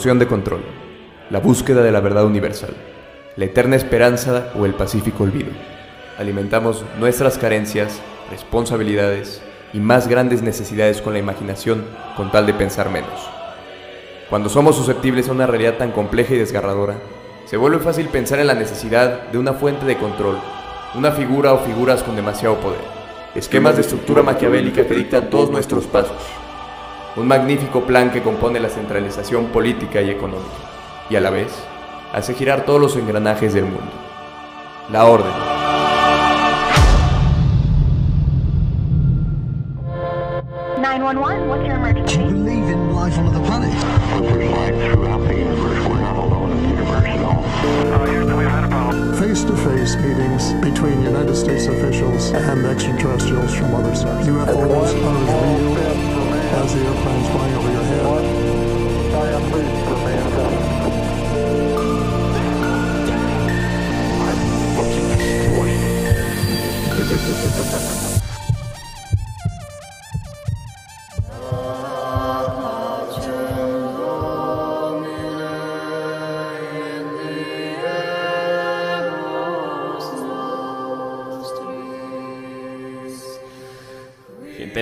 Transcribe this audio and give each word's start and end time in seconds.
de 0.00 0.26
control, 0.26 0.62
la 1.28 1.40
búsqueda 1.40 1.82
de 1.82 1.92
la 1.92 2.00
verdad 2.00 2.24
universal, 2.24 2.74
la 3.36 3.44
eterna 3.44 3.76
esperanza 3.76 4.50
o 4.58 4.64
el 4.64 4.72
pacífico 4.72 5.24
olvido. 5.24 5.50
Alimentamos 6.18 6.84
nuestras 6.98 7.36
carencias, 7.36 8.00
responsabilidades 8.30 9.42
y 9.74 9.78
más 9.78 10.08
grandes 10.08 10.40
necesidades 10.40 11.02
con 11.02 11.12
la 11.12 11.18
imaginación 11.18 11.84
con 12.16 12.32
tal 12.32 12.46
de 12.46 12.54
pensar 12.54 12.88
menos. 12.88 13.28
Cuando 14.30 14.48
somos 14.48 14.74
susceptibles 14.74 15.28
a 15.28 15.32
una 15.32 15.46
realidad 15.46 15.76
tan 15.76 15.92
compleja 15.92 16.32
y 16.32 16.38
desgarradora, 16.38 16.94
se 17.44 17.58
vuelve 17.58 17.78
fácil 17.80 18.08
pensar 18.08 18.40
en 18.40 18.46
la 18.46 18.54
necesidad 18.54 19.28
de 19.28 19.36
una 19.36 19.52
fuente 19.52 19.84
de 19.84 19.98
control, 19.98 20.38
una 20.94 21.12
figura 21.12 21.52
o 21.52 21.58
figuras 21.58 22.02
con 22.02 22.16
demasiado 22.16 22.56
poder, 22.56 22.80
esquemas 23.34 23.74
de 23.74 23.82
estructura 23.82 24.22
maquiavélica 24.22 24.86
que 24.86 24.94
dictan 24.94 25.28
todos 25.28 25.50
nuestros 25.50 25.86
pasos, 25.86 26.16
un 27.20 27.28
magnífico 27.28 27.82
plan 27.82 28.10
que 28.10 28.22
compone 28.22 28.58
la 28.60 28.70
centralización 28.70 29.46
política 29.46 30.00
y 30.00 30.08
económica, 30.08 30.48
y 31.10 31.16
a 31.16 31.20
la 31.20 31.28
vez 31.28 31.52
hace 32.14 32.32
girar 32.32 32.64
todos 32.64 32.80
los 32.80 32.96
engranajes 32.96 33.52
del 33.52 33.64
mundo. 33.64 33.92
La 34.90 35.04
orden. 35.04 35.30
face-to-face 49.18 49.96
meetings 49.96 50.52
between 50.54 51.02
United 51.02 51.36
States 51.36 51.66
officials 51.66 52.32
and 52.32 52.64
extraterrestrials 52.66 53.54
from 53.54 53.74
other 53.74 53.94
stars. 53.94 54.26
UFOs 54.26 54.94
are 54.94 56.24
real 56.24 56.39
as 56.52 56.74
the 56.74 56.80
airplanes 56.80 57.28
flying 57.28 57.54
over 57.54 57.70
your 57.70 57.84
head. 57.84 58.00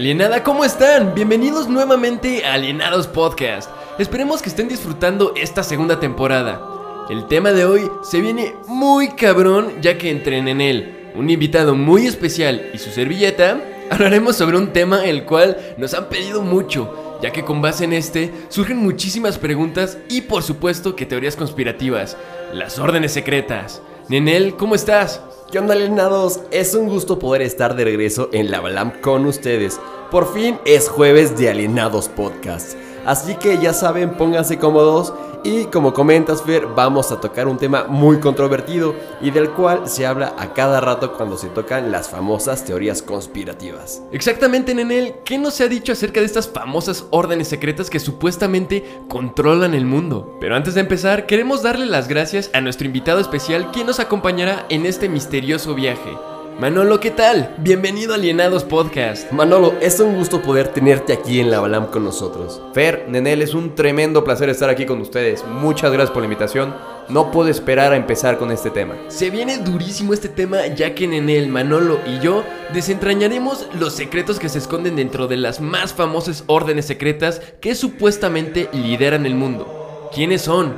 alienada, 0.09 0.43
¿cómo 0.43 0.65
están? 0.65 1.15
Bienvenidos 1.15 1.69
nuevamente 1.69 2.43
a 2.47 2.55
Alienados 2.55 3.07
Podcast. 3.07 3.69
Esperemos 3.99 4.41
que 4.41 4.49
estén 4.49 4.67
disfrutando 4.67 5.35
esta 5.37 5.63
segunda 5.63 6.01
temporada. 6.01 6.63
El 7.11 7.27
tema 7.27 7.53
de 7.53 7.67
hoy 7.67 7.91
se 8.03 8.23
viene 8.23 8.55
muy 8.67 9.09
cabrón 9.09 9.83
ya 9.83 9.99
que 9.99 10.11
entren 10.11 10.49
en 10.49 10.63
él. 10.63 11.11
Un 11.15 11.29
invitado 11.29 11.75
muy 11.75 12.07
especial 12.07 12.71
y 12.73 12.79
su 12.79 12.89
servilleta, 12.89 13.61
hablaremos 13.91 14.35
sobre 14.35 14.57
un 14.57 14.73
tema 14.73 15.05
el 15.05 15.27
cual 15.27 15.59
nos 15.77 15.93
han 15.93 16.09
pedido 16.09 16.41
mucho, 16.41 17.19
ya 17.21 17.31
que 17.31 17.45
con 17.45 17.61
base 17.61 17.85
en 17.85 17.93
este 17.93 18.33
surgen 18.49 18.79
muchísimas 18.79 19.37
preguntas 19.37 19.99
y 20.09 20.23
por 20.23 20.43
supuesto 20.43 20.97
que 20.97 21.05
teorías 21.05 21.37
conspirativas, 21.37 22.17
las 22.55 22.79
órdenes 22.79 23.13
secretas. 23.13 23.83
Nenel, 24.09 24.57
¿cómo 24.57 24.75
estás? 24.75 25.21
¿Qué 25.51 25.59
onda, 25.59 25.73
alienados? 25.73 26.41
Es 26.51 26.75
un 26.75 26.91
gusto 26.91 27.19
poder 27.19 27.41
estar 27.41 27.75
de 27.75 27.85
regreso 27.85 28.29
en 28.35 28.51
la 28.51 28.61
Balam 28.61 29.01
con 29.01 29.25
ustedes. 29.25 29.81
Por 30.11 30.31
fin 30.35 30.59
es 30.67 30.91
jueves 30.91 31.39
de 31.39 31.49
Alienados 31.49 32.11
Podcast. 32.11 32.77
Así 33.09 33.37
que 33.37 33.57
ya 33.57 33.73
saben, 33.73 34.11
pónganse 34.19 34.59
cómodos 34.59 35.15
y 35.43 35.65
como 35.65 35.95
comentas 35.95 36.43
Fer, 36.43 36.67
vamos 36.67 37.11
a 37.11 37.19
tocar 37.19 37.49
un 37.49 37.57
tema 37.57 37.85
muy 37.89 38.21
controvertido 38.21 38.95
y 39.23 39.31
del 39.31 39.49
cual 39.49 39.89
se 39.89 40.05
habla 40.05 40.35
a 40.37 40.53
cada 40.53 40.79
rato 40.83 41.15
cuando 41.15 41.39
se 41.39 41.49
tocan 41.49 41.91
las 41.91 42.11
famosas 42.11 42.67
teorías 42.67 43.01
conspirativas. 43.01 44.03
Exactamente, 44.13 44.75
Nenel, 44.75 45.15
¿qué 45.25 45.39
nos 45.39 45.55
se 45.55 45.65
ha 45.65 45.69
dicho 45.69 45.93
acerca 45.93 46.21
de 46.21 46.27
estas 46.27 46.51
famosas 46.51 47.07
órdenes 47.09 47.49
secretas 47.49 47.89
que 47.89 47.99
supuestamente 47.99 48.85
controlan 49.09 49.73
el 49.73 49.87
mundo? 49.87 50.37
Pero 50.39 50.55
antes 50.55 50.75
de 50.75 50.83
empezar, 50.83 51.25
queremos 51.25 51.63
darle 51.63 51.87
las 51.87 52.09
gracias 52.09 52.51
a 52.53 52.61
nuestro 52.61 52.87
invitado 52.89 53.21
especial 53.21 53.71
quien 53.71 53.87
nos 53.87 54.01
acompañará 54.01 54.67
en 54.69 54.85
este 54.85 55.09
misterioso 55.09 55.75
viaje. 55.75 56.11
Manolo, 56.59 56.99
¿qué 56.99 57.13
tal? 57.13 57.55
Bienvenido 57.59 58.11
a 58.11 58.17
Alienados 58.17 58.65
Podcast. 58.65 59.31
Manolo, 59.31 59.75
es 59.81 60.01
un 60.01 60.17
gusto 60.17 60.43
poder 60.43 60.67
tenerte 60.67 61.13
aquí 61.13 61.39
en 61.39 61.53
la 61.53 61.61
Balam 61.61 61.87
con 61.87 62.03
nosotros. 62.03 62.61
Fer, 62.75 63.07
Nenel, 63.09 63.43
es 63.43 63.55
un 63.55 63.77
tremendo 63.77 64.25
placer 64.25 64.49
estar 64.49 64.69
aquí 64.69 64.85
con 64.85 65.01
ustedes. 65.01 65.45
Muchas 65.47 65.93
gracias 65.93 66.11
por 66.11 66.23
la 66.23 66.27
invitación. 66.27 66.75
No 67.09 67.31
puedo 67.31 67.49
esperar 67.49 67.93
a 67.93 67.97
empezar 67.97 68.39
con 68.39 68.51
este 68.51 68.71
tema. 68.71 68.97
Se 69.07 69.31
viene 69.31 69.59
durísimo 69.59 70.13
este 70.13 70.29
tema 70.29 70.67
ya 70.67 70.97
que 70.97 71.07
Nenel, 71.07 71.47
Manolo 71.47 72.01
y 72.05 72.19
yo 72.19 72.43
desentrañaremos 72.75 73.69
los 73.79 73.93
secretos 73.93 74.41
que 74.41 74.49
se 74.49 74.59
esconden 74.59 74.97
dentro 74.97 75.29
de 75.29 75.37
las 75.37 75.61
más 75.61 75.95
famosas 75.95 76.43
órdenes 76.49 76.87
secretas 76.87 77.41
que 77.61 77.77
supuestamente 77.77 78.69
lideran 78.73 79.27
el 79.27 79.37
mundo. 79.37 80.11
¿Quiénes 80.13 80.43
son? 80.43 80.77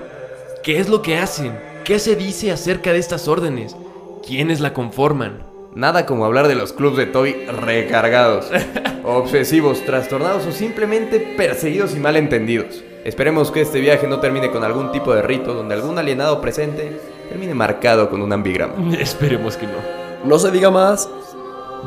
¿Qué 0.63 0.79
es 0.79 0.91
lo 0.91 1.01
que 1.01 1.17
hacen? 1.17 1.59
¿Qué 1.85 1.99
se 1.99 2.17
dice 2.17 2.53
acerca 2.53 2.93
de 2.93 2.99
estas 2.99 3.29
órdenes? 3.29 3.75
¿Quiénes 4.23 4.61
la 4.61 4.75
conforman? 4.75 5.50
Nada 5.75 6.05
como 6.05 6.25
hablar 6.25 6.49
de 6.49 6.57
los 6.57 6.73
clubs 6.73 6.97
de 6.97 7.07
Toy 7.07 7.33
recargados, 7.47 8.51
obsesivos, 9.05 9.85
trastornados 9.85 10.45
o 10.47 10.53
simplemente 10.53 11.21
perseguidos 11.37 11.95
y 11.95 12.01
malentendidos. 12.01 12.83
Esperemos 13.05 13.53
que 13.53 13.61
este 13.61 13.81
viaje 13.81 14.09
no 14.09 14.19
termine 14.19 14.51
con 14.51 14.65
algún 14.65 14.91
tipo 14.91 15.15
de 15.15 15.23
rito 15.23 15.55
donde 15.55 15.75
algún 15.75 15.97
alienado 15.97 16.41
presente 16.41 16.99
termine 17.29 17.55
marcado 17.55 18.11
con 18.11 18.21
un 18.21 18.33
ambigrama. 18.33 18.75
Esperemos 18.99 19.57
que 19.57 19.67
no. 19.67 19.79
No 20.25 20.39
se 20.41 20.51
diga 20.51 20.71
más, 20.71 21.09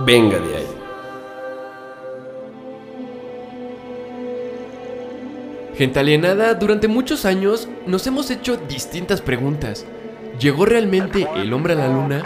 venga 0.05 0.39
de 0.39 0.55
ahí. 0.55 0.67
Gente 5.75 5.99
alienada, 5.99 6.53
durante 6.53 6.87
muchos 6.87 7.25
años 7.25 7.67
nos 7.85 8.07
hemos 8.07 8.31
hecho 8.31 8.55
distintas 8.55 9.21
preguntas. 9.21 9.85
¿Llegó 10.39 10.65
realmente 10.65 11.27
el 11.35 11.51
hombre 11.51 11.73
a 11.73 11.75
la 11.75 11.87
luna? 11.89 12.23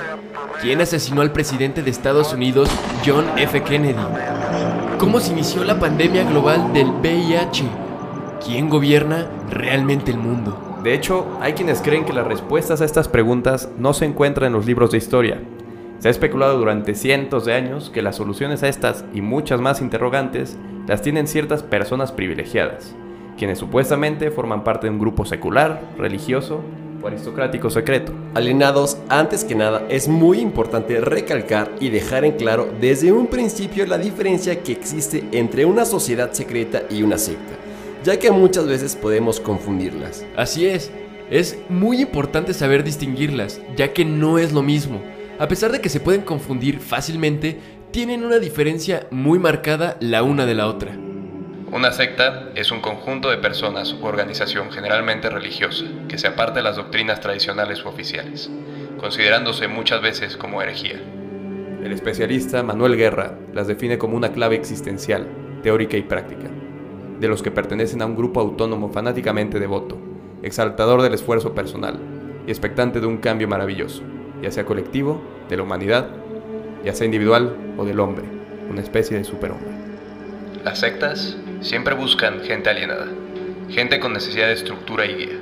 ¿Quién 0.62 0.82
asesinó 0.82 1.22
al 1.22 1.32
presidente 1.32 1.84
de 1.84 1.90
Estados 1.90 2.34
Unidos, 2.34 2.70
John 3.06 3.26
F. 3.38 3.62
Kennedy? 3.64 4.00
¿Cómo 4.98 5.20
se 5.20 5.32
inició 5.32 5.64
la 5.64 5.80
pandemia 5.80 6.24
global 6.24 6.74
del 6.74 6.90
VIH? 6.90 7.64
¿Quién 8.44 8.70
gobierna 8.70 9.28
realmente 9.52 10.12
el 10.12 10.18
mundo? 10.18 10.80
De 10.84 10.94
hecho, 10.94 11.28
hay 11.42 11.54
quienes 11.54 11.82
creen 11.82 12.06
que 12.06 12.14
las 12.14 12.28
respuestas 12.28 12.82
a 12.82 12.86
estas 12.86 13.08
preguntas 13.08 13.70
no 13.78 13.94
se 13.94 14.06
encuentran 14.06 14.48
en 14.48 14.54
los 14.54 14.66
libros 14.66 14.92
de 14.92 14.98
historia. 14.98 15.42
Se 16.00 16.08
ha 16.08 16.12
especulado 16.12 16.58
durante 16.58 16.96
cientos 16.96 17.46
de 17.46 17.54
años 17.54 17.90
que 17.90 18.02
las 18.02 18.16
soluciones 18.16 18.64
a 18.64 18.68
estas 18.68 19.06
y 19.14 19.22
muchas 19.22 19.62
más 19.62 19.82
interrogantes 19.82 20.58
las 20.88 21.02
tienen 21.02 21.28
ciertas 21.28 21.64
personas 21.64 22.12
privilegiadas, 22.12 22.96
quienes 23.38 23.60
supuestamente 23.60 24.32
forman 24.32 24.64
parte 24.64 24.88
de 24.88 24.94
un 24.94 25.00
grupo 25.00 25.26
secular, 25.26 25.82
religioso 25.98 26.64
o 27.02 27.08
aristocrático 27.08 27.70
secreto. 27.70 28.12
Alienados, 28.34 28.98
antes 29.10 29.44
que 29.44 29.56
nada, 29.56 29.86
es 29.90 30.08
muy 30.08 30.40
importante 30.40 31.00
recalcar 31.00 31.72
y 31.80 31.90
dejar 31.90 32.26
en 32.26 32.34
claro 32.34 32.70
desde 32.80 33.12
un 33.12 33.28
principio 33.28 33.86
la 33.86 33.98
diferencia 33.98 34.62
que 34.64 34.72
existe 34.72 35.24
entre 35.32 35.66
una 35.66 35.86
sociedad 35.86 36.32
secreta 36.34 36.84
y 36.90 37.04
una 37.04 37.18
secta, 37.18 37.56
ya 38.04 38.18
que 38.18 38.32
muchas 38.32 38.68
veces 38.68 38.96
podemos 38.96 39.40
confundirlas. 39.40 40.26
Así 40.36 40.66
es, 40.66 40.92
es 41.30 41.58
muy 41.70 42.02
importante 42.02 42.54
saber 42.54 42.84
distinguirlas, 42.84 43.62
ya 43.76 43.94
que 43.94 44.06
no 44.06 44.38
es 44.38 44.54
lo 44.54 44.64
mismo. 44.64 45.02
A 45.40 45.48
pesar 45.48 45.72
de 45.72 45.82
que 45.82 45.90
se 45.90 46.00
pueden 46.00 46.22
confundir 46.22 46.80
fácilmente, 46.80 47.60
tienen 47.92 48.24
una 48.24 48.40
diferencia 48.40 49.08
muy 49.12 49.40
marcada 49.40 49.98
la 50.00 50.24
una 50.24 50.46
de 50.46 50.56
la 50.56 50.68
otra. 50.68 51.07
Una 51.70 51.92
secta 51.92 52.50
es 52.56 52.72
un 52.72 52.80
conjunto 52.80 53.30
de 53.30 53.38
personas 53.38 53.94
u 53.94 54.06
organización 54.06 54.72
generalmente 54.72 55.30
religiosa 55.30 55.84
que 56.08 56.18
se 56.18 56.28
aparta 56.28 56.56
de 56.56 56.64
las 56.64 56.78
doctrinas 56.78 57.20
tradicionales 57.20 57.84
u 57.84 57.90
oficiales, 57.90 58.50
considerándose 58.98 59.68
muchas 59.68 60.02
veces 60.02 60.38
como 60.38 60.62
herejía. 60.62 60.96
El 61.84 61.92
especialista 61.92 62.64
Manuel 62.64 62.96
Guerra 62.96 63.38
las 63.54 63.68
define 63.68 63.98
como 63.98 64.16
una 64.16 64.32
clave 64.32 64.56
existencial, 64.56 65.28
teórica 65.62 65.98
y 65.98 66.04
práctica, 66.04 66.48
de 67.20 67.28
los 67.28 67.44
que 67.44 67.52
pertenecen 67.52 68.02
a 68.02 68.06
un 68.06 68.16
grupo 68.16 68.40
autónomo 68.40 68.90
fanáticamente 68.90 69.60
devoto, 69.60 69.98
exaltador 70.44 71.02
del 71.02 71.16
esfuerzo 71.16 71.54
personal 71.54 72.00
y 72.48 72.50
expectante 72.50 73.02
de 73.02 73.08
un 73.08 73.18
cambio 73.18 73.50
maravilloso, 73.50 74.04
ya 74.42 74.52
sea 74.52 74.66
colectivo, 74.66 75.22
de 75.50 75.58
la 75.58 75.64
humanidad, 75.64 76.08
ya 76.86 76.94
sea 76.94 77.06
individual 77.06 77.58
o 77.78 77.84
del 77.84 78.00
hombre, 78.00 78.24
una 78.70 78.82
especie 78.82 79.18
de 79.18 79.26
superhombre. 79.26 79.77
Las 80.68 80.80
sectas 80.80 81.38
siempre 81.62 81.96
buscan 81.96 82.44
gente 82.44 82.70
alienada, 82.70 83.08
gente 83.70 84.02
con 84.02 84.12
necesidad 84.12 84.48
de 84.48 84.54
estructura 84.54 85.06
y 85.06 85.16
guía, 85.16 85.40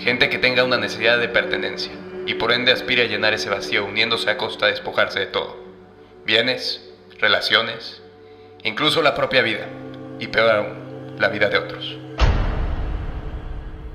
gente 0.00 0.28
que 0.28 0.38
tenga 0.38 0.64
una 0.64 0.76
necesidad 0.76 1.20
de 1.20 1.28
pertenencia 1.28 1.92
y 2.26 2.34
por 2.34 2.50
ende 2.50 2.72
aspire 2.72 3.02
a 3.02 3.06
llenar 3.06 3.32
ese 3.32 3.48
vacío 3.48 3.84
uniéndose 3.84 4.28
a 4.28 4.36
costa 4.36 4.66
de 4.66 4.72
despojarse 4.72 5.20
de 5.20 5.26
todo, 5.26 5.56
bienes, 6.26 6.84
relaciones, 7.20 8.02
incluso 8.64 9.02
la 9.02 9.14
propia 9.14 9.40
vida 9.42 9.68
y 10.18 10.26
peor 10.26 10.50
aún, 10.50 11.16
la 11.16 11.28
vida 11.28 11.48
de 11.48 11.58
otros. 11.58 11.96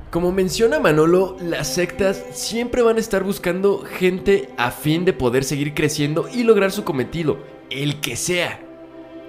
Como 0.09 0.31
menciona 0.31 0.79
Manolo, 0.79 1.35
las 1.41 1.67
sectas 1.67 2.23
siempre 2.31 2.81
van 2.81 2.95
a 2.95 3.01
estar 3.01 3.23
buscando 3.23 3.79
gente 3.79 4.47
a 4.55 4.71
fin 4.71 5.03
de 5.03 5.11
poder 5.11 5.43
seguir 5.43 5.73
creciendo 5.73 6.29
y 6.31 6.43
lograr 6.43 6.71
su 6.71 6.85
cometido, 6.85 7.39
el 7.69 7.99
que 7.99 8.15
sea. 8.15 8.61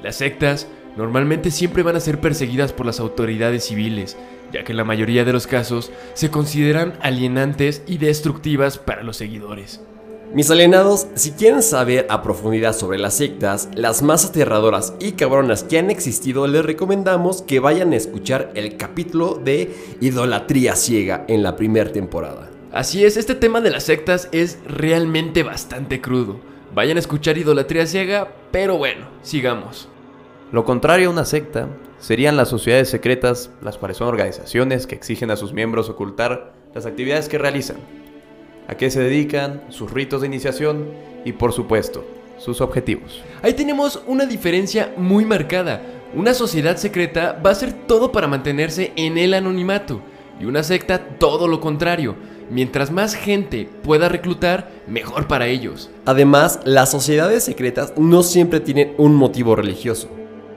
Las 0.04 0.14
sectas 0.14 0.68
normalmente 0.96 1.50
siempre 1.50 1.82
van 1.82 1.96
a 1.96 2.00
ser 2.00 2.20
perseguidas 2.20 2.72
por 2.72 2.86
las 2.86 3.00
autoridades 3.00 3.64
civiles, 3.64 4.16
ya 4.52 4.64
que 4.64 4.72
en 4.72 4.76
la 4.76 4.84
mayoría 4.84 5.24
de 5.24 5.32
los 5.32 5.46
casos 5.46 5.92
se 6.14 6.30
consideran 6.30 6.94
alienantes 7.00 7.82
y 7.86 7.98
destructivas 7.98 8.78
para 8.78 9.02
los 9.02 9.16
seguidores. 9.16 9.80
Mis 10.32 10.48
alienados, 10.48 11.08
si 11.16 11.32
quieren 11.32 11.60
saber 11.60 12.06
a 12.08 12.22
profundidad 12.22 12.72
sobre 12.72 12.98
las 12.98 13.14
sectas, 13.14 13.68
las 13.74 14.00
más 14.00 14.24
aterradoras 14.24 14.94
y 15.00 15.12
cabronas 15.12 15.64
que 15.64 15.76
han 15.76 15.90
existido, 15.90 16.46
les 16.46 16.64
recomendamos 16.64 17.42
que 17.42 17.58
vayan 17.58 17.92
a 17.92 17.96
escuchar 17.96 18.52
el 18.54 18.76
capítulo 18.76 19.40
de 19.44 19.74
Idolatría 20.00 20.76
Ciega 20.76 21.24
en 21.26 21.42
la 21.42 21.56
primera 21.56 21.90
temporada. 21.90 22.48
Así 22.70 23.04
es, 23.04 23.16
este 23.16 23.34
tema 23.34 23.60
de 23.60 23.70
las 23.70 23.82
sectas 23.82 24.28
es 24.30 24.60
realmente 24.68 25.42
bastante 25.42 26.00
crudo. 26.00 26.38
Vayan 26.72 26.96
a 26.96 27.00
escuchar 27.00 27.36
Idolatría 27.36 27.84
Ciega, 27.86 28.32
pero 28.52 28.78
bueno, 28.78 29.06
sigamos. 29.22 29.88
Lo 30.52 30.64
contrario 30.64 31.08
a 31.08 31.12
una 31.12 31.24
secta 31.24 31.68
serían 32.00 32.36
las 32.36 32.48
sociedades 32.48 32.88
secretas, 32.88 33.50
las 33.62 33.78
cuales 33.78 33.98
son 33.98 34.08
organizaciones 34.08 34.88
que 34.88 34.96
exigen 34.96 35.30
a 35.30 35.36
sus 35.36 35.52
miembros 35.52 35.88
ocultar 35.88 36.54
las 36.74 36.86
actividades 36.86 37.28
que 37.28 37.38
realizan, 37.38 37.76
a 38.66 38.74
qué 38.74 38.90
se 38.90 39.00
dedican, 39.00 39.62
sus 39.68 39.92
ritos 39.92 40.22
de 40.22 40.26
iniciación 40.26 40.88
y 41.24 41.32
por 41.34 41.52
supuesto, 41.52 42.04
sus 42.36 42.60
objetivos. 42.60 43.22
Ahí 43.42 43.54
tenemos 43.54 44.02
una 44.08 44.26
diferencia 44.26 44.92
muy 44.96 45.24
marcada. 45.24 45.82
Una 46.14 46.34
sociedad 46.34 46.76
secreta 46.78 47.40
va 47.44 47.50
a 47.50 47.52
hacer 47.52 47.72
todo 47.86 48.10
para 48.10 48.26
mantenerse 48.26 48.92
en 48.96 49.18
el 49.18 49.34
anonimato 49.34 50.00
y 50.40 50.46
una 50.46 50.64
secta 50.64 50.98
todo 51.18 51.46
lo 51.46 51.60
contrario. 51.60 52.16
Mientras 52.50 52.90
más 52.90 53.14
gente 53.14 53.68
pueda 53.84 54.08
reclutar, 54.08 54.68
mejor 54.88 55.28
para 55.28 55.46
ellos. 55.46 55.90
Además, 56.06 56.58
las 56.64 56.90
sociedades 56.90 57.44
secretas 57.44 57.92
no 57.96 58.24
siempre 58.24 58.58
tienen 58.58 58.94
un 58.98 59.14
motivo 59.14 59.54
religioso. 59.54 60.08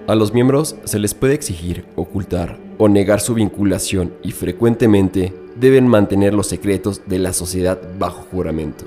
A 0.05 0.15
los 0.15 0.33
miembros 0.33 0.75
se 0.83 0.99
les 0.99 1.13
puede 1.13 1.33
exigir, 1.33 1.85
ocultar 1.95 2.57
o 2.77 2.89
negar 2.89 3.21
su 3.21 3.35
vinculación 3.35 4.13
y 4.21 4.33
frecuentemente 4.33 5.33
deben 5.55 5.87
mantener 5.87 6.33
los 6.33 6.47
secretos 6.47 7.07
de 7.07 7.19
la 7.19 7.31
sociedad 7.31 7.79
bajo 7.97 8.23
juramento. 8.23 8.83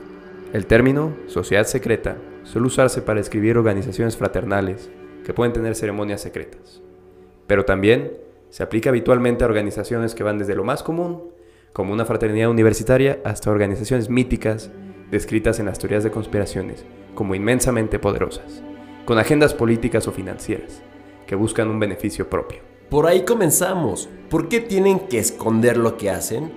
El 0.53 0.67
término 0.67 1.17
sociedad 1.27 1.65
secreta 1.65 2.19
suele 2.43 2.67
usarse 2.67 3.01
para 3.01 3.21
escribir 3.21 3.57
organizaciones 3.57 4.15
fraternales 4.15 4.91
que 5.25 5.33
pueden 5.33 5.55
tener 5.55 5.75
ceremonias 5.75 6.21
secretas. 6.21 6.83
Pero 7.47 7.65
también 7.65 8.13
se 8.51 8.63
aplica 8.63 8.91
habitualmente 8.91 9.43
a 9.43 9.47
organizaciones 9.47 10.15
que 10.15 10.23
van 10.23 10.37
desde 10.37 10.55
lo 10.55 10.65
más 10.65 10.83
común, 10.83 11.23
como 11.73 11.95
una 11.95 12.05
fraternidad 12.05 12.51
universitaria, 12.51 13.21
hasta 13.25 13.51
organizaciones 13.51 14.11
míticas 14.11 14.71
descritas 15.11 15.61
en 15.61 15.67
las 15.67 15.79
teorías 15.79 16.05
de 16.05 16.11
conspiraciones 16.11 16.85
como 17.15 17.35
inmensamente 17.35 17.99
poderosas, 17.99 18.63
con 19.07 19.19
agendas 19.19 19.55
políticas 19.55 20.07
o 20.09 20.13
financieras, 20.13 20.83
que 21.27 21.35
buscan 21.35 21.69
un 21.69 21.81
beneficio 21.81 22.29
propio. 22.29 22.61
Por 22.89 23.07
ahí 23.07 23.25
comenzamos. 23.25 24.09
¿Por 24.31 24.49
qué 24.49 24.61
tienen 24.61 25.01
que 25.01 25.19
esconder 25.19 25.77
lo 25.77 25.97
que 25.97 26.11
hacen? 26.11 26.53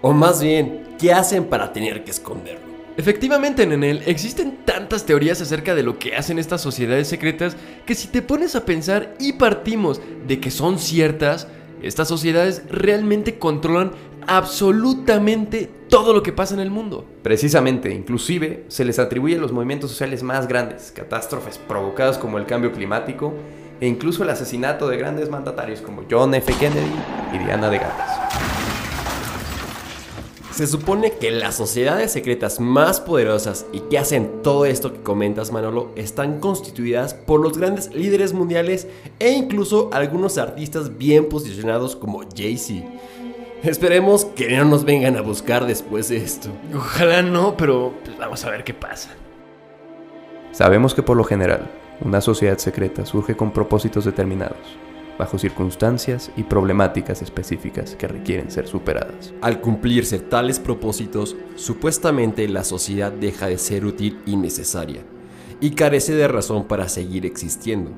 O 0.00 0.12
más 0.12 0.42
bien, 0.42 0.96
¿qué 0.98 1.12
hacen 1.12 1.44
para 1.44 1.72
tener 1.72 2.04
que 2.04 2.10
esconderlo? 2.10 2.72
Efectivamente, 2.96 3.66
Nenel, 3.66 4.02
existen 4.06 4.58
tantas 4.64 5.06
teorías 5.06 5.40
acerca 5.40 5.74
de 5.74 5.82
lo 5.82 5.98
que 5.98 6.14
hacen 6.14 6.38
estas 6.38 6.60
sociedades 6.60 7.08
secretas 7.08 7.56
que 7.86 7.94
si 7.94 8.08
te 8.08 8.20
pones 8.20 8.54
a 8.54 8.66
pensar 8.66 9.14
y 9.18 9.32
partimos 9.32 10.00
de 10.26 10.40
que 10.40 10.50
son 10.50 10.78
ciertas, 10.78 11.48
estas 11.80 12.08
sociedades 12.08 12.62
realmente 12.68 13.38
controlan 13.38 13.92
absolutamente 14.26 15.70
todo 15.88 16.12
lo 16.12 16.22
que 16.22 16.32
pasa 16.32 16.54
en 16.54 16.60
el 16.60 16.70
mundo. 16.70 17.06
Precisamente, 17.22 17.92
inclusive, 17.92 18.64
se 18.68 18.84
les 18.84 18.98
atribuye 18.98 19.38
los 19.38 19.52
movimientos 19.52 19.90
sociales 19.90 20.22
más 20.22 20.46
grandes, 20.46 20.92
catástrofes 20.92 21.58
provocadas 21.58 22.18
como 22.18 22.38
el 22.38 22.46
cambio 22.46 22.72
climático 22.72 23.34
e 23.82 23.86
incluso 23.88 24.22
el 24.22 24.30
asesinato 24.30 24.86
de 24.86 24.96
grandes 24.96 25.28
mandatarios 25.28 25.80
como 25.80 26.04
John 26.08 26.32
F. 26.36 26.54
Kennedy 26.54 26.86
y 27.34 27.38
Diana 27.38 27.68
de 27.68 27.78
Gales. 27.78 27.96
Se 30.52 30.68
supone 30.68 31.14
que 31.14 31.32
las 31.32 31.56
sociedades 31.56 32.12
secretas 32.12 32.60
más 32.60 33.00
poderosas 33.00 33.66
y 33.72 33.80
que 33.80 33.98
hacen 33.98 34.40
todo 34.44 34.66
esto 34.66 34.92
que 34.92 35.00
comentas 35.00 35.50
Manolo 35.50 35.90
están 35.96 36.38
constituidas 36.38 37.14
por 37.14 37.40
los 37.40 37.58
grandes 37.58 37.92
líderes 37.92 38.32
mundiales 38.34 38.86
e 39.18 39.32
incluso 39.32 39.90
algunos 39.92 40.38
artistas 40.38 40.96
bien 40.96 41.28
posicionados 41.28 41.96
como 41.96 42.20
Jay-Z. 42.20 42.86
Esperemos 43.64 44.26
que 44.26 44.56
no 44.56 44.64
nos 44.64 44.84
vengan 44.84 45.16
a 45.16 45.22
buscar 45.22 45.66
después 45.66 46.08
de 46.08 46.18
esto. 46.18 46.50
Ojalá 46.72 47.22
no, 47.22 47.56
pero 47.56 47.94
pues, 48.04 48.16
vamos 48.16 48.44
a 48.44 48.50
ver 48.50 48.62
qué 48.62 48.74
pasa. 48.74 49.10
Sabemos 50.52 50.94
que 50.94 51.02
por 51.02 51.16
lo 51.16 51.24
general, 51.24 51.81
una 52.00 52.20
sociedad 52.20 52.58
secreta 52.58 53.06
surge 53.06 53.36
con 53.36 53.52
propósitos 53.52 54.04
determinados, 54.04 54.58
bajo 55.18 55.38
circunstancias 55.38 56.30
y 56.36 56.42
problemáticas 56.42 57.22
específicas 57.22 57.94
que 57.94 58.08
requieren 58.08 58.50
ser 58.50 58.66
superadas. 58.66 59.32
Al 59.40 59.60
cumplirse 59.60 60.18
tales 60.18 60.58
propósitos, 60.58 61.36
supuestamente 61.54 62.48
la 62.48 62.64
sociedad 62.64 63.12
deja 63.12 63.46
de 63.46 63.58
ser 63.58 63.84
útil 63.84 64.18
y 64.26 64.36
necesaria, 64.36 65.02
y 65.60 65.70
carece 65.70 66.14
de 66.14 66.28
razón 66.28 66.64
para 66.64 66.88
seguir 66.88 67.24
existiendo, 67.26 67.92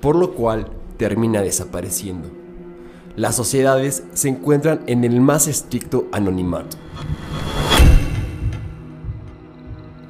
por 0.00 0.16
lo 0.16 0.34
cual 0.34 0.68
termina 0.96 1.40
desapareciendo. 1.40 2.28
Las 3.16 3.36
sociedades 3.36 4.04
se 4.12 4.28
encuentran 4.28 4.82
en 4.86 5.04
el 5.04 5.20
más 5.22 5.48
estricto 5.48 6.06
anonimato. 6.12 6.76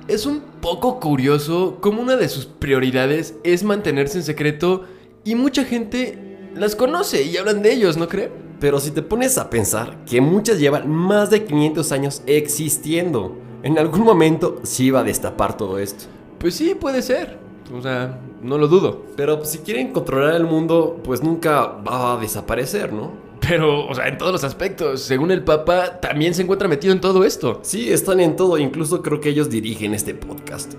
Es 0.08 0.24
un 0.24 0.40
poco 0.60 1.00
curioso 1.00 1.78
cómo 1.80 2.00
una 2.00 2.16
de 2.16 2.28
sus 2.28 2.46
prioridades 2.46 3.34
es 3.42 3.64
mantenerse 3.64 4.18
en 4.18 4.24
secreto 4.24 4.84
y 5.24 5.34
mucha 5.34 5.64
gente 5.64 6.48
las 6.54 6.76
conoce 6.76 7.24
y 7.24 7.36
hablan 7.36 7.60
de 7.60 7.72
ellos, 7.72 7.96
¿no 7.96 8.06
cree? 8.06 8.30
Pero 8.60 8.78
si 8.78 8.92
te 8.92 9.02
pones 9.02 9.36
a 9.36 9.50
pensar 9.50 10.04
que 10.04 10.20
muchas 10.20 10.60
llevan 10.60 10.88
más 10.88 11.30
de 11.30 11.44
500 11.44 11.90
años 11.90 12.22
existiendo, 12.26 13.36
en 13.64 13.80
algún 13.80 14.02
momento 14.02 14.60
sí 14.62 14.92
va 14.92 15.00
a 15.00 15.04
destapar 15.04 15.56
todo 15.56 15.80
esto. 15.80 16.04
Pues 16.38 16.54
sí, 16.54 16.76
puede 16.76 17.02
ser. 17.02 17.38
O 17.76 17.82
sea, 17.82 18.20
no 18.42 18.58
lo 18.58 18.68
dudo. 18.68 19.06
Pero 19.16 19.44
si 19.44 19.58
quieren 19.58 19.92
controlar 19.92 20.36
el 20.36 20.44
mundo, 20.44 21.00
pues 21.02 21.24
nunca 21.24 21.66
va 21.66 22.12
a 22.12 22.16
desaparecer, 22.18 22.92
¿no? 22.92 23.10
Pero, 23.48 23.86
o 23.86 23.94
sea, 23.94 24.08
en 24.08 24.18
todos 24.18 24.32
los 24.32 24.44
aspectos. 24.44 25.02
Según 25.02 25.30
el 25.30 25.42
Papa, 25.44 26.00
también 26.00 26.34
se 26.34 26.42
encuentra 26.42 26.68
metido 26.68 26.92
en 26.92 27.00
todo 27.00 27.24
esto. 27.24 27.60
Sí, 27.62 27.92
están 27.92 28.20
en 28.20 28.36
todo, 28.36 28.58
incluso 28.58 29.02
creo 29.02 29.20
que 29.20 29.28
ellos 29.28 29.50
dirigen 29.50 29.94
este 29.94 30.14
podcast. 30.14 30.74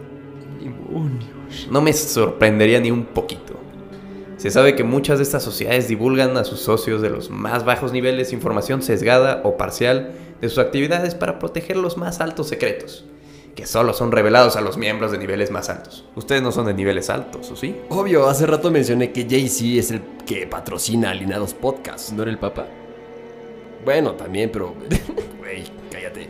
Demonios. 0.60 1.68
No 1.72 1.82
me 1.82 1.94
sorprendería 1.94 2.80
ni 2.80 2.92
un 2.92 3.06
poquito. 3.06 3.58
Se 4.38 4.52
sabe 4.52 4.76
que 4.76 4.84
muchas 4.84 5.18
de 5.18 5.24
estas 5.24 5.44
sociedades 5.44 5.88
divulgan 5.88 6.38
a 6.38 6.44
sus 6.44 6.60
socios 6.60 7.02
de 7.02 7.10
los 7.10 7.32
más 7.32 7.66
bajos 7.66 7.92
niveles 7.92 8.34
información 8.34 8.84
sesgada 8.84 9.42
o 9.44 9.58
parcial 9.58 10.12
de 10.40 10.50
sus 10.50 10.60
actividades 10.60 11.16
para 11.16 11.40
proteger 11.40 11.78
los 11.78 11.98
más 11.98 12.22
altos 12.22 12.48
secretos, 12.48 13.06
que 13.58 13.66
solo 13.66 13.92
son 13.92 14.12
revelados 14.12 14.56
a 14.56 14.62
los 14.62 14.78
miembros 14.78 15.12
de 15.12 15.18
niveles 15.18 15.50
más 15.50 15.68
altos. 15.70 16.06
Ustedes 16.16 16.44
no 16.44 16.52
son 16.52 16.68
de 16.68 16.76
niveles 16.76 17.10
altos, 17.10 17.50
¿o 17.50 17.56
sí? 17.56 17.76
Obvio, 17.90 18.30
hace 18.30 18.46
rato 18.46 18.70
mencioné 18.70 19.12
que 19.12 19.28
Jay-Z 19.28 19.80
es 19.80 19.90
el 19.90 20.02
que 20.28 20.46
patrocina 20.46 21.10
Alinados 21.10 21.56
Podcast. 21.56 22.12
¿No 22.12 22.22
era 22.22 22.30
el 22.30 22.38
Papa? 22.38 22.68
Bueno, 23.84 24.12
también, 24.12 24.52
pero... 24.54 24.76
Güey, 25.40 25.64
cállate. 25.92 26.30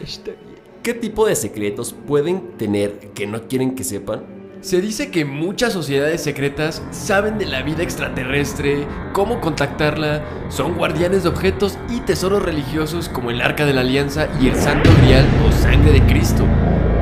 Está 0.00 0.30
bien. 0.30 0.60
¿Qué 0.84 0.94
tipo 0.94 1.26
de 1.26 1.34
secretos 1.34 1.92
pueden 1.92 2.56
tener 2.56 2.98
que 3.14 3.26
no 3.26 3.48
quieren 3.48 3.74
que 3.74 3.82
sepan? 3.82 4.24
Se 4.64 4.80
dice 4.80 5.10
que 5.10 5.26
muchas 5.26 5.74
sociedades 5.74 6.22
secretas 6.22 6.80
saben 6.90 7.36
de 7.36 7.44
la 7.44 7.60
vida 7.60 7.82
extraterrestre, 7.82 8.86
cómo 9.12 9.38
contactarla, 9.38 10.22
son 10.48 10.78
guardianes 10.78 11.22
de 11.22 11.28
objetos 11.28 11.76
y 11.90 12.00
tesoros 12.00 12.42
religiosos 12.42 13.10
como 13.10 13.30
el 13.30 13.42
Arca 13.42 13.66
de 13.66 13.74
la 13.74 13.82
Alianza 13.82 14.26
y 14.40 14.48
el 14.48 14.56
Santo 14.56 14.88
Grial 15.02 15.26
o 15.46 15.52
Sangre 15.52 15.92
de 15.92 16.02
Cristo. 16.06 16.46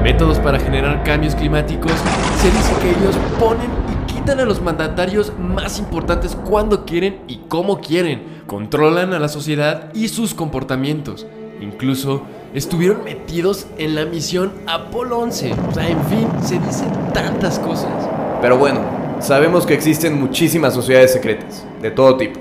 Métodos 0.02 0.40
para 0.40 0.58
generar 0.58 1.04
cambios 1.04 1.36
climáticos. 1.36 1.92
Se 2.40 2.50
dice 2.50 2.74
que 2.82 2.90
ellos 2.98 3.16
ponen 3.38 3.70
y 3.92 4.12
quitan 4.12 4.40
a 4.40 4.44
los 4.44 4.60
mandatarios 4.60 5.32
más 5.38 5.78
importantes 5.78 6.34
cuando 6.34 6.84
quieren 6.84 7.20
y 7.28 7.42
cómo 7.46 7.80
quieren. 7.80 8.42
Controlan 8.48 9.12
a 9.12 9.20
la 9.20 9.28
sociedad 9.28 9.92
y 9.94 10.08
sus 10.08 10.34
comportamientos. 10.34 11.28
Incluso 11.60 12.22
estuvieron 12.54 13.04
metidos 13.04 13.68
en 13.78 13.94
la 13.94 14.04
misión 14.04 14.52
Apolo 14.66 15.20
11. 15.20 15.54
O 15.70 15.74
sea, 15.74 15.88
en 15.88 16.04
fin, 16.06 16.26
se 16.42 16.58
dicen 16.58 17.01
tantas 17.12 17.58
cosas. 17.58 17.92
Pero 18.40 18.58
bueno, 18.58 18.80
sabemos 19.20 19.66
que 19.66 19.74
existen 19.74 20.18
muchísimas 20.18 20.74
sociedades 20.74 21.12
secretas, 21.12 21.64
de 21.80 21.90
todo 21.90 22.16
tipo. 22.16 22.40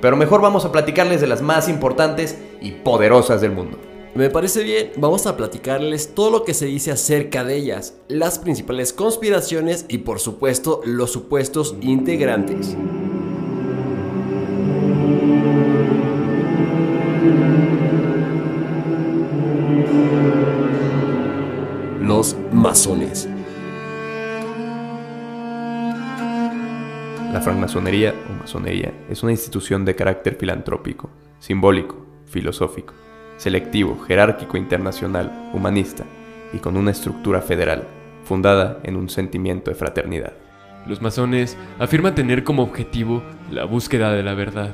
Pero 0.00 0.16
mejor 0.16 0.40
vamos 0.40 0.64
a 0.64 0.72
platicarles 0.72 1.20
de 1.20 1.26
las 1.26 1.42
más 1.42 1.68
importantes 1.68 2.38
y 2.60 2.72
poderosas 2.72 3.40
del 3.40 3.52
mundo. 3.52 3.78
Me 4.14 4.30
parece 4.30 4.64
bien, 4.64 4.90
vamos 4.96 5.26
a 5.26 5.36
platicarles 5.36 6.14
todo 6.14 6.30
lo 6.30 6.44
que 6.44 6.54
se 6.54 6.66
dice 6.66 6.90
acerca 6.90 7.44
de 7.44 7.56
ellas, 7.56 7.94
las 8.08 8.38
principales 8.38 8.92
conspiraciones 8.92 9.84
y 9.88 9.98
por 9.98 10.18
supuesto 10.18 10.80
los 10.84 11.12
supuestos 11.12 11.76
integrantes. 11.82 12.76
Los 22.00 22.36
masones. 22.52 23.28
La 27.32 27.42
francmasonería 27.42 28.14
o 28.30 28.40
masonería 28.40 28.90
es 29.10 29.22
una 29.22 29.32
institución 29.32 29.84
de 29.84 29.94
carácter 29.94 30.36
filantrópico, 30.36 31.10
simbólico, 31.38 32.06
filosófico, 32.24 32.94
selectivo, 33.36 33.98
jerárquico 34.06 34.56
internacional, 34.56 35.50
humanista 35.52 36.04
y 36.54 36.58
con 36.58 36.78
una 36.78 36.90
estructura 36.90 37.42
federal, 37.42 37.84
fundada 38.24 38.80
en 38.82 38.96
un 38.96 39.10
sentimiento 39.10 39.70
de 39.70 39.76
fraternidad. 39.76 40.32
Los 40.86 41.02
masones 41.02 41.58
afirman 41.78 42.14
tener 42.14 42.44
como 42.44 42.62
objetivo 42.62 43.22
la 43.50 43.66
búsqueda 43.66 44.10
de 44.12 44.22
la 44.22 44.32
verdad, 44.32 44.72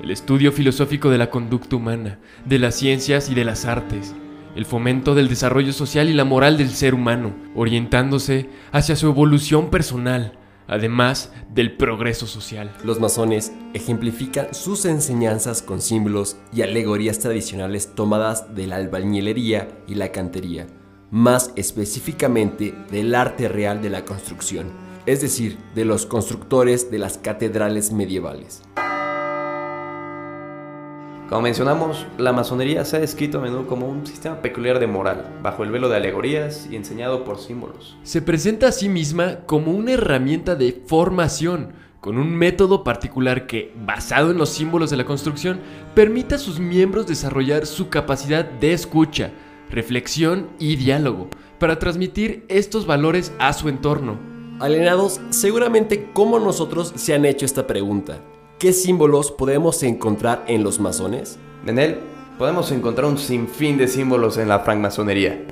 el 0.00 0.12
estudio 0.12 0.52
filosófico 0.52 1.10
de 1.10 1.18
la 1.18 1.28
conducta 1.28 1.74
humana, 1.74 2.20
de 2.44 2.60
las 2.60 2.76
ciencias 2.76 3.28
y 3.30 3.34
de 3.34 3.44
las 3.44 3.64
artes, 3.64 4.14
el 4.54 4.64
fomento 4.64 5.16
del 5.16 5.28
desarrollo 5.28 5.72
social 5.72 6.08
y 6.08 6.12
la 6.12 6.24
moral 6.24 6.56
del 6.56 6.70
ser 6.70 6.94
humano, 6.94 7.34
orientándose 7.56 8.48
hacia 8.70 8.94
su 8.94 9.08
evolución 9.08 9.70
personal, 9.70 10.38
además 10.68 11.32
del 11.52 11.76
progreso 11.76 12.26
social. 12.26 12.72
Los 12.84 13.00
masones 13.00 13.52
ejemplifican 13.74 14.54
sus 14.54 14.84
enseñanzas 14.84 15.62
con 15.62 15.80
símbolos 15.80 16.36
y 16.52 16.62
alegorías 16.62 17.18
tradicionales 17.18 17.94
tomadas 17.94 18.54
de 18.54 18.66
la 18.66 18.76
albañilería 18.76 19.68
y 19.86 19.94
la 19.94 20.12
cantería, 20.12 20.66
más 21.10 21.52
específicamente 21.56 22.74
del 22.90 23.14
arte 23.14 23.48
real 23.48 23.82
de 23.82 23.90
la 23.90 24.04
construcción, 24.04 24.70
es 25.06 25.20
decir, 25.20 25.58
de 25.74 25.84
los 25.84 26.06
constructores 26.06 26.90
de 26.90 26.98
las 26.98 27.18
catedrales 27.18 27.92
medievales. 27.92 28.62
Como 31.28 31.42
mencionamos, 31.42 32.06
la 32.18 32.32
masonería 32.32 32.84
se 32.84 32.96
ha 32.96 33.00
descrito 33.00 33.38
a 33.38 33.40
menudo 33.40 33.66
como 33.66 33.88
un 33.88 34.06
sistema 34.06 34.40
peculiar 34.40 34.78
de 34.78 34.86
moral, 34.86 35.38
bajo 35.42 35.64
el 35.64 35.72
velo 35.72 35.88
de 35.88 35.96
alegorías 35.96 36.68
y 36.70 36.76
enseñado 36.76 37.24
por 37.24 37.40
símbolos. 37.40 37.96
Se 38.04 38.22
presenta 38.22 38.68
a 38.68 38.72
sí 38.72 38.88
misma 38.88 39.40
como 39.44 39.72
una 39.72 39.92
herramienta 39.92 40.54
de 40.54 40.80
formación, 40.86 41.72
con 42.00 42.18
un 42.18 42.32
método 42.32 42.84
particular 42.84 43.48
que, 43.48 43.74
basado 43.84 44.30
en 44.30 44.38
los 44.38 44.50
símbolos 44.50 44.90
de 44.90 44.98
la 44.98 45.04
construcción, 45.04 45.58
permite 45.96 46.36
a 46.36 46.38
sus 46.38 46.60
miembros 46.60 47.08
desarrollar 47.08 47.66
su 47.66 47.88
capacidad 47.88 48.44
de 48.44 48.72
escucha, 48.72 49.32
reflexión 49.68 50.50
y 50.60 50.76
diálogo, 50.76 51.28
para 51.58 51.80
transmitir 51.80 52.44
estos 52.48 52.86
valores 52.86 53.32
a 53.40 53.52
su 53.52 53.68
entorno. 53.68 54.16
Alienados, 54.60 55.20
seguramente 55.30 56.08
como 56.12 56.38
nosotros 56.38 56.92
se 56.94 57.14
han 57.14 57.24
hecho 57.24 57.44
esta 57.44 57.66
pregunta. 57.66 58.20
¿Qué 58.58 58.72
símbolos 58.72 59.32
podemos 59.32 59.82
encontrar 59.82 60.42
en 60.48 60.64
los 60.64 60.80
masones? 60.80 61.38
En 61.66 61.78
él 61.78 61.98
podemos 62.38 62.72
encontrar 62.72 63.06
un 63.06 63.18
sinfín 63.18 63.76
de 63.76 63.86
símbolos 63.86 64.38
en 64.38 64.48
la 64.48 64.60
francmasonería. 64.60 65.44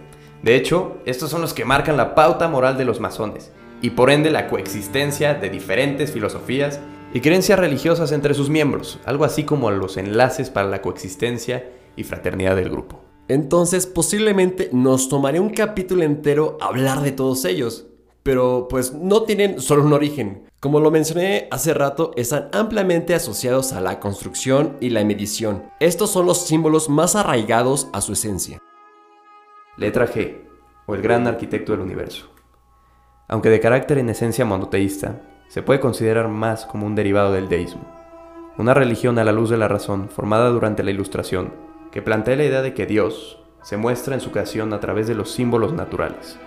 De 0.43 0.57
hecho, 0.57 0.97
estos 1.05 1.29
son 1.29 1.43
los 1.43 1.53
que 1.53 1.67
marcan 1.67 1.99
la 1.99 2.15
pauta 2.15 2.49
moral 2.49 2.79
de 2.79 2.87
los 2.87 3.01
masones, 3.01 3.53
y 3.83 3.91
por 3.91 4.09
ende 4.09 4.31
la 4.31 4.49
coexistencia 4.49 5.35
de 5.35 5.51
diferentes 5.51 6.13
filosofías 6.13 6.81
y 7.13 7.21
creencias 7.21 7.59
religiosas 7.59 8.11
entre 8.11 8.33
sus 8.33 8.49
miembros, 8.49 8.99
algo 9.05 9.27
así 9.27 9.45
como 9.45 9.71
los 9.71 9.99
enlaces 9.99 10.49
para 10.49 10.69
la 10.69 10.81
coexistencia 10.81 11.71
y 11.97 12.05
fraternidad 12.05 12.57
del 12.57 12.71
grupo. 12.71 13.03
Entonces 13.29 13.87
posiblemente 13.87 14.71
nos 14.73 15.11
tomaría 15.11 15.43
un 15.43 15.51
capítulo 15.51 16.05
entero 16.05 16.57
hablar 16.59 17.03
de 17.03 17.13
todos 17.13 17.45
ellos. 17.45 17.87
Pero 18.25 18.69
pues 18.71 18.95
no 18.95 19.25
tienen 19.25 19.61
solo 19.61 19.85
un 19.85 19.93
origen. 19.93 20.45
Como 20.65 20.81
lo 20.81 20.91
mencioné 20.91 21.47
hace 21.51 21.75
rato, 21.75 22.13
están 22.17 22.49
ampliamente 22.55 23.15
asociados 23.15 23.75
a 23.75 23.83
la 23.83 24.01
construcción 24.01 24.79
y 24.81 24.89
la 24.89 25.05
medición. 25.05 25.65
Estos 25.79 26.11
son 26.11 26.25
los 26.25 26.47
símbolos 26.47 26.89
más 26.89 27.17
arraigados 27.17 27.91
a 27.93 28.01
su 28.01 28.15
esencia. 28.15 28.63
Letra 29.77 30.09
G, 30.09 30.39
o 30.87 30.95
el 30.95 31.03
gran 31.03 31.27
arquitecto 31.27 31.73
del 31.73 31.83
universo. 31.83 32.31
Aunque 33.29 33.51
de 33.51 33.61
carácter 33.61 33.99
en 33.99 34.09
esencia 34.09 34.47
monoteísta, 34.47 35.21
se 35.49 35.61
puede 35.61 35.81
considerar 35.81 36.29
más 36.29 36.65
como 36.65 36.87
un 36.87 36.95
derivado 36.95 37.31
del 37.35 37.51
deísmo, 37.51 37.85
una 38.57 38.73
religión 38.73 39.19
a 39.19 39.25
la 39.25 39.33
luz 39.33 39.51
de 39.51 39.59
la 39.59 39.69
razón 39.69 40.09
formada 40.09 40.49
durante 40.49 40.83
la 40.83 40.93
Ilustración, 40.93 41.53
que 41.93 42.01
plantea 42.01 42.37
la 42.37 42.45
idea 42.45 42.63
de 42.63 42.73
que 42.73 42.87
Dios 42.87 43.39
se 43.63 43.77
muestra 43.77 44.15
en 44.15 44.23
su 44.23 44.31
creación 44.31 44.73
a 44.73 44.81
través 44.81 45.09
de 45.09 45.15
los 45.15 45.31
símbolos 45.31 45.75
naturales, 45.75 46.39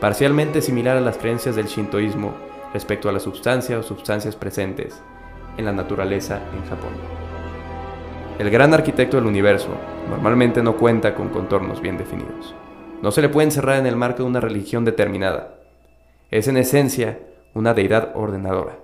parcialmente 0.00 0.62
similar 0.62 0.96
a 0.96 1.00
las 1.00 1.18
creencias 1.18 1.56
del 1.56 1.66
shintoísmo 1.66 2.46
respecto 2.72 3.08
a 3.08 3.12
la 3.12 3.20
sustancia 3.20 3.78
o 3.78 3.82
sustancias 3.82 4.36
presentes 4.36 5.02
en 5.56 5.64
la 5.64 5.72
naturaleza 5.72 6.40
en 6.54 6.64
Japón. 6.68 6.92
El 8.38 8.50
gran 8.50 8.72
arquitecto 8.72 9.16
del 9.16 9.26
universo 9.26 9.70
normalmente 10.08 10.62
no 10.62 10.76
cuenta 10.76 11.14
con 11.14 11.28
contornos 11.28 11.80
bien 11.80 11.98
definidos. 11.98 12.54
No 13.02 13.10
se 13.10 13.20
le 13.22 13.28
puede 13.28 13.46
encerrar 13.46 13.78
en 13.78 13.86
el 13.86 13.96
marco 13.96 14.22
de 14.22 14.28
una 14.28 14.40
religión 14.40 14.84
determinada. 14.84 15.58
Es 16.30 16.46
en 16.46 16.56
esencia 16.56 17.18
una 17.54 17.74
deidad 17.74 18.12
ordenadora, 18.14 18.78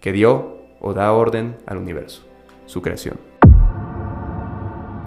que 0.00 0.12
dio 0.12 0.58
o 0.80 0.92
da 0.92 1.12
orden 1.12 1.56
al 1.66 1.78
universo, 1.78 2.26
su 2.66 2.82
creación. 2.82 3.16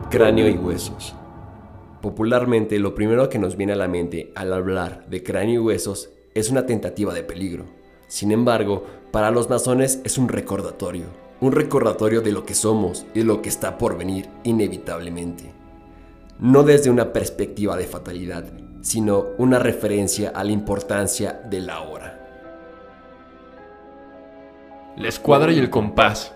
Cráneo 0.10 0.48
y 0.48 0.53
huesos. 0.53 1.15
Popularmente 2.01 2.80
lo 2.80 2.96
primero 2.96 3.30
que 3.30 3.39
nos 3.39 3.58
viene 3.58 3.74
a 3.74 3.77
la 3.77 3.88
mente 3.88 4.32
al 4.36 4.53
hablar 4.53 5.06
de 5.08 5.24
cráneo 5.24 5.62
y 5.62 5.65
huesos 5.65 6.10
es 6.34 6.50
una 6.50 6.65
tentativa 6.65 7.13
de 7.13 7.24
peligro. 7.24 7.65
Sin 8.13 8.32
embargo, 8.32 8.86
para 9.12 9.32
los 9.32 9.50
masones 9.50 10.00
es 10.03 10.20
un 10.20 10.29
recordatorio, 10.29 11.05
un 11.41 11.51
recordatorio 11.51 12.22
de 12.22 12.32
lo 12.32 12.46
que 12.46 12.53
somos 12.53 13.08
y 13.15 13.20
de 13.22 13.25
lo 13.25 13.41
que 13.41 13.50
está 13.50 13.79
por 13.79 13.98
venir 13.98 14.29
inevitablemente. 14.43 15.51
No 16.38 16.62
desde 16.62 16.91
una 16.91 17.12
perspectiva 17.12 17.75
de 17.75 17.88
fatalidad, 17.88 18.46
sino 18.82 19.29
una 19.39 19.58
referencia 19.58 20.29
a 20.29 20.43
la 20.43 20.51
importancia 20.51 21.41
de 21.50 21.62
la 21.62 21.82
hora. 21.82 22.20
La 24.96 25.10
escuadra 25.10 25.51
y 25.51 25.58
el 25.58 25.72
compás. 25.72 26.34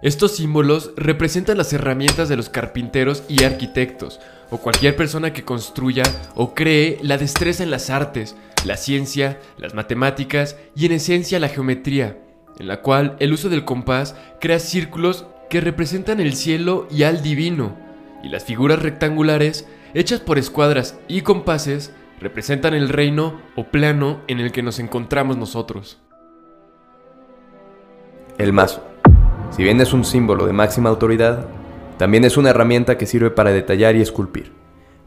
Estos 0.00 0.36
símbolos 0.36 0.92
representan 0.96 1.58
las 1.58 1.74
herramientas 1.74 2.30
de 2.30 2.36
los 2.36 2.48
carpinteros 2.48 3.22
y 3.28 3.44
arquitectos, 3.44 4.18
o 4.50 4.56
cualquier 4.56 4.96
persona 4.96 5.34
que 5.34 5.44
construya 5.44 6.04
o 6.34 6.54
cree 6.54 6.98
la 7.02 7.18
destreza 7.18 7.62
en 7.62 7.70
las 7.70 7.90
artes, 7.90 8.34
la 8.64 8.76
ciencia, 8.76 9.40
las 9.58 9.74
matemáticas 9.74 10.56
y 10.74 10.86
en 10.86 10.92
esencia 10.92 11.40
la 11.40 11.48
geometría, 11.48 12.18
en 12.58 12.68
la 12.68 12.80
cual 12.80 13.16
el 13.18 13.32
uso 13.32 13.48
del 13.48 13.64
compás 13.64 14.14
crea 14.40 14.58
círculos 14.58 15.26
que 15.50 15.60
representan 15.60 16.20
el 16.20 16.34
cielo 16.34 16.86
y 16.90 17.02
al 17.02 17.22
divino, 17.22 17.76
y 18.22 18.28
las 18.28 18.44
figuras 18.44 18.80
rectangulares, 18.80 19.68
hechas 19.94 20.20
por 20.20 20.38
escuadras 20.38 20.98
y 21.08 21.22
compases, 21.22 21.92
representan 22.20 22.74
el 22.74 22.88
reino 22.88 23.40
o 23.56 23.64
plano 23.64 24.20
en 24.28 24.38
el 24.38 24.52
que 24.52 24.62
nos 24.62 24.78
encontramos 24.78 25.36
nosotros. 25.36 26.00
El 28.38 28.52
mazo. 28.52 28.84
Si 29.50 29.62
bien 29.62 29.80
es 29.80 29.92
un 29.92 30.04
símbolo 30.04 30.46
de 30.46 30.52
máxima 30.52 30.88
autoridad, 30.88 31.46
también 31.98 32.24
es 32.24 32.36
una 32.36 32.50
herramienta 32.50 32.96
que 32.96 33.06
sirve 33.06 33.30
para 33.30 33.50
detallar 33.50 33.96
y 33.96 34.00
esculpir. 34.00 34.61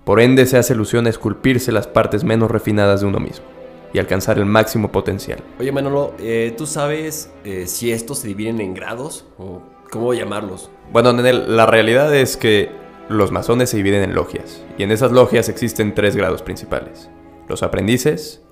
Por 0.05 0.19
ende 0.19 0.45
se 0.45 0.57
hace 0.59 0.73
alusión 0.73 1.07
a 1.07 1.09
esculpirse 1.09 1.71
las 1.71 1.87
partes 1.87 2.23
menos 2.23 2.51
refinadas 2.51 3.01
de 3.01 3.07
uno 3.07 3.19
mismo 3.19 3.43
y 3.91 3.97
alcanzar 3.97 4.37
el 4.37 4.45
máximo 4.45 4.91
potencial. 4.91 5.39
Oye 5.59 5.71
Manolo, 5.71 6.13
eh, 6.19 6.53
¿tú 6.55 6.67
sabes 6.67 7.31
eh, 7.43 7.65
si 7.65 7.91
estos 7.91 8.19
se 8.19 8.27
dividen 8.27 8.61
en 8.61 8.75
grados 8.75 9.25
o 9.39 9.63
cómo 9.89 10.13
llamarlos? 10.13 10.69
Bueno, 10.93 11.11
Nenel, 11.11 11.57
la 11.57 11.65
realidad 11.65 12.15
es 12.15 12.37
que 12.37 12.69
los 13.09 13.31
masones 13.31 13.71
se 13.71 13.77
dividen 13.77 14.03
en 14.03 14.13
logias, 14.13 14.63
y 14.77 14.83
en 14.83 14.91
esas 14.91 15.11
logias 15.11 15.49
existen 15.49 15.95
tres 15.95 16.15
grados 16.15 16.43
principales. 16.43 17.09
Los 17.47 17.63
aprendices, 17.63 18.43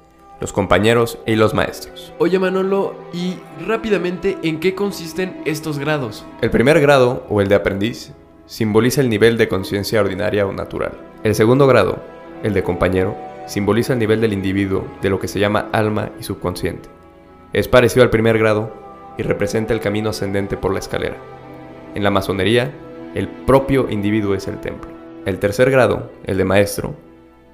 los 0.41 0.53
compañeros 0.53 1.19
y 1.27 1.35
los 1.35 1.53
maestros. 1.53 2.13
Oye 2.17 2.39
Manolo, 2.39 2.95
y 3.13 3.35
rápidamente, 3.67 4.39
¿en 4.41 4.59
qué 4.59 4.73
consisten 4.73 5.39
estos 5.45 5.77
grados? 5.77 6.25
El 6.41 6.49
primer 6.49 6.81
grado, 6.81 7.27
o 7.29 7.41
el 7.41 7.47
de 7.47 7.55
aprendiz, 7.55 8.11
simboliza 8.47 9.01
el 9.01 9.09
nivel 9.09 9.37
de 9.37 9.47
conciencia 9.47 10.01
ordinaria 10.01 10.47
o 10.47 10.51
natural. 10.51 11.12
El 11.23 11.35
segundo 11.35 11.67
grado, 11.67 12.03
el 12.43 12.53
de 12.53 12.63
compañero, 12.63 13.15
simboliza 13.45 13.93
el 13.93 13.99
nivel 13.99 14.19
del 14.19 14.33
individuo 14.33 14.85
de 15.01 15.09
lo 15.09 15.19
que 15.19 15.29
se 15.29 15.39
llama 15.39 15.69
alma 15.71 16.11
y 16.19 16.23
subconsciente. 16.23 16.89
Es 17.53 17.69
parecido 17.69 18.03
al 18.03 18.09
primer 18.09 18.37
grado 18.37 18.73
y 19.17 19.23
representa 19.23 19.73
el 19.73 19.79
camino 19.79 20.09
ascendente 20.09 20.57
por 20.57 20.73
la 20.73 20.79
escalera. 20.79 21.15
En 21.95 22.03
la 22.03 22.11
masonería, 22.11 22.73
el 23.15 23.29
propio 23.29 23.89
individuo 23.89 24.35
es 24.35 24.49
el 24.49 24.59
templo. 24.59 24.91
El 25.25 25.39
tercer 25.39 25.71
grado, 25.71 26.11
el 26.25 26.37
de 26.37 26.43
maestro, 26.43 26.93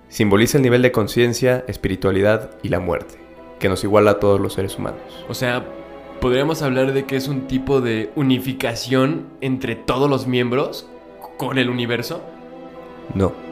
simboliza 0.08 0.58
el 0.58 0.64
nivel 0.64 0.82
de 0.82 0.92
conciencia, 0.92 1.64
espiritualidad 1.68 2.58
y 2.64 2.70
la 2.70 2.80
muerte, 2.80 3.20
que 3.60 3.70
nos 3.70 3.84
iguala 3.84 4.12
a 4.12 4.20
todos 4.20 4.40
los 4.40 4.54
seres 4.54 4.80
humanos. 4.80 5.26
O 5.28 5.36
sea, 5.36 5.66
podríamos 6.20 6.64
hablar 6.64 6.94
de 6.94 7.06
que 7.06 7.18
es 7.18 7.28
un 7.28 7.42
tipo 7.42 7.82
de 7.82 8.10
unificación 8.16 9.28
entre 9.42 9.76
todos 9.76 10.10
los 10.10 10.26
miembros 10.26 10.90
con 11.38 11.60
el 11.60 11.70
universo. 11.70 12.24
No. 13.14 13.49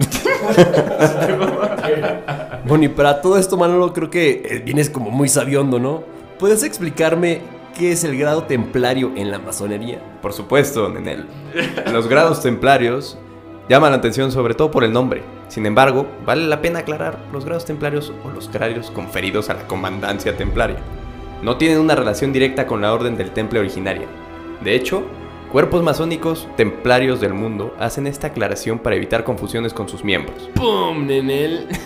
Bueno, 2.64 2.90
para 2.94 3.20
todo 3.20 3.38
esto, 3.38 3.56
Manolo, 3.56 3.92
creo 3.92 4.10
que 4.10 4.42
eh, 4.44 4.62
vienes 4.64 4.90
como 4.90 5.10
muy 5.10 5.28
sabiondo, 5.28 5.80
¿no? 5.80 6.04
¿Puedes 6.38 6.62
explicarme 6.62 7.42
qué 7.76 7.92
es 7.92 8.04
el 8.04 8.16
grado 8.16 8.44
templario 8.44 9.12
en 9.16 9.30
la 9.30 9.38
masonería? 9.38 10.00
Por 10.22 10.32
supuesto, 10.32 10.88
Nenel. 10.88 11.26
Los 11.92 12.06
grados 12.06 12.42
templarios 12.42 13.18
llaman 13.68 13.92
la 13.92 13.98
atención 13.98 14.30
sobre 14.30 14.54
todo 14.54 14.70
por 14.70 14.84
el 14.84 14.92
nombre. 14.92 15.22
Sin 15.48 15.66
embargo, 15.66 16.06
vale 16.24 16.46
la 16.46 16.62
pena 16.62 16.80
aclarar 16.80 17.18
los 17.32 17.44
grados 17.44 17.64
templarios 17.64 18.12
o 18.24 18.30
los 18.30 18.50
grados 18.52 18.90
conferidos 18.90 19.50
a 19.50 19.54
la 19.54 19.66
comandancia 19.66 20.36
templaria. 20.36 20.78
No 21.42 21.56
tienen 21.56 21.78
una 21.78 21.94
relación 21.94 22.32
directa 22.32 22.66
con 22.66 22.82
la 22.82 22.92
orden 22.92 23.16
del 23.16 23.32
temple 23.32 23.60
originaria. 23.60 24.06
De 24.62 24.74
hecho, 24.74 25.04
cuerpos 25.50 25.82
masónicos 25.82 26.48
templarios 26.56 27.20
del 27.20 27.34
mundo 27.34 27.74
hacen 27.78 28.06
esta 28.06 28.28
aclaración 28.28 28.78
para 28.78 28.96
evitar 28.96 29.24
confusiones 29.24 29.74
con 29.74 29.88
sus 29.88 30.04
miembros. 30.04 30.48
¡Pum, 30.54 31.06
Nenel! 31.06 31.66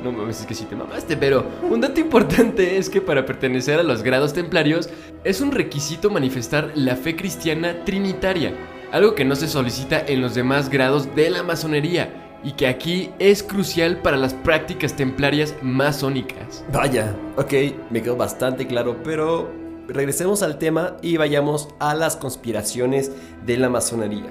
No 0.00 0.12
mames, 0.12 0.40
es 0.40 0.46
que 0.46 0.54
sí 0.54 0.64
te 0.64 0.74
mamaste, 0.74 1.14
pero 1.14 1.44
un 1.68 1.82
dato 1.82 2.00
importante 2.00 2.78
es 2.78 2.88
que 2.88 3.02
para 3.02 3.26
pertenecer 3.26 3.78
a 3.78 3.82
los 3.82 4.02
grados 4.02 4.32
templarios 4.32 4.88
es 5.24 5.42
un 5.42 5.52
requisito 5.52 6.08
manifestar 6.08 6.72
la 6.74 6.96
fe 6.96 7.16
cristiana 7.16 7.84
trinitaria, 7.84 8.54
algo 8.92 9.14
que 9.14 9.26
no 9.26 9.36
se 9.36 9.46
solicita 9.46 10.02
en 10.06 10.22
los 10.22 10.34
demás 10.34 10.70
grados 10.70 11.14
de 11.14 11.28
la 11.28 11.42
masonería 11.42 12.38
y 12.42 12.52
que 12.52 12.66
aquí 12.66 13.10
es 13.18 13.42
crucial 13.42 13.98
para 13.98 14.16
las 14.16 14.32
prácticas 14.32 14.96
templarias 14.96 15.54
masónicas. 15.60 16.64
Vaya, 16.72 17.14
ok, 17.36 17.52
me 17.90 18.00
quedó 18.00 18.16
bastante 18.16 18.66
claro, 18.66 18.96
pero 19.04 19.50
regresemos 19.92 20.42
al 20.42 20.58
tema 20.58 20.96
y 21.02 21.16
vayamos 21.16 21.68
a 21.78 21.94
las 21.94 22.16
conspiraciones 22.16 23.12
de 23.44 23.56
la 23.56 23.68
masonería. 23.68 24.30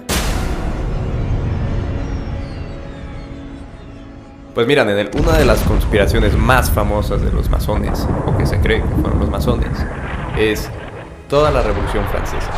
Pues 4.53 4.67
mira, 4.67 4.83
Nenel, 4.83 5.11
una 5.17 5.37
de 5.37 5.45
las 5.45 5.61
conspiraciones 5.63 6.35
más 6.35 6.71
famosas 6.71 7.21
de 7.21 7.31
los 7.31 7.49
masones, 7.49 8.07
o 8.25 8.35
que 8.35 8.45
se 8.45 8.59
cree 8.59 8.81
que 8.81 9.01
fueron 9.01 9.19
los 9.19 9.29
masones, 9.29 9.69
es 10.37 10.69
toda 11.29 11.51
la 11.51 11.61
Revolución 11.61 12.03
Francesa. 12.07 12.51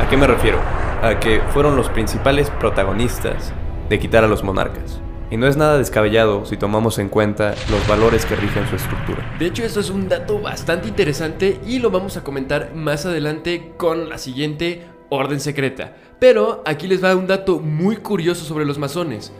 ¿A 0.00 0.08
qué 0.08 0.16
me 0.16 0.26
refiero? 0.26 0.58
A 1.02 1.18
que 1.20 1.42
fueron 1.52 1.76
los 1.76 1.90
principales 1.90 2.50
protagonistas 2.50 3.52
de 3.88 3.98
quitar 3.98 4.24
a 4.24 4.28
los 4.28 4.42
monarcas. 4.42 5.00
Y 5.34 5.36
no 5.36 5.48
es 5.48 5.56
nada 5.56 5.78
descabellado 5.78 6.46
si 6.46 6.56
tomamos 6.56 7.00
en 7.00 7.08
cuenta 7.08 7.56
los 7.68 7.84
valores 7.88 8.24
que 8.24 8.36
rigen 8.36 8.68
su 8.68 8.76
estructura. 8.76 9.34
De 9.36 9.46
hecho, 9.46 9.64
eso 9.64 9.80
es 9.80 9.90
un 9.90 10.08
dato 10.08 10.38
bastante 10.40 10.86
interesante 10.86 11.58
y 11.66 11.80
lo 11.80 11.90
vamos 11.90 12.16
a 12.16 12.22
comentar 12.22 12.72
más 12.76 13.04
adelante 13.04 13.72
con 13.76 14.08
la 14.08 14.18
siguiente 14.18 14.86
orden 15.08 15.40
secreta. 15.40 15.96
Pero 16.20 16.62
aquí 16.64 16.86
les 16.86 17.02
va 17.02 17.16
un 17.16 17.26
dato 17.26 17.58
muy 17.58 17.96
curioso 17.96 18.44
sobre 18.44 18.64
los 18.64 18.78
masones. 18.78 19.32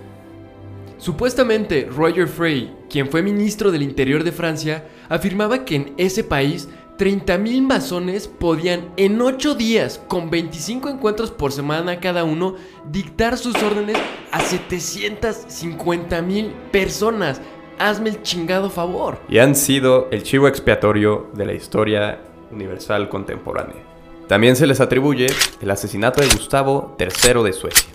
Supuestamente, 0.99 1.89
Roger 1.89 2.27
Frey, 2.27 2.75
quien 2.91 3.09
fue 3.09 3.23
ministro 3.23 3.71
del 3.71 3.83
Interior 3.83 4.25
de 4.25 4.33
Francia, 4.33 4.89
afirmaba 5.09 5.65
que 5.65 5.77
en 5.77 5.95
ese 5.97 6.25
país 6.25 6.69
30.000 6.99 7.63
masones 7.63 8.29
podían 8.29 8.93
en 8.97 9.21
8 9.21 9.57
días, 9.57 10.01
con 10.07 10.31
25 10.31 10.89
encuentros 10.89 11.31
por 11.31 11.53
semana 11.53 12.01
cada 12.01 12.25
uno, 12.25 12.55
dictar 12.91 13.37
sus 13.37 13.63
órdenes 13.63 13.99
a 14.31 14.41
750.000 14.41 16.53
personas. 16.71 17.43
Hazme 17.79 18.11
el 18.11 18.23
chingado 18.23 18.71
favor. 18.71 19.19
Y 19.29 19.39
han 19.39 19.57
sido 19.57 20.09
el 20.13 20.23
chivo 20.23 20.47
expiatorio 20.47 21.31
de 21.35 21.47
la 21.47 21.55
historia 21.55 22.21
universal 22.53 23.09
contemporánea. 23.09 23.83
También 24.29 24.57
se 24.57 24.67
les 24.67 24.81
atribuye 24.81 25.27
el 25.61 25.71
asesinato 25.71 26.23
de 26.23 26.29
Gustavo 26.29 26.97
III 26.99 27.43
de 27.43 27.53
Suecia. 27.53 27.91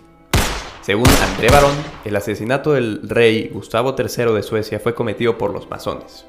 Según 0.82 1.08
André 1.08 1.50
Barón, 1.50 1.76
el 2.04 2.16
asesinato 2.16 2.74
del 2.74 3.08
rey 3.08 3.50
Gustavo 3.54 3.96
III 3.98 4.34
de 4.34 4.44
Suecia 4.44 4.80
fue 4.80 4.94
cometido 4.94 5.38
por 5.38 5.54
los 5.54 5.70
masones, 5.70 6.26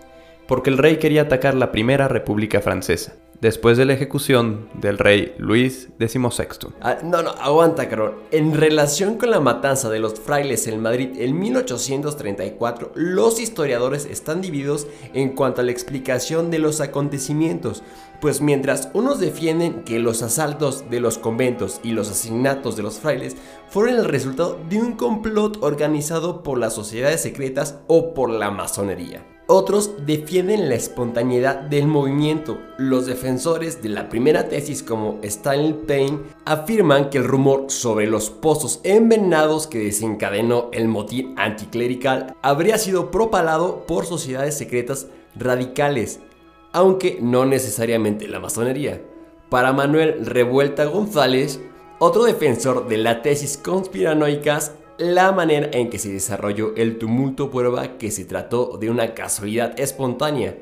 porque 0.51 0.69
el 0.69 0.79
rey 0.79 0.97
quería 0.97 1.23
atacar 1.23 1.55
la 1.55 1.71
primera 1.71 2.09
república 2.09 2.61
francesa, 2.61 3.15
después 3.41 3.79
de 3.79 3.85
la 3.85 3.93
ejecución 3.93 4.69
del 4.75 4.99
rey 4.99 5.33
Luis 5.39 5.91
XVI. 6.01 6.73
Ah, 6.81 6.97
no, 7.05 7.23
no, 7.23 7.31
aguanta, 7.31 7.89
Carol. 7.89 8.17
En 8.33 8.57
relación 8.57 9.17
con 9.17 9.31
la 9.31 9.39
matanza 9.39 9.89
de 9.91 10.01
los 10.01 10.19
frailes 10.19 10.67
en 10.67 10.83
Madrid 10.83 11.11
en 11.21 11.39
1834, 11.39 12.91
los 12.97 13.39
historiadores 13.39 14.07
están 14.07 14.41
divididos 14.41 14.89
en 15.15 15.37
cuanto 15.37 15.61
a 15.61 15.65
la 15.65 15.71
explicación 15.71 16.51
de 16.51 16.59
los 16.59 16.81
acontecimientos. 16.81 17.85
Pues 18.21 18.43
mientras 18.43 18.91
unos 18.93 19.19
defienden 19.19 19.83
que 19.85 19.99
los 19.99 20.23
asaltos 20.23 20.91
de 20.91 21.01
los 21.01 21.17
conventos 21.17 21.81
y 21.83 21.93
los 21.93 22.11
asesinatos 22.11 22.77
de 22.77 22.83
los 22.83 22.99
frailes 22.99 23.37
fueron 23.71 23.97
el 23.97 24.05
resultado 24.05 24.59
de 24.69 24.79
un 24.79 24.93
complot 24.93 25.59
organizado 25.63 26.43
por 26.43 26.59
las 26.59 26.75
sociedades 26.75 27.23
secretas 27.23 27.79
o 27.87 28.13
por 28.13 28.29
la 28.29 28.51
masonería. 28.51 29.27
Otros 29.53 30.07
defienden 30.07 30.69
la 30.69 30.77
espontaneidad 30.77 31.57
del 31.57 31.89
movimiento. 31.89 32.61
Los 32.79 33.07
defensores 33.07 33.83
de 33.83 33.89
la 33.89 34.09
primera 34.09 34.49
tesis 34.49 34.83
como 34.83 35.19
Stanley 35.23 35.73
Payne 35.89 36.21
afirman 36.45 37.11
que 37.11 37.19
el 37.19 37.25
rumor 37.25 37.65
sobre 37.67 38.07
los 38.07 38.31
pozos 38.31 38.81
envenenados 38.85 39.67
que 39.67 39.79
desencadenó 39.79 40.69
el 40.73 40.87
motín 40.87 41.35
anticlerical 41.37 42.37
habría 42.43 42.79
sido 42.79 43.11
propalado 43.11 43.87
por 43.87 44.07
sociedades 44.07 44.57
secretas 44.57 45.09
radicales, 45.35 46.21
aunque 46.73 47.19
no 47.21 47.47
necesariamente 47.47 48.29
la 48.29 48.41
masonería. 48.41 49.03
Para 49.49 49.73
Manuel 49.73 50.25
Revuelta 50.25 50.85
González, 50.85 51.61
otro 51.99 52.25
defensor 52.25 52.89
de 52.89 52.99
la 52.99 53.23
tesis 53.23 53.59
conspiranoicas, 53.59 54.73
la 54.99 55.33
manera 55.33 55.71
en 55.73 55.91
que 55.91 55.99
se 55.99 56.13
desarrolló 56.13 56.75
el 56.77 56.99
tumulto 56.99 57.51
prueba 57.51 57.99
que 57.99 58.11
se 58.11 58.25
trató 58.25 58.77
de 58.79 58.91
una 58.91 59.15
casualidad 59.15 59.79
espontánea, 59.81 60.57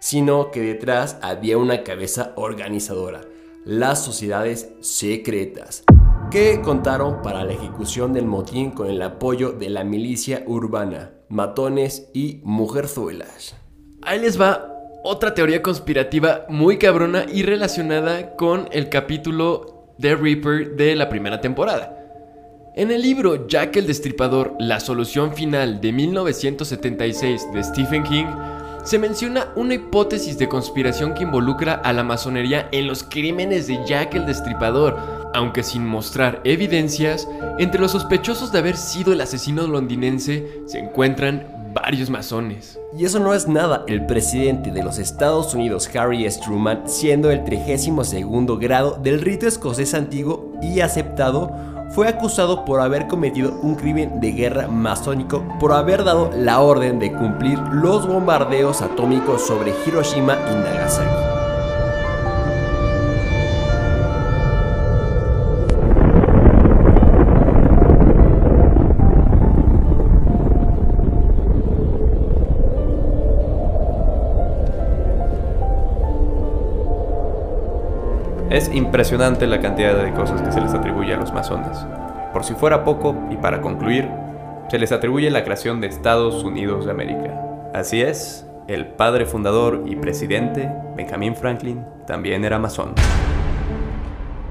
sino 0.00 0.50
que 0.50 0.60
detrás 0.60 1.16
había 1.22 1.58
una 1.58 1.84
cabeza 1.84 2.32
organizadora, 2.36 3.22
las 3.64 4.04
sociedades 4.04 4.70
secretas, 4.80 5.84
que 6.30 6.60
contaron 6.60 7.22
para 7.22 7.44
la 7.44 7.52
ejecución 7.52 8.12
del 8.12 8.26
motín 8.26 8.70
con 8.72 8.88
el 8.88 9.00
apoyo 9.00 9.52
de 9.52 9.70
la 9.70 9.84
milicia 9.84 10.42
urbana, 10.46 11.12
matones 11.28 12.08
y 12.12 12.40
mujerzuelas. 12.44 13.56
Ahí 14.02 14.20
les 14.20 14.40
va 14.40 14.77
otra 15.02 15.34
teoría 15.34 15.62
conspirativa 15.62 16.44
muy 16.48 16.78
cabrona 16.78 17.24
y 17.32 17.42
relacionada 17.42 18.34
con 18.36 18.68
el 18.72 18.88
capítulo 18.88 19.94
de 19.98 20.14
Reaper 20.14 20.76
de 20.76 20.96
la 20.96 21.08
primera 21.08 21.40
temporada. 21.40 21.94
En 22.74 22.90
el 22.90 23.02
libro 23.02 23.48
Jack 23.48 23.76
el 23.76 23.86
Destripador, 23.86 24.54
la 24.58 24.80
solución 24.80 25.34
final 25.34 25.80
de 25.80 25.92
1976 25.92 27.52
de 27.52 27.64
Stephen 27.64 28.04
King, 28.04 28.26
se 28.84 28.98
menciona 28.98 29.52
una 29.56 29.74
hipótesis 29.74 30.38
de 30.38 30.48
conspiración 30.48 31.12
que 31.12 31.24
involucra 31.24 31.74
a 31.74 31.92
la 31.92 32.04
masonería 32.04 32.68
en 32.72 32.86
los 32.86 33.02
crímenes 33.02 33.66
de 33.66 33.78
Jack 33.84 34.14
el 34.14 34.26
Destripador, 34.26 34.96
aunque 35.34 35.62
sin 35.62 35.84
mostrar 35.84 36.40
evidencias, 36.44 37.28
entre 37.58 37.80
los 37.80 37.92
sospechosos 37.92 38.52
de 38.52 38.60
haber 38.60 38.76
sido 38.76 39.12
el 39.12 39.20
asesino 39.20 39.66
londinense 39.66 40.62
se 40.66 40.78
encuentran 40.78 41.57
varios 41.80 42.10
masones. 42.10 42.78
Y 42.96 43.04
eso 43.04 43.18
no 43.18 43.34
es 43.34 43.48
nada, 43.48 43.84
el 43.86 44.06
presidente 44.06 44.70
de 44.70 44.82
los 44.82 44.98
Estados 44.98 45.54
Unidos, 45.54 45.88
Harry 45.94 46.24
S. 46.24 46.40
Truman, 46.40 46.82
siendo 46.86 47.30
el 47.30 47.44
32 47.44 48.58
grado 48.58 48.98
del 49.02 49.20
rito 49.20 49.46
escocés 49.46 49.94
antiguo 49.94 50.52
y 50.62 50.80
aceptado, 50.80 51.52
fue 51.90 52.08
acusado 52.08 52.64
por 52.64 52.80
haber 52.80 53.06
cometido 53.06 53.58
un 53.62 53.74
crimen 53.74 54.20
de 54.20 54.32
guerra 54.32 54.68
masónico 54.68 55.44
por 55.58 55.72
haber 55.72 56.04
dado 56.04 56.30
la 56.36 56.60
orden 56.60 56.98
de 56.98 57.12
cumplir 57.12 57.58
los 57.72 58.06
bombardeos 58.06 58.82
atómicos 58.82 59.46
sobre 59.46 59.72
Hiroshima 59.86 60.36
y 60.50 60.54
Nagasaki. 60.54 61.37
Es 78.58 78.74
impresionante 78.74 79.46
la 79.46 79.60
cantidad 79.60 80.02
de 80.02 80.12
cosas 80.12 80.42
que 80.42 80.50
se 80.50 80.60
les 80.60 80.74
atribuye 80.74 81.14
a 81.14 81.16
los 81.16 81.32
masones. 81.32 81.78
Por 82.32 82.42
si 82.42 82.54
fuera 82.54 82.82
poco, 82.82 83.14
y 83.30 83.36
para 83.36 83.60
concluir, 83.60 84.08
se 84.68 84.80
les 84.80 84.90
atribuye 84.90 85.30
la 85.30 85.44
creación 85.44 85.80
de 85.80 85.86
Estados 85.86 86.42
Unidos 86.42 86.84
de 86.84 86.90
América. 86.90 87.40
Así 87.72 88.02
es, 88.02 88.48
el 88.66 88.88
padre 88.88 89.26
fundador 89.26 89.84
y 89.86 89.94
presidente, 89.94 90.68
Benjamin 90.96 91.36
Franklin, 91.36 91.84
también 92.04 92.44
era 92.44 92.58
masón. 92.58 92.94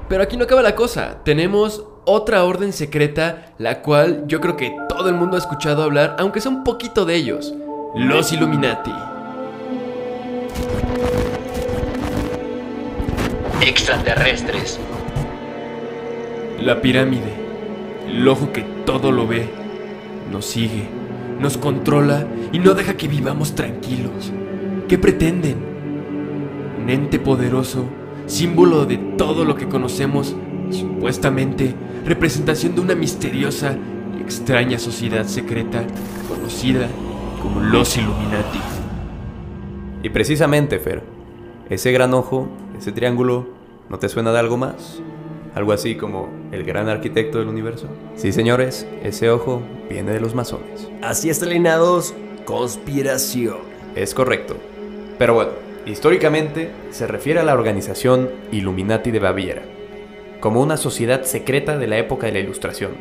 Pero 0.08 0.22
aquí 0.22 0.38
no 0.38 0.44
acaba 0.44 0.62
la 0.62 0.74
cosa, 0.74 1.18
tenemos 1.22 1.84
otra 2.06 2.44
orden 2.44 2.72
secreta, 2.72 3.52
la 3.58 3.82
cual 3.82 4.24
yo 4.26 4.40
creo 4.40 4.56
que 4.56 4.74
todo 4.88 5.10
el 5.10 5.16
mundo 5.16 5.36
ha 5.36 5.40
escuchado 5.40 5.82
hablar, 5.82 6.16
aunque 6.18 6.40
sea 6.40 6.50
un 6.50 6.64
poquito 6.64 7.04
de 7.04 7.14
ellos, 7.14 7.54
los 7.94 8.32
Illuminati. 8.32 9.07
Extraterrestres. 13.60 14.78
La 16.60 16.80
pirámide, 16.80 17.32
el 18.06 18.26
ojo 18.28 18.52
que 18.52 18.62
todo 18.86 19.10
lo 19.10 19.26
ve, 19.26 19.48
nos 20.30 20.46
sigue, 20.46 20.84
nos 21.40 21.58
controla 21.58 22.26
y 22.52 22.60
no 22.60 22.74
deja 22.74 22.96
que 22.96 23.08
vivamos 23.08 23.56
tranquilos. 23.56 24.32
¿Qué 24.88 24.96
pretenden? 24.96 25.56
Un 26.80 26.88
ente 26.88 27.18
poderoso, 27.18 27.84
símbolo 28.26 28.86
de 28.86 28.96
todo 28.96 29.44
lo 29.44 29.56
que 29.56 29.68
conocemos, 29.68 30.36
supuestamente 30.70 31.74
representación 32.04 32.76
de 32.76 32.80
una 32.80 32.94
misteriosa 32.94 33.76
y 34.16 34.22
extraña 34.22 34.78
sociedad 34.78 35.26
secreta 35.26 35.82
conocida 36.28 36.88
como 37.42 37.60
los 37.60 37.96
Illuminati. 37.96 38.60
Y 40.04 40.10
precisamente, 40.10 40.78
Fer, 40.78 41.02
ese 41.68 41.90
gran 41.90 42.14
ojo, 42.14 42.48
ese 42.78 42.92
triángulo, 42.92 43.46
¿no 43.88 43.98
te 43.98 44.08
suena 44.08 44.32
de 44.32 44.38
algo 44.38 44.56
más? 44.56 45.00
Algo 45.54 45.72
así 45.72 45.96
como 45.96 46.28
el 46.52 46.64
gran 46.64 46.88
arquitecto 46.88 47.38
del 47.38 47.48
universo. 47.48 47.88
Sí, 48.16 48.32
señores, 48.32 48.86
ese 49.02 49.30
ojo 49.30 49.62
viene 49.88 50.12
de 50.12 50.20
los 50.20 50.34
masones. 50.34 50.88
Así 51.02 51.28
es, 51.30 51.42
alienados, 51.42 52.14
conspiración. 52.44 53.58
Es 53.96 54.14
correcto. 54.14 54.56
Pero 55.18 55.34
bueno, 55.34 55.50
históricamente 55.86 56.70
se 56.90 57.06
refiere 57.06 57.40
a 57.40 57.44
la 57.44 57.54
organización 57.54 58.30
Illuminati 58.52 59.10
de 59.10 59.18
Baviera, 59.18 59.62
como 60.40 60.60
una 60.60 60.76
sociedad 60.76 61.24
secreta 61.24 61.78
de 61.78 61.88
la 61.88 61.98
época 61.98 62.26
de 62.26 62.34
la 62.34 62.38
Ilustración, 62.38 62.92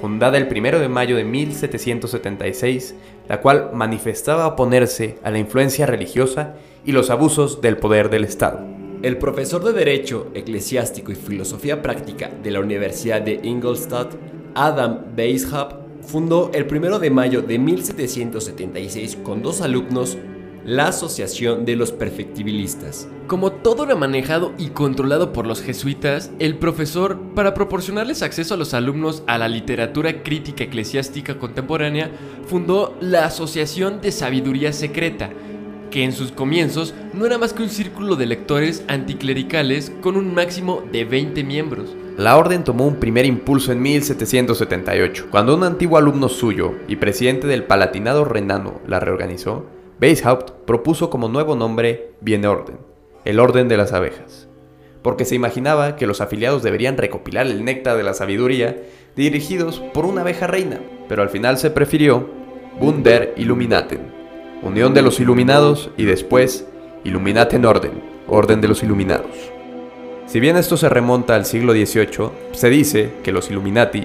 fundada 0.00 0.36
el 0.36 0.48
1 0.50 0.78
de 0.78 0.88
mayo 0.88 1.16
de 1.16 1.24
1776, 1.24 2.94
la 3.28 3.40
cual 3.40 3.70
manifestaba 3.72 4.46
oponerse 4.46 5.18
a 5.22 5.30
la 5.30 5.38
influencia 5.38 5.86
religiosa 5.86 6.56
y 6.84 6.92
los 6.92 7.08
abusos 7.08 7.62
del 7.62 7.78
poder 7.78 8.10
del 8.10 8.24
Estado. 8.24 8.75
El 9.02 9.18
profesor 9.18 9.62
de 9.62 9.72
Derecho 9.72 10.30
Eclesiástico 10.34 11.12
y 11.12 11.16
Filosofía 11.16 11.82
Práctica 11.82 12.30
de 12.42 12.50
la 12.50 12.60
Universidad 12.60 13.20
de 13.20 13.40
Ingolstadt, 13.42 14.14
Adam 14.54 15.14
Weishaupt, 15.16 16.02
fundó 16.02 16.50
el 16.54 16.64
1 16.64 16.98
de 16.98 17.10
mayo 17.10 17.42
de 17.42 17.58
1776 17.58 19.18
con 19.22 19.42
dos 19.42 19.60
alumnos 19.60 20.16
la 20.64 20.88
Asociación 20.88 21.64
de 21.64 21.76
los 21.76 21.92
Perfectibilistas. 21.92 23.06
Como 23.28 23.52
todo 23.52 23.84
era 23.84 23.94
manejado 23.94 24.52
y 24.58 24.70
controlado 24.70 25.32
por 25.32 25.46
los 25.46 25.62
jesuitas, 25.62 26.32
el 26.40 26.56
profesor, 26.56 27.20
para 27.36 27.54
proporcionarles 27.54 28.22
acceso 28.22 28.54
a 28.54 28.56
los 28.56 28.74
alumnos 28.74 29.22
a 29.28 29.38
la 29.38 29.48
literatura 29.48 30.24
crítica 30.24 30.64
eclesiástica 30.64 31.38
contemporánea, 31.38 32.10
fundó 32.46 32.96
la 33.00 33.26
Asociación 33.26 34.00
de 34.00 34.10
Sabiduría 34.10 34.72
Secreta, 34.72 35.30
que 35.96 36.04
en 36.04 36.12
sus 36.12 36.30
comienzos 36.30 36.92
no 37.14 37.24
era 37.24 37.38
más 37.38 37.54
que 37.54 37.62
un 37.62 37.70
círculo 37.70 38.16
de 38.16 38.26
lectores 38.26 38.84
anticlericales 38.86 39.90
con 40.02 40.18
un 40.18 40.34
máximo 40.34 40.82
de 40.92 41.06
20 41.06 41.42
miembros. 41.42 41.96
La 42.18 42.36
orden 42.36 42.64
tomó 42.64 42.86
un 42.86 42.96
primer 42.96 43.24
impulso 43.24 43.72
en 43.72 43.80
1778, 43.80 45.28
cuando 45.30 45.56
un 45.56 45.64
antiguo 45.64 45.96
alumno 45.96 46.28
suyo 46.28 46.74
y 46.86 46.96
presidente 46.96 47.46
del 47.46 47.64
Palatinado 47.64 48.26
renano 48.26 48.82
la 48.86 49.00
reorganizó. 49.00 49.64
Weishaupt 49.98 50.66
propuso 50.66 51.08
como 51.08 51.28
nuevo 51.28 51.56
nombre 51.56 52.10
Viene 52.20 52.46
Orden, 52.46 52.76
el 53.24 53.40
Orden 53.40 53.66
de 53.66 53.78
las 53.78 53.94
Abejas, 53.94 54.50
porque 55.00 55.24
se 55.24 55.34
imaginaba 55.34 55.96
que 55.96 56.06
los 56.06 56.20
afiliados 56.20 56.62
deberían 56.62 56.98
recopilar 56.98 57.46
el 57.46 57.64
néctar 57.64 57.96
de 57.96 58.02
la 58.02 58.12
sabiduría 58.12 58.82
dirigidos 59.16 59.80
por 59.94 60.04
una 60.04 60.20
abeja 60.20 60.46
reina, 60.46 60.78
pero 61.08 61.22
al 61.22 61.30
final 61.30 61.56
se 61.56 61.70
prefirió 61.70 62.28
Wunder 62.78 63.32
Illuminaten, 63.38 64.15
Unión 64.66 64.94
de 64.94 65.02
los 65.02 65.20
Iluminados 65.20 65.90
y 65.96 66.04
después 66.04 66.66
Illuminaten 67.04 67.64
Orden, 67.64 68.02
Orden 68.26 68.60
de 68.60 68.66
los 68.66 68.82
Iluminados. 68.82 69.30
Si 70.26 70.40
bien 70.40 70.56
esto 70.56 70.76
se 70.76 70.88
remonta 70.88 71.36
al 71.36 71.46
siglo 71.46 71.72
XVIII, 71.72 72.30
se 72.50 72.68
dice 72.68 73.12
que 73.22 73.30
los 73.30 73.48
Illuminati 73.48 74.04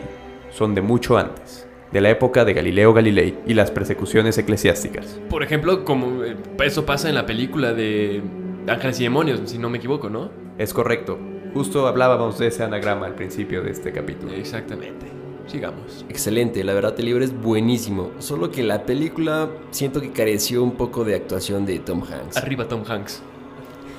son 0.52 0.76
de 0.76 0.82
mucho 0.82 1.18
antes, 1.18 1.68
de 1.92 2.00
la 2.00 2.12
época 2.12 2.46
de 2.46 2.54
Galileo 2.54 2.94
Galilei 2.94 3.40
y 3.48 3.56
las 3.56 3.72
persecuciones 3.72 4.38
eclesiásticas. 4.38 5.20
Por 5.30 5.42
ejemplo, 5.42 5.84
como 5.84 6.24
eh, 6.24 6.38
eso 6.64 6.86
pasa 6.86 7.10
en 7.10 7.16
la 7.16 7.26
película 7.26 7.74
de 7.74 8.22
Ángeles 8.68 9.00
y 9.00 9.04
Demonios, 9.04 9.42
si 9.46 9.58
no 9.58 9.70
me 9.72 9.80
equivoco, 9.80 10.12
¿no? 10.12 10.30
Es 10.60 10.76
correcto, 10.76 11.18
justo 11.56 11.88
hablábamos 11.88 12.38
de 12.38 12.48
ese 12.48 12.64
anagrama 12.64 13.08
al 13.08 13.16
principio 13.16 13.64
de 13.64 13.72
este 13.72 13.92
capítulo. 13.92 14.32
Exactamente. 14.34 15.21
Sigamos. 15.48 16.06
Excelente, 16.10 16.64
la 16.64 16.74
verdad 16.74 16.96
el 16.98 17.06
libro 17.06 17.24
es 17.24 17.34
buenísimo, 17.34 18.12
solo 18.20 18.52
que 18.52 18.64
la 18.64 18.86
película 18.86 19.50
siento 19.72 20.02
que 20.02 20.12
careció 20.12 20.64
un 20.64 20.74
poco 20.74 21.04
de 21.04 21.16
actuación 21.16 21.66
de 21.66 21.80
Tom 21.80 22.04
Hanks. 22.04 22.38
Arriba 22.38 22.68
Tom 22.68 22.84
Hanks. 22.88 23.22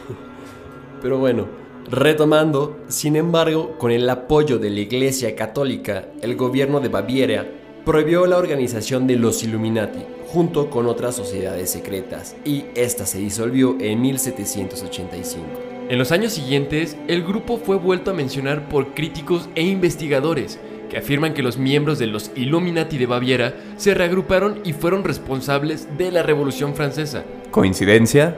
Pero 1.03 1.19
bueno, 1.19 1.47
retomando, 1.91 2.79
sin 2.89 3.17
embargo, 3.17 3.77
con 3.79 3.91
el 3.91 4.09
apoyo 4.09 4.59
de 4.59 4.71
la 4.71 4.81
Iglesia 4.81 5.35
Católica, 5.37 6.07
el 6.23 6.37
gobierno 6.37 6.81
de 6.81 6.89
Baviera 6.89 7.47
prohibió 7.85 8.27
la 8.27 8.39
organización 8.39 9.07
de 9.07 9.17
los 9.17 9.43
Illuminati 9.43 10.01
junto 10.29 10.71
con 10.71 10.87
otras 10.87 11.17
sociedades 11.17 11.71
secretas 11.71 12.37
y 12.45 12.65
esta 12.75 13.05
se 13.05 13.19
disolvió 13.19 13.77
en 13.81 14.01
1785. 14.01 15.47
En 15.89 15.99
los 15.99 16.13
años 16.13 16.33
siguientes, 16.33 16.97
el 17.09 17.23
grupo 17.23 17.59
fue 17.59 17.77
vuelto 17.77 18.13
a 18.13 18.15
mencionar 18.15 18.69
por 18.69 18.95
críticos 18.95 19.51
e 19.55 19.63
investigadores 19.63 20.59
que 20.93 20.99
afirman 20.99 21.33
que 21.33 21.43
los 21.43 21.57
miembros 21.57 21.99
de 21.99 22.07
los 22.07 22.31
Illuminati 22.37 22.99
de 22.99 23.07
Baviera 23.07 23.55
se 23.79 23.95
reagruparon 23.95 24.61
y 24.63 24.75
fueron 24.75 25.05
responsables 25.05 25.89
de 25.97 26.13
la 26.13 26.23
Revolución 26.23 26.75
Francesa. 26.75 27.25
¿Coincidencia? 27.51 28.37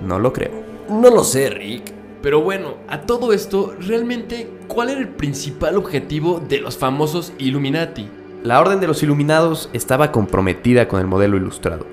No 0.00 0.20
lo 0.20 0.32
creo. 0.32 0.52
No 0.88 1.10
lo 1.10 1.24
sé, 1.24 1.50
Rick. 1.50 1.92
Pero 2.22 2.42
bueno, 2.42 2.76
a 2.86 3.00
todo 3.00 3.32
esto, 3.32 3.74
realmente, 3.80 4.48
¿cuál 4.68 4.90
era 4.90 5.00
el 5.00 5.08
principal 5.08 5.76
objetivo 5.76 6.38
de 6.38 6.60
los 6.60 6.78
famosos 6.78 7.32
Illuminati? 7.38 8.08
La 8.44 8.60
Orden 8.60 8.78
de 8.78 8.86
los 8.86 9.02
Iluminados 9.02 9.68
estaba 9.72 10.12
comprometida 10.12 10.86
con 10.86 11.00
el 11.00 11.08
modelo 11.08 11.38
ilustrado. 11.38 11.88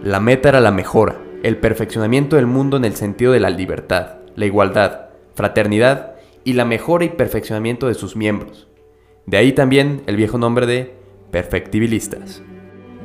La 0.00 0.20
meta 0.20 0.50
era 0.50 0.60
la 0.60 0.70
mejora, 0.70 1.16
el 1.42 1.56
perfeccionamiento 1.56 2.36
del 2.36 2.46
mundo 2.46 2.76
en 2.76 2.84
el 2.84 2.94
sentido 2.94 3.32
de 3.32 3.40
la 3.40 3.50
libertad, 3.50 4.18
la 4.36 4.46
igualdad, 4.46 5.06
fraternidad 5.34 6.12
y 6.44 6.52
la 6.52 6.64
mejora 6.64 7.04
y 7.04 7.08
perfeccionamiento 7.08 7.88
de 7.88 7.94
sus 7.94 8.14
miembros. 8.14 8.69
De 9.26 9.36
ahí 9.36 9.52
también 9.52 10.02
el 10.06 10.16
viejo 10.16 10.38
nombre 10.38 10.66
de 10.66 10.94
perfectibilistas. 11.30 12.42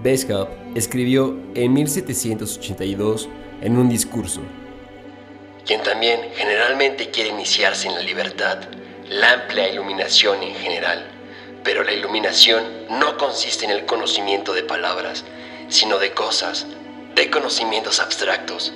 Weishaupt 0.04 0.78
escribió 0.78 1.38
en 1.56 1.74
1782 1.74 3.30
en 3.62 3.78
un 3.78 3.90
discurso. 3.90 4.42
Quien 5.66 5.82
también 5.82 6.20
generalmente 6.36 7.10
quiere 7.10 7.32
iniciarse 7.32 7.88
en 7.88 7.96
la 7.96 8.02
libertad, 8.02 8.60
la 9.10 9.34
amplia 9.34 9.70
iluminación 9.70 10.44
en 10.44 10.56
general. 10.56 11.12
Pero 11.64 11.84
la 11.84 11.94
iluminación 11.94 12.64
no 12.90 13.18
consiste 13.18 13.66
en 13.66 13.72
el 13.72 13.86
conocimiento 13.86 14.54
de 14.54 14.64
palabras, 14.64 15.26
sino 15.70 15.98
de 15.98 16.12
cosas, 16.12 16.68
de 17.16 17.32
conocimientos 17.32 18.00
abstractos, 18.00 18.74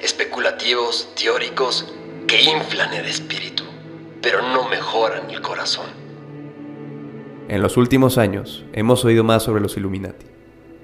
especulativos, 0.00 1.08
teóricos, 1.14 1.86
que 2.26 2.42
inflan 2.42 2.92
el 2.94 3.06
espíritu, 3.06 3.64
pero 4.20 4.42
no 4.42 4.68
mejoran 4.68 5.30
el 5.30 5.40
corazón. 5.40 6.01
En 7.52 7.60
los 7.60 7.76
últimos 7.76 8.16
años 8.16 8.64
hemos 8.72 9.04
oído 9.04 9.24
más 9.24 9.42
sobre 9.42 9.60
los 9.60 9.76
Illuminati, 9.76 10.24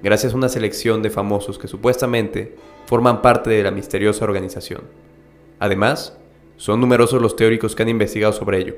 gracias 0.03 0.33
a 0.33 0.35
una 0.35 0.49
selección 0.49 1.01
de 1.01 1.09
famosos 1.09 1.57
que 1.57 1.67
supuestamente 1.67 2.57
forman 2.85 3.23
parte 3.23 3.49
de 3.49 3.63
la 3.63 3.71
misteriosa 3.71 4.23
organización. 4.23 4.83
Además, 5.57 6.19
son 6.57 6.79
numerosos 6.79 7.23
los 7.23 7.35
teóricos 7.35 7.73
que 7.73 7.81
han 7.81 7.89
investigado 7.89 8.33
sobre 8.33 8.59
ello, 8.59 8.75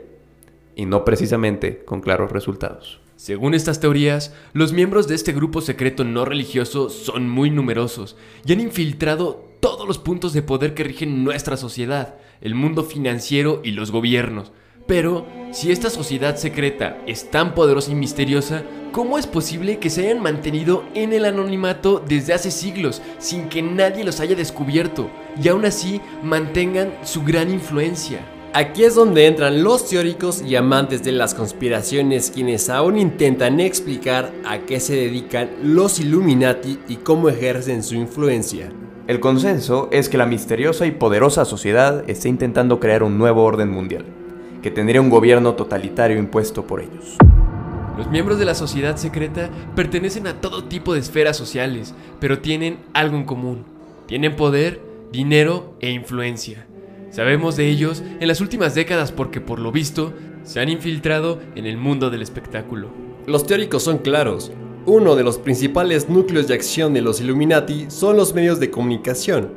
y 0.74 0.86
no 0.86 1.04
precisamente 1.04 1.84
con 1.84 2.00
claros 2.00 2.32
resultados. 2.32 3.02
Según 3.18 3.54
estas 3.54 3.82
teorías, 3.82 4.34
los 4.54 4.72
miembros 4.72 5.10
de 5.10 5.16
este 5.16 5.34
grupo 5.34 5.60
secreto 5.60 6.06
no 6.06 6.24
religioso 6.24 6.90
son 6.90 7.28
muy 7.28 7.50
numerosos 7.50 8.16
y 8.46 8.54
han 8.54 8.62
infiltrado 8.62 9.50
todos 9.60 9.86
los 9.86 9.98
puntos 9.98 10.32
de 10.32 10.44
poder 10.44 10.76
que 10.76 10.86
rigen 10.86 11.26
nuestra 11.26 11.58
sociedad, 11.58 12.16
el 12.40 12.56
mundo 12.56 12.86
financiero 12.86 13.60
y 13.66 13.72
los 13.72 13.92
gobiernos. 13.92 14.54
Pero, 14.92 15.26
si 15.54 15.72
esta 15.72 15.90
sociedad 15.90 16.36
secreta 16.36 16.98
es 17.08 17.32
tan 17.32 17.56
poderosa 17.56 17.92
y 17.92 17.96
misteriosa, 17.96 18.64
¿cómo 18.92 19.18
es 19.18 19.26
posible 19.26 19.80
que 19.80 19.90
se 19.90 20.02
hayan 20.02 20.22
mantenido 20.22 20.84
en 20.96 21.14
el 21.14 21.24
anonimato 21.24 22.04
desde 22.06 22.34
hace 22.34 22.52
siglos 22.52 23.02
sin 23.18 23.48
que 23.48 23.62
nadie 23.62 24.04
los 24.04 24.20
haya 24.20 24.36
descubierto 24.36 25.10
y 25.42 25.48
aún 25.48 25.64
así 25.64 26.02
mantengan 26.22 26.92
su 27.06 27.24
gran 27.24 27.50
influencia? 27.52 28.20
Aquí 28.52 28.84
es 28.84 28.94
donde 28.94 29.28
entran 29.28 29.64
los 29.64 29.88
teóricos 29.88 30.44
y 30.46 30.58
amantes 30.58 31.02
de 31.04 31.14
las 31.14 31.36
conspiraciones 31.36 32.30
quienes 32.30 32.70
aún 32.70 32.98
intentan 32.98 33.62
explicar 33.62 34.34
a 34.44 34.60
qué 34.66 34.82
se 34.82 34.98
dedican 34.98 35.52
los 35.64 36.02
Illuminati 36.02 36.80
y 36.90 36.98
cómo 36.98 37.30
ejercen 37.30 37.82
su 37.82 37.96
influencia. 37.96 38.74
El 39.08 39.22
consenso 39.22 39.88
es 39.94 40.10
que 40.10 40.18
la 40.18 40.26
misteriosa 40.26 40.86
y 40.86 40.92
poderosa 40.92 41.46
sociedad 41.46 42.04
está 42.10 42.28
intentando 42.28 42.82
crear 42.82 43.04
un 43.04 43.18
nuevo 43.18 43.46
orden 43.46 43.70
mundial, 43.70 44.06
que 44.62 44.72
tendría 44.72 45.02
un 45.02 45.10
gobierno 45.10 45.54
totalitario 45.56 46.18
impuesto 46.18 46.66
por 46.66 46.82
ellos. 46.82 47.18
Los 47.98 48.10
miembros 48.10 48.40
de 48.40 48.46
la 48.46 48.56
sociedad 48.56 48.98
secreta 48.98 49.50
pertenecen 49.76 50.28
a 50.28 50.40
todo 50.40 50.64
tipo 50.64 50.94
de 50.94 51.00
esferas 51.00 51.38
sociales, 51.38 51.94
pero 52.20 52.40
tienen 52.40 52.80
algo 52.94 53.18
en 53.18 53.26
común. 53.26 53.66
Tienen 54.08 54.36
poder, 54.36 54.82
dinero 55.12 55.76
e 55.82 55.92
influencia. 55.92 56.66
Sabemos 57.12 57.58
de 57.58 57.68
ellos 57.68 58.02
en 58.20 58.28
las 58.28 58.40
últimas 58.40 58.74
décadas 58.74 59.12
porque 59.12 59.42
por 59.42 59.60
lo 59.60 59.72
visto 59.72 60.14
se 60.44 60.60
han 60.60 60.70
infiltrado 60.70 61.40
en 61.56 61.66
el 61.66 61.78
mundo 61.78 62.10
del 62.10 62.22
espectáculo. 62.22 62.90
Los 63.28 63.46
teóricos 63.46 63.84
son 63.84 63.98
claros. 64.00 64.52
Uno 64.86 65.16
de 65.16 65.24
los 65.24 65.38
principales 65.38 66.10
núcleos 66.10 66.48
de 66.48 66.56
acción 66.56 66.94
de 66.94 67.02
los 67.02 67.22
Illuminati 67.22 67.86
son 67.90 68.18
los 68.18 68.34
medios 68.34 68.60
de 68.60 68.72
comunicación. 68.72 69.50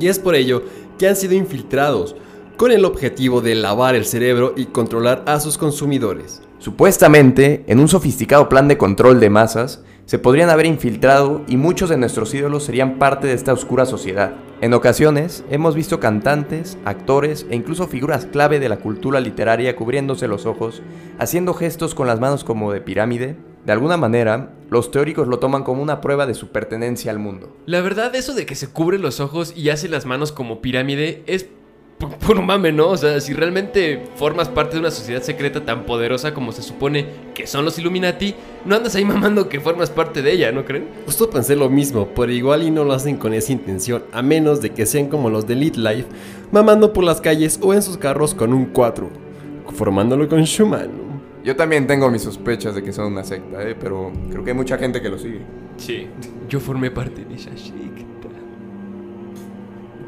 Y 0.00 0.08
es 0.08 0.18
por 0.18 0.34
ello 0.34 0.64
que 0.98 1.06
han 1.06 1.14
sido 1.14 1.34
infiltrados, 1.34 2.16
con 2.56 2.70
el 2.70 2.84
objetivo 2.84 3.40
de 3.40 3.54
lavar 3.54 3.94
el 3.94 4.04
cerebro 4.04 4.54
y 4.56 4.66
controlar 4.66 5.24
a 5.26 5.40
sus 5.40 5.58
consumidores. 5.58 6.40
Supuestamente, 6.58 7.64
en 7.66 7.80
un 7.80 7.88
sofisticado 7.88 8.48
plan 8.48 8.68
de 8.68 8.78
control 8.78 9.20
de 9.20 9.28
masas, 9.28 9.82
se 10.06 10.18
podrían 10.18 10.50
haber 10.50 10.66
infiltrado 10.66 11.42
y 11.48 11.56
muchos 11.56 11.88
de 11.88 11.96
nuestros 11.96 12.32
ídolos 12.34 12.64
serían 12.64 12.98
parte 12.98 13.26
de 13.26 13.32
esta 13.32 13.52
oscura 13.52 13.86
sociedad. 13.86 14.34
En 14.60 14.72
ocasiones 14.72 15.44
hemos 15.50 15.74
visto 15.74 15.98
cantantes, 15.98 16.78
actores 16.84 17.46
e 17.50 17.56
incluso 17.56 17.88
figuras 17.88 18.26
clave 18.26 18.60
de 18.60 18.68
la 18.68 18.76
cultura 18.76 19.20
literaria 19.20 19.76
cubriéndose 19.76 20.28
los 20.28 20.46
ojos, 20.46 20.82
haciendo 21.18 21.54
gestos 21.54 21.94
con 21.94 22.06
las 22.06 22.20
manos 22.20 22.44
como 22.44 22.72
de 22.72 22.80
pirámide. 22.80 23.36
De 23.66 23.72
alguna 23.72 23.96
manera, 23.96 24.52
los 24.70 24.90
teóricos 24.90 25.26
lo 25.26 25.38
toman 25.38 25.64
como 25.64 25.82
una 25.82 26.00
prueba 26.00 26.26
de 26.26 26.34
su 26.34 26.48
pertenencia 26.48 27.10
al 27.10 27.18
mundo. 27.18 27.56
La 27.66 27.80
verdad, 27.80 28.14
eso 28.14 28.34
de 28.34 28.46
que 28.46 28.54
se 28.54 28.68
cubre 28.68 28.98
los 28.98 29.20
ojos 29.20 29.54
y 29.56 29.70
hace 29.70 29.88
las 29.88 30.04
manos 30.04 30.32
como 30.32 30.60
pirámide 30.60 31.22
es 31.26 31.46
puro 31.98 32.42
mame, 32.42 32.72
¿no? 32.72 32.88
O 32.88 32.96
sea, 32.96 33.20
si 33.20 33.32
realmente 33.32 34.02
formas 34.16 34.48
parte 34.48 34.74
de 34.74 34.80
una 34.80 34.90
sociedad 34.90 35.22
secreta 35.22 35.64
tan 35.64 35.84
poderosa 35.84 36.34
como 36.34 36.52
se 36.52 36.62
supone 36.62 37.06
que 37.34 37.46
son 37.46 37.64
los 37.64 37.78
Illuminati, 37.78 38.34
no 38.64 38.76
andas 38.76 38.94
ahí 38.94 39.04
mamando 39.04 39.48
que 39.48 39.60
formas 39.60 39.90
parte 39.90 40.22
de 40.22 40.32
ella, 40.32 40.52
¿no 40.52 40.64
creen? 40.64 40.88
Justo 41.06 41.30
pensé 41.30 41.56
lo 41.56 41.70
mismo, 41.70 42.08
pero 42.14 42.32
igual 42.32 42.62
y 42.62 42.70
no 42.70 42.84
lo 42.84 42.92
hacen 42.92 43.16
con 43.16 43.34
esa 43.34 43.52
intención, 43.52 44.04
a 44.12 44.22
menos 44.22 44.60
de 44.60 44.70
que 44.70 44.86
sean 44.86 45.08
como 45.08 45.30
los 45.30 45.46
de 45.46 45.54
Elite 45.54 45.80
Life, 45.80 46.06
mamando 46.52 46.92
por 46.92 47.04
las 47.04 47.20
calles 47.20 47.58
o 47.62 47.74
en 47.74 47.82
sus 47.82 47.96
carros 47.96 48.34
con 48.34 48.52
un 48.52 48.66
4, 48.66 49.08
formándolo 49.72 50.28
con 50.28 50.42
Schumann. 50.44 51.04
Yo 51.44 51.54
también 51.56 51.86
tengo 51.86 52.10
mis 52.10 52.22
sospechas 52.22 52.74
de 52.74 52.82
que 52.82 52.92
son 52.92 53.12
una 53.12 53.22
secta, 53.22 53.62
¿eh? 53.68 53.76
pero 53.78 54.10
creo 54.30 54.42
que 54.42 54.50
hay 54.50 54.56
mucha 54.56 54.78
gente 54.78 55.02
que 55.02 55.10
lo 55.10 55.18
sigue. 55.18 55.40
Sí. 55.76 56.06
Yo 56.48 56.58
formé 56.58 56.90
parte 56.90 57.24
de 57.24 57.34
esa 57.34 57.50
secta. 57.56 57.84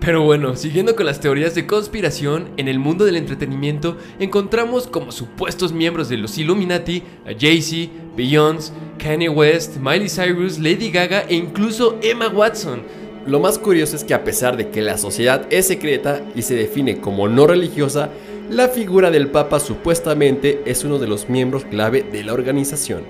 Pero 0.06 0.22
bueno, 0.22 0.54
siguiendo 0.54 0.94
con 0.94 1.04
las 1.04 1.18
teorías 1.18 1.56
de 1.56 1.66
conspiración, 1.66 2.50
en 2.58 2.68
el 2.68 2.78
mundo 2.78 3.04
del 3.04 3.16
entretenimiento 3.16 3.96
encontramos 4.20 4.86
como 4.86 5.10
supuestos 5.10 5.72
miembros 5.72 6.08
de 6.08 6.16
los 6.16 6.38
Illuminati 6.38 7.02
a 7.26 7.32
Jay-Z, 7.36 7.90
Beyoncé, 8.16 8.72
Kanye 8.98 9.28
West, 9.28 9.78
Miley 9.78 10.08
Cyrus, 10.08 10.60
Lady 10.60 10.92
Gaga 10.92 11.24
e 11.28 11.34
incluso 11.34 11.98
Emma 12.02 12.28
Watson. 12.28 12.84
Lo 13.26 13.40
más 13.40 13.58
curioso 13.58 13.96
es 13.96 14.04
que 14.04 14.14
a 14.14 14.22
pesar 14.22 14.56
de 14.56 14.70
que 14.70 14.80
la 14.80 14.96
sociedad 14.96 15.44
es 15.50 15.66
secreta 15.66 16.22
y 16.36 16.42
se 16.42 16.54
define 16.54 17.00
como 17.00 17.26
no 17.26 17.48
religiosa, 17.48 18.10
la 18.48 18.68
figura 18.68 19.10
del 19.10 19.32
Papa 19.32 19.58
supuestamente 19.58 20.62
es 20.66 20.84
uno 20.84 21.00
de 21.00 21.08
los 21.08 21.28
miembros 21.28 21.64
clave 21.64 22.04
de 22.04 22.22
la 22.22 22.32
organización. 22.32 23.02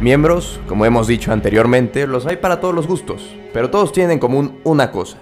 Miembros, 0.00 0.58
como 0.66 0.86
hemos 0.86 1.06
dicho 1.06 1.30
anteriormente, 1.30 2.06
los 2.06 2.24
hay 2.24 2.38
para 2.38 2.58
todos 2.58 2.74
los 2.74 2.86
gustos, 2.86 3.36
pero 3.52 3.68
todos 3.68 3.92
tienen 3.92 4.12
en 4.12 4.18
común 4.18 4.58
una 4.64 4.90
cosa, 4.92 5.18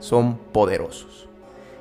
son 0.00 0.36
poderosos. 0.52 1.28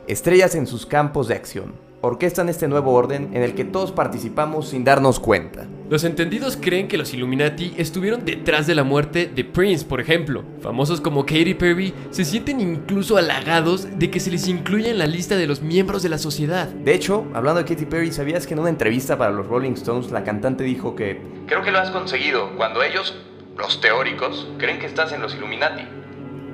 Estrellas 0.06 0.54
en 0.54 0.68
sus 0.68 0.86
campos 0.86 1.28
de 1.28 1.34
acción, 1.34 1.74
orquestan 2.06 2.50
este 2.50 2.68
nuevo 2.68 2.94
orden 2.94 3.30
en 3.34 3.44
el 3.44 3.56
que 3.56 3.66
todos 3.66 3.92
participamos 3.92 4.70
sin 4.70 4.84
darnos 4.84 5.20
cuenta. 5.20 5.68
Los 5.90 6.04
entendidos 6.04 6.58
creen 6.60 6.88
que 6.88 6.98
los 6.98 7.14
Illuminati 7.14 7.74
estuvieron 7.78 8.26
detrás 8.26 8.66
de 8.66 8.74
la 8.74 8.84
muerte 8.84 9.28
de 9.28 9.44
Prince, 9.44 9.86
por 9.86 10.02
ejemplo. 10.02 10.44
Famosos 10.62 11.00
como 11.00 11.26
Katy 11.26 11.54
Perry 11.54 11.94
se 12.10 12.26
sienten 12.26 12.60
incluso 12.60 13.18
halagados 13.18 14.00
de 14.00 14.10
que 14.10 14.20
se 14.20 14.32
les 14.32 14.48
incluya 14.48 14.90
en 14.90 14.98
la 14.98 15.06
lista 15.06 15.36
de 15.36 15.46
los 15.46 15.62
miembros 15.62 16.02
de 16.02 16.10
la 16.10 16.18
sociedad. 16.18 16.68
De 16.68 16.96
hecho, 16.96 17.26
hablando 17.34 17.62
de 17.62 17.68
Katy 17.68 17.86
Perry, 17.86 18.12
¿sabías 18.12 18.48
que 18.48 18.56
en 18.56 18.62
una 18.62 18.70
entrevista 18.70 19.18
para 19.18 19.32
los 19.32 19.46
Rolling 19.48 19.74
Stones 19.74 20.12
la 20.12 20.24
cantante 20.24 20.64
dijo 20.64 20.96
que 20.96 21.22
Creo 21.46 21.62
que 21.62 21.72
lo 21.72 21.78
has 21.78 21.92
conseguido 21.92 22.56
cuando 22.58 22.82
ellos, 22.82 23.16
los 23.56 23.80
teóricos, 23.80 24.48
creen 24.58 24.80
que 24.80 24.88
estás 24.88 25.12
en 25.12 25.22
los 25.22 25.36
Illuminati? 25.36 25.84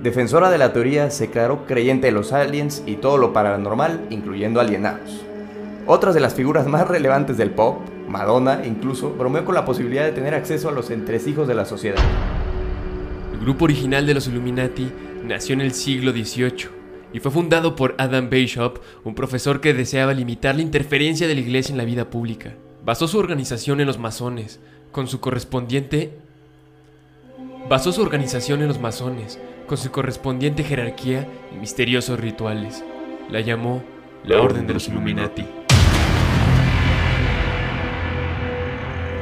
Defensora 0.04 0.50
de 0.50 0.58
la 0.58 0.74
teoría, 0.74 1.12
se 1.12 1.28
declaró 1.28 1.68
creyente 1.68 2.08
de 2.08 2.12
los 2.12 2.34
aliens 2.34 2.84
y 2.88 2.96
todo 2.96 3.18
lo 3.18 3.34
paranormal, 3.34 4.08
incluyendo 4.10 4.60
alienados. 4.60 5.24
Otras 5.88 6.14
de 6.14 6.22
las 6.22 6.36
figuras 6.36 6.68
más 6.68 6.88
relevantes 6.88 7.38
del 7.38 7.52
pop, 7.52 7.80
Madonna 8.08 8.62
incluso, 8.66 9.12
bromeó 9.12 9.44
con 9.46 9.56
la 9.56 9.66
posibilidad 9.66 10.04
de 10.04 10.12
tener 10.12 10.36
acceso 10.36 10.70
a 10.70 10.72
los 10.72 10.92
entresijos 10.92 11.48
de 11.48 11.56
la 11.56 11.66
sociedad. 11.66 12.02
El 13.34 13.40
grupo 13.40 13.66
original 13.66 14.06
de 14.06 14.14
los 14.14 14.28
Illuminati 14.28 14.92
nació 15.24 15.54
en 15.54 15.62
el 15.62 15.74
siglo 15.74 16.12
XVIII 16.12 16.82
y 17.14 17.20
fue 17.20 17.32
fundado 17.32 17.76
por 17.76 17.96
Adam 17.98 18.30
Bishop, 18.30 18.80
un 19.04 19.16
profesor 19.16 19.60
que 19.60 19.74
deseaba 19.74 20.14
limitar 20.14 20.56
la 20.56 20.62
interferencia 20.62 21.28
de 21.28 21.36
la 21.36 21.42
iglesia 21.42 21.74
en 21.74 21.78
la 21.78 21.86
vida 21.86 22.10
pública. 22.10 22.54
Basó 22.86 23.08
su 23.08 23.18
organización 23.18 23.82
en 23.82 23.88
los 23.88 24.00
masones, 24.00 24.60
con 24.92 25.08
su 25.08 25.20
correspondiente... 25.20 26.18
Basó 27.70 27.92
su 27.92 28.02
organización 28.02 28.62
en 28.62 28.68
los 28.68 28.80
masones, 28.80 29.40
con 29.68 29.78
su 29.78 29.92
correspondiente 29.92 30.64
jerarquía 30.64 31.28
y 31.54 31.58
misteriosos 31.58 32.20
rituales. 32.20 32.84
La 33.30 33.40
llamó 33.40 33.82
la 34.26 34.42
Orden 34.42 34.68
de 34.68 34.74
los 34.74 34.88
Illuminati. 34.88 35.61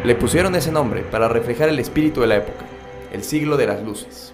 Le 0.06 0.16
pusieron 0.16 0.56
ese 0.56 0.72
nombre 0.72 1.02
para 1.02 1.28
reflejar 1.28 1.68
el 1.68 1.78
espíritu 1.78 2.22
de 2.22 2.28
la 2.28 2.38
época, 2.38 2.66
el 3.12 3.22
siglo 3.22 3.58
de 3.58 3.68
las 3.68 3.84
luces, 3.84 4.34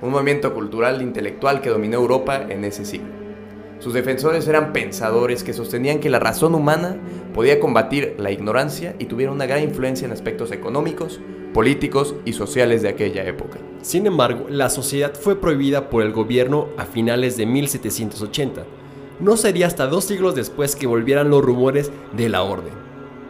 un 0.00 0.10
movimiento 0.10 0.54
cultural 0.54 1.00
e 1.00 1.04
intelectual 1.04 1.60
que 1.60 1.68
dominó 1.68 1.98
Europa 1.98 2.46
en 2.48 2.64
ese 2.64 2.86
siglo. 2.86 3.10
Sus 3.78 3.92
defensores 3.92 4.48
eran 4.48 4.72
pensadores 4.72 5.44
que 5.44 5.52
sostenían 5.52 5.98
que 5.98 6.08
la 6.08 6.18
razón 6.18 6.54
humana 6.54 6.96
podía 7.34 7.60
combatir 7.60 8.14
la 8.18 8.30
ignorancia 8.30 8.96
y 8.98 9.04
tuvieron 9.04 9.34
una 9.34 9.44
gran 9.44 9.62
influencia 9.62 10.06
en 10.06 10.12
aspectos 10.12 10.50
económicos, 10.50 11.20
políticos 11.52 12.14
y 12.24 12.32
sociales 12.32 12.80
de 12.80 12.88
aquella 12.88 13.22
época. 13.26 13.58
Sin 13.82 14.06
embargo, 14.06 14.46
la 14.48 14.70
sociedad 14.70 15.12
fue 15.14 15.38
prohibida 15.38 15.90
por 15.90 16.04
el 16.04 16.12
gobierno 16.12 16.68
a 16.78 16.86
finales 16.86 17.36
de 17.36 17.44
1780. 17.44 18.64
No 19.20 19.36
sería 19.36 19.66
hasta 19.66 19.88
dos 19.88 20.04
siglos 20.04 20.34
después 20.34 20.74
que 20.74 20.86
volvieran 20.86 21.28
los 21.28 21.44
rumores 21.44 21.92
de 22.16 22.30
la 22.30 22.44
orden. 22.44 22.81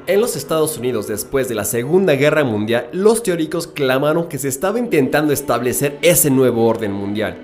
En 0.09 0.21
los 0.21 0.35
Estados 0.35 0.79
Unidos, 0.79 1.07
después 1.07 1.49
de 1.49 1.55
la 1.55 1.65
Segunda 1.65 2.15
Guerra 2.15 2.43
Mundial, 2.43 2.89
los 2.91 3.23
teóricos 3.23 3.69
clamaron 3.69 4.29
que 4.29 4.37
se 4.37 4.49
estaba 4.49 4.81
intentando 4.81 5.33
establecer 5.33 5.97
ese 6.03 6.29
nuevo 6.29 6.67
orden 6.67 6.91
mundial, 6.91 7.37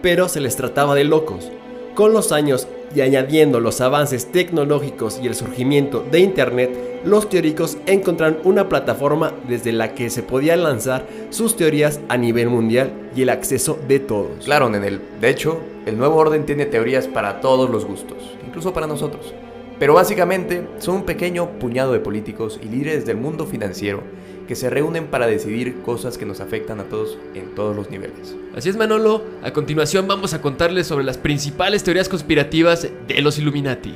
pero 0.00 0.26
se 0.26 0.40
les 0.40 0.56
trataba 0.56 0.94
de 0.94 1.04
locos. 1.04 1.50
Con 1.94 2.14
los 2.14 2.32
años 2.32 2.68
y 2.94 3.02
añadiendo 3.02 3.60
los 3.60 3.82
avances 3.82 4.32
tecnológicos 4.32 5.20
y 5.22 5.26
el 5.26 5.34
surgimiento 5.34 6.06
de 6.10 6.20
Internet, 6.20 7.02
los 7.04 7.28
teóricos 7.28 7.76
encontraron 7.84 8.38
una 8.44 8.66
plataforma 8.70 9.34
desde 9.46 9.72
la 9.72 9.94
que 9.94 10.08
se 10.08 10.22
podían 10.22 10.62
lanzar 10.62 11.06
sus 11.28 11.54
teorías 11.54 12.00
a 12.08 12.16
nivel 12.16 12.48
mundial 12.48 12.92
y 13.14 13.22
el 13.22 13.28
acceso 13.28 13.78
de 13.86 14.00
todos. 14.00 14.46
Claro, 14.46 14.70
Nenel, 14.70 15.02
de 15.20 15.28
hecho, 15.28 15.60
el 15.84 15.98
nuevo 15.98 16.16
orden 16.16 16.46
tiene 16.46 16.64
teorías 16.64 17.08
para 17.08 17.42
todos 17.42 17.68
los 17.68 17.84
gustos, 17.84 18.16
incluso 18.46 18.72
para 18.72 18.86
nosotros. 18.86 19.34
Pero 19.78 19.94
básicamente 19.94 20.66
son 20.78 20.96
un 20.96 21.04
pequeño 21.04 21.58
puñado 21.58 21.92
de 21.92 22.00
políticos 22.00 22.58
y 22.62 22.68
líderes 22.68 23.04
del 23.04 23.18
mundo 23.18 23.46
financiero 23.46 24.02
que 24.46 24.54
se 24.54 24.70
reúnen 24.70 25.08
para 25.08 25.26
decidir 25.26 25.82
cosas 25.82 26.16
que 26.16 26.24
nos 26.24 26.40
afectan 26.40 26.80
a 26.80 26.84
todos 26.84 27.18
en 27.34 27.54
todos 27.54 27.76
los 27.76 27.90
niveles. 27.90 28.34
Así 28.54 28.68
es 28.68 28.76
Manolo, 28.76 29.22
a 29.42 29.52
continuación 29.52 30.06
vamos 30.06 30.34
a 30.34 30.40
contarles 30.40 30.86
sobre 30.86 31.04
las 31.04 31.18
principales 31.18 31.82
teorías 31.82 32.08
conspirativas 32.08 32.88
de 33.06 33.20
los 33.20 33.38
Illuminati. 33.38 33.94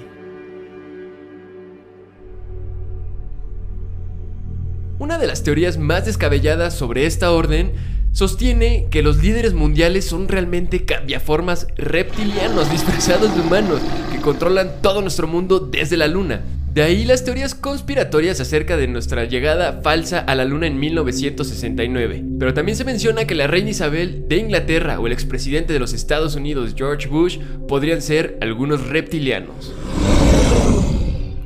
Una 4.99 5.17
de 5.19 5.27
las 5.27 5.43
teorías 5.43 5.79
más 5.79 6.05
descabelladas 6.05 6.75
sobre 6.75 7.07
esta 7.07 7.33
orden 7.33 7.73
sostiene 8.13 8.87
que 8.91 9.03
los 9.03 9.23
líderes 9.23 9.55
mundiales 9.55 10.05
son 10.05 10.29
realmente 10.29 10.85
cambiaformas 10.85 11.67
reptilianos 11.77 12.71
disfrazados 12.73 13.35
de 13.35 13.41
humanos 13.41 13.81
que 14.13 14.21
controlan 14.21 14.83
todo 14.83 15.03
nuestro 15.03 15.27
mundo 15.27 15.61
desde 15.61 15.97
la 15.97 16.09
luna. 16.09 16.43
De 16.73 16.83
ahí 16.83 17.05
las 17.05 17.25
teorías 17.25 17.57
conspiratorias 17.57 18.39
acerca 18.41 18.77
de 18.77 18.87
nuestra 18.87 19.25
llegada 19.25 19.81
falsa 19.83 20.21
a 20.21 20.37
la 20.37 20.45
luna 20.45 20.69
en 20.69 20.79
1969. 20.79 22.23
Pero 22.39 22.55
también 22.55 22.77
se 22.77 22.85
menciona 22.85 23.25
que 23.25 23.35
la 23.35 23.49
reina 23.49 23.71
Isabel 23.71 24.27
de 24.29 24.37
Inglaterra 24.37 25.01
o 25.01 25.09
el 25.09 25.13
expresidente 25.13 25.73
de 25.73 25.81
los 25.81 25.93
Estados 25.93 26.37
Unidos 26.37 26.75
George 26.77 27.09
Bush 27.09 27.39
podrían 27.67 28.01
ser 28.01 28.39
algunos 28.41 28.87
reptilianos. 28.87 29.73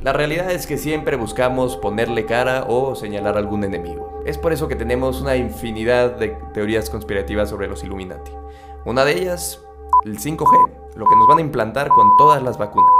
La 0.05 0.13
realidad 0.13 0.51
es 0.51 0.67
que 0.67 0.77
siempre 0.77 1.15
buscamos 1.15 1.77
ponerle 1.77 2.27
cara 2.27 2.65
o 2.69 2.93
señalar 2.93 3.37
a 3.37 3.39
algún 3.39 3.63
enemigo. 3.63 4.21
Es 4.23 4.37
por 4.37 4.53
eso 4.53 4.67
que 4.67 4.75
tenemos 4.75 5.19
una 5.19 5.35
infinidad 5.35 6.11
de 6.11 6.37
teorías 6.53 6.91
conspirativas 6.91 7.49
sobre 7.49 7.67
los 7.67 7.83
Illuminati. 7.83 8.29
Una 8.85 9.03
de 9.03 9.13
ellas, 9.17 9.65
el 10.03 10.19
5G, 10.19 10.93
lo 10.95 11.07
que 11.07 11.15
nos 11.15 11.27
van 11.27 11.39
a 11.39 11.41
implantar 11.41 11.87
con 11.87 12.15
todas 12.19 12.43
las 12.43 12.59
vacunas. 12.59 12.91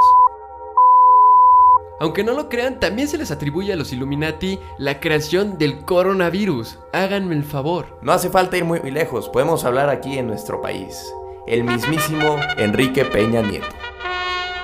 Aunque 1.99 2.23
no 2.23 2.33
lo 2.33 2.49
crean, 2.49 2.79
también 2.79 3.07
se 3.07 3.19
les 3.19 3.29
atribuye 3.29 3.71
a 3.71 3.75
los 3.75 3.93
Illuminati 3.93 4.59
la 4.79 4.99
creación 4.99 5.59
del 5.59 5.85
coronavirus. 5.85 6.79
Háganme 6.91 7.35
el 7.35 7.43
favor. 7.43 7.99
No 8.01 8.13
hace 8.13 8.31
falta 8.31 8.57
ir 8.57 8.65
muy 8.65 8.79
lejos, 8.89 9.29
podemos 9.29 9.63
hablar 9.63 9.89
aquí 9.89 10.17
en 10.17 10.25
nuestro 10.25 10.59
país. 10.59 11.13
El 11.45 11.65
mismísimo 11.65 12.37
Enrique 12.57 13.05
Peña 13.05 13.43
Nieto. 13.43 13.94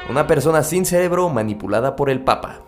Una 0.09 0.27
persona 0.27 0.63
sin 0.63 0.85
cerebro 0.85 1.29
manipulada 1.29 1.95
por 1.95 2.09
el 2.09 2.23
Papa. 2.23 2.63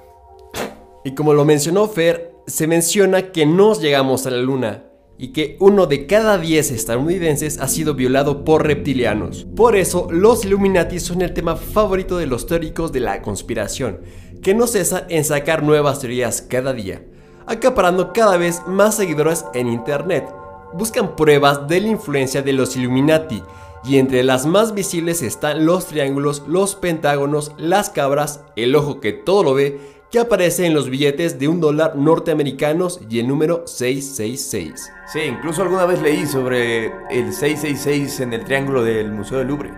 Y 1.04 1.14
como 1.16 1.34
lo 1.34 1.44
mencionó 1.46 1.88
Fer, 1.88 2.36
se 2.48 2.68
menciona 2.68 3.32
que 3.32 3.46
no 3.46 3.78
llegamos 3.78 4.26
a 4.26 4.32
la 4.32 4.38
luna 4.38 4.86
y 5.18 5.34
que 5.34 5.58
uno 5.60 5.86
de 5.86 6.08
cada 6.08 6.38
10 6.38 6.72
estadounidenses 6.72 7.60
ha 7.60 7.68
sido 7.68 7.94
violado 7.94 8.44
por 8.44 8.66
reptilianos. 8.66 9.46
Por 9.56 9.76
eso, 9.76 10.08
los 10.12 10.46
Illuminati 10.46 11.00
son 11.00 11.22
el 11.22 11.34
tema 11.34 11.56
favorito 11.56 12.18
de 12.18 12.28
los 12.28 12.48
teóricos 12.48 12.92
de 12.92 13.02
la 13.02 13.22
conspiración, 13.22 14.02
que 14.42 14.54
no 14.54 14.68
cesa 14.68 15.06
en 15.10 15.24
sacar 15.24 15.64
nuevas 15.64 16.00
teorías 16.00 16.42
cada 16.42 16.74
día, 16.74 17.04
acaparando 17.46 18.14
cada 18.14 18.38
vez 18.38 18.62
más 18.68 18.96
seguidores 18.96 19.46
en 19.54 19.68
Internet. 19.68 20.28
Buscan 20.74 21.16
pruebas 21.16 21.68
de 21.68 21.82
la 21.82 21.88
influencia 21.90 22.42
de 22.42 22.54
los 22.54 22.76
Illuminati 22.76 23.44
y 23.86 23.98
entre 23.98 24.24
las 24.24 24.46
más 24.46 24.74
visibles 24.74 25.22
están 25.22 25.66
los 25.66 25.88
triángulos, 25.88 26.44
los 26.48 26.76
pentágonos, 26.76 27.52
las 27.58 27.90
cabras, 27.90 28.42
el 28.56 28.76
ojo 28.76 29.02
que 29.02 29.12
todo 29.12 29.44
lo 29.44 29.54
ve, 29.54 29.80
que 30.10 30.20
aparece 30.20 30.66
en 30.66 30.74
los 30.74 30.90
billetes 30.90 31.40
de 31.40 31.48
un 31.48 31.60
dólar 31.60 31.96
norteamericanos 31.96 33.02
y 33.10 33.20
el 33.20 33.28
número 33.28 33.64
666. 33.66 34.92
Sí, 35.12 35.20
incluso 35.22 35.64
alguna 35.64 35.86
vez 35.86 36.02
leí 36.02 36.26
sobre 36.26 36.86
el 37.10 37.34
666 37.34 38.20
en 38.22 38.34
el 38.34 38.46
triángulo 38.46 38.84
del 38.84 39.12
Museo 39.12 39.40
del 39.40 39.48
Louvre. 39.48 39.74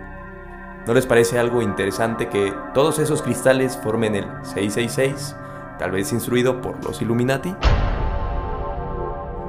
¿No 0.86 0.94
les 0.94 1.06
parece 1.06 1.38
algo 1.38 1.62
interesante 1.62 2.28
que 2.28 2.52
todos 2.74 3.00
esos 3.00 3.22
cristales 3.22 3.76
formen 3.82 4.14
el 4.14 4.26
666, 4.42 5.34
tal 5.80 5.90
vez 5.90 6.12
instruido 6.12 6.60
por 6.60 6.84
los 6.84 7.02
Illuminati? 7.02 7.54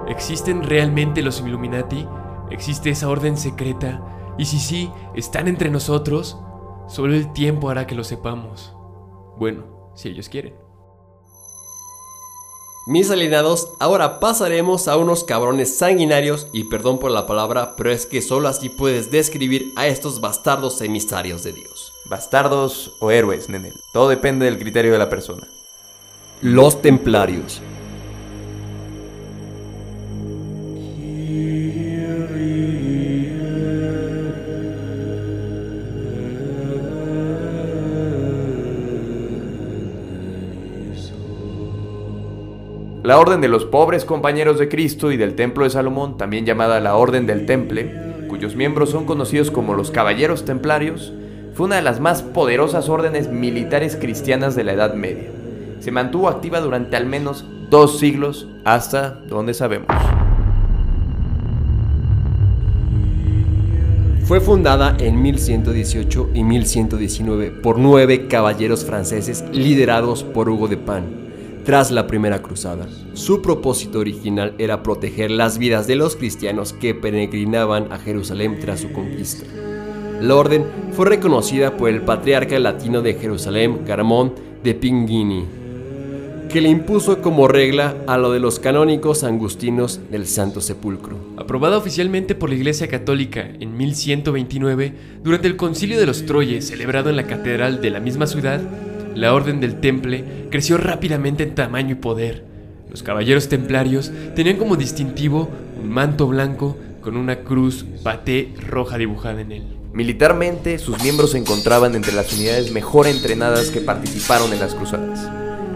¿Existen 0.08 0.63
realmente 0.63 1.22
los 1.22 1.41
Illuminati? 1.41 2.08
¿Existe 2.50 2.89
esa 2.91 3.10
orden 3.10 3.38
secreta? 3.38 4.02
Y 4.38 4.45
si 4.45 4.60
sí, 4.60 4.91
¿están 5.15 5.47
entre 5.47 5.69
nosotros? 5.69 6.38
Solo 6.88 7.13
el 7.15 7.34
tiempo 7.34 7.69
hará 7.69 7.88
que 7.88 7.95
lo 7.95 8.04
sepamos. 8.04 8.73
Bueno, 9.38 9.91
si 9.95 10.10
ellos 10.10 10.30
quieren. 10.30 10.67
Mis 12.88 13.12
alienados, 13.12 13.73
ahora 13.82 14.21
pasaremos 14.21 14.88
a 14.88 14.95
unos 14.95 15.26
cabrones 15.26 15.78
sanguinarios 15.78 16.47
y 16.54 16.63
perdón 16.63 17.00
por 17.00 17.12
la 17.12 17.28
palabra, 17.28 17.76
pero 17.76 17.91
es 17.91 18.06
que 18.06 18.21
solo 18.21 18.47
así 18.47 18.69
puedes 18.69 19.12
describir 19.12 19.73
a 19.76 19.88
estos 19.88 20.21
bastardos 20.21 20.80
emisarios 20.80 21.43
de 21.43 21.52
Dios. 21.52 21.91
Bastardos 22.10 22.93
o 23.02 23.12
héroes, 23.12 23.50
Nenel. 23.50 23.73
Todo 23.91 24.08
depende 24.08 24.45
del 24.45 24.58
criterio 24.58 24.93
de 24.93 25.00
la 25.00 25.10
persona. 25.10 25.45
Los 26.41 26.82
templarios. 26.82 27.62
La 43.08 43.20
Orden 43.20 43.39
de 43.39 43.48
los 43.48 43.63
Pobres 43.63 44.04
Compañeros 44.04 44.60
de 44.60 44.67
Cristo 44.67 45.13
y 45.13 45.15
del 45.15 45.36
Templo 45.36 45.63
de 45.63 45.70
Salomón, 45.70 46.17
también 46.17 46.46
llamada 46.46 46.82
la 46.82 46.98
Orden 46.98 47.26
del 47.26 47.46
Temple, 47.46 48.26
cuyos 48.28 48.58
miembros 48.58 48.89
son 48.89 49.06
conocidos 49.06 49.50
como 49.50 49.76
los 49.76 49.91
Caballeros 49.91 50.43
Templarios, 50.43 51.13
fue 51.54 51.67
una 51.67 51.78
de 51.78 51.84
las 51.84 52.02
más 52.02 52.22
poderosas 52.22 52.89
órdenes 52.89 53.30
militares 53.30 53.96
cristianas 53.96 54.58
de 54.58 54.65
la 54.65 54.74
Edad 54.74 54.93
Media. 54.93 55.30
Se 55.80 55.89
mantuvo 55.89 56.28
activa 56.28 56.60
durante 56.60 56.98
al 56.98 57.06
menos 57.06 57.46
dos 57.70 57.98
siglos, 57.98 58.50
hasta 58.65 59.12
donde 59.12 59.54
sabemos. 59.54 59.88
Fue 64.26 64.41
fundada 64.41 64.98
en 65.00 65.22
1118 65.22 66.32
y 66.34 66.43
1119 66.43 67.52
por 67.52 67.80
nueve 67.80 68.28
caballeros 68.28 68.84
franceses 68.84 69.46
liderados 69.54 70.26
por 70.26 70.50
Hugo 70.50 70.67
de 70.67 70.76
Pan 70.76 71.26
tras 71.67 71.91
la 71.91 72.08
Primera 72.08 72.41
Cruzada. 72.41 72.88
Su 73.12 73.41
propósito 73.41 73.99
original 73.99 74.56
era 74.58 74.84
proteger 74.84 75.30
las 75.30 75.58
vidas 75.58 75.86
de 75.86 75.97
los 75.97 76.15
cristianos 76.15 76.71
que 76.71 76.95
peregrinaban 76.95 77.91
a 77.91 77.99
Jerusalén 77.99 78.58
tras 78.62 78.80
su 78.80 78.93
conquista. 78.93 79.45
La 80.21 80.34
orden 80.36 80.63
fue 80.93 81.08
reconocida 81.08 81.75
por 81.75 81.89
el 81.89 82.03
patriarca 82.03 82.58
latino 82.58 83.01
de 83.01 83.15
Jerusalén, 83.15 83.80
Caramón 83.86 84.34
de 84.63 84.75
Pinguini, 84.75 85.43
que 86.49 86.62
le 86.62 86.69
impuso 86.69 87.21
como 87.21 87.49
regla 87.49 87.97
a 88.08 88.17
lo 88.17 88.32
de 88.32 88.39
los 88.39 88.62
canónicos 88.62 89.25
angustinos 89.25 89.99
del 90.10 90.25
Santo 90.25 90.62
Sepulcro. 90.62 91.17
Aprobada 91.36 91.75
oficialmente 91.75 92.34
por 92.34 92.47
la 92.47 92.56
Iglesia 92.56 92.88
Católica 92.88 93.45
en 93.60 93.75
1129, 93.75 94.93
durante 95.21 95.49
el 95.49 95.58
Concilio 95.58 95.99
de 95.99 96.06
los 96.06 96.25
Troyes 96.25 96.65
celebrado 96.65 97.10
en 97.10 97.17
la 97.17 97.27
catedral 97.27 97.82
de 97.82 97.89
la 97.89 97.99
misma 97.99 98.25
ciudad, 98.25 98.62
la 99.17 99.34
Orden 99.34 99.60
del 99.60 99.80
Temple 99.80 100.47
creció 100.51 100.77
rápidamente 100.77 101.41
en 101.41 101.56
tamaño 101.56 101.93
y 101.93 101.95
poder. 101.95 102.43
Los 102.88 103.01
caballeros 103.01 103.49
templarios 103.49 104.12
tenían 104.36 104.58
como 104.58 104.75
distintivo 104.75 105.49
un 105.82 105.89
manto 105.89 106.27
blanco 106.27 106.77
con 107.01 107.17
una 107.17 107.39
cruz 107.39 107.84
paté 108.03 108.53
roja 108.67 108.99
dibujada 108.99 109.41
en 109.41 109.51
él. 109.51 109.63
Militarmente, 109.91 110.77
sus 110.77 111.01
miembros 111.01 111.32
se 111.32 111.39
encontraban 111.39 111.95
entre 111.95 112.13
las 112.13 112.32
unidades 112.32 112.71
mejor 112.71 113.08
entrenadas 113.08 113.71
que 113.71 113.82
participaron 113.82 114.53
en 114.53 114.60
las 114.60 114.75
cruzadas. 114.75 115.27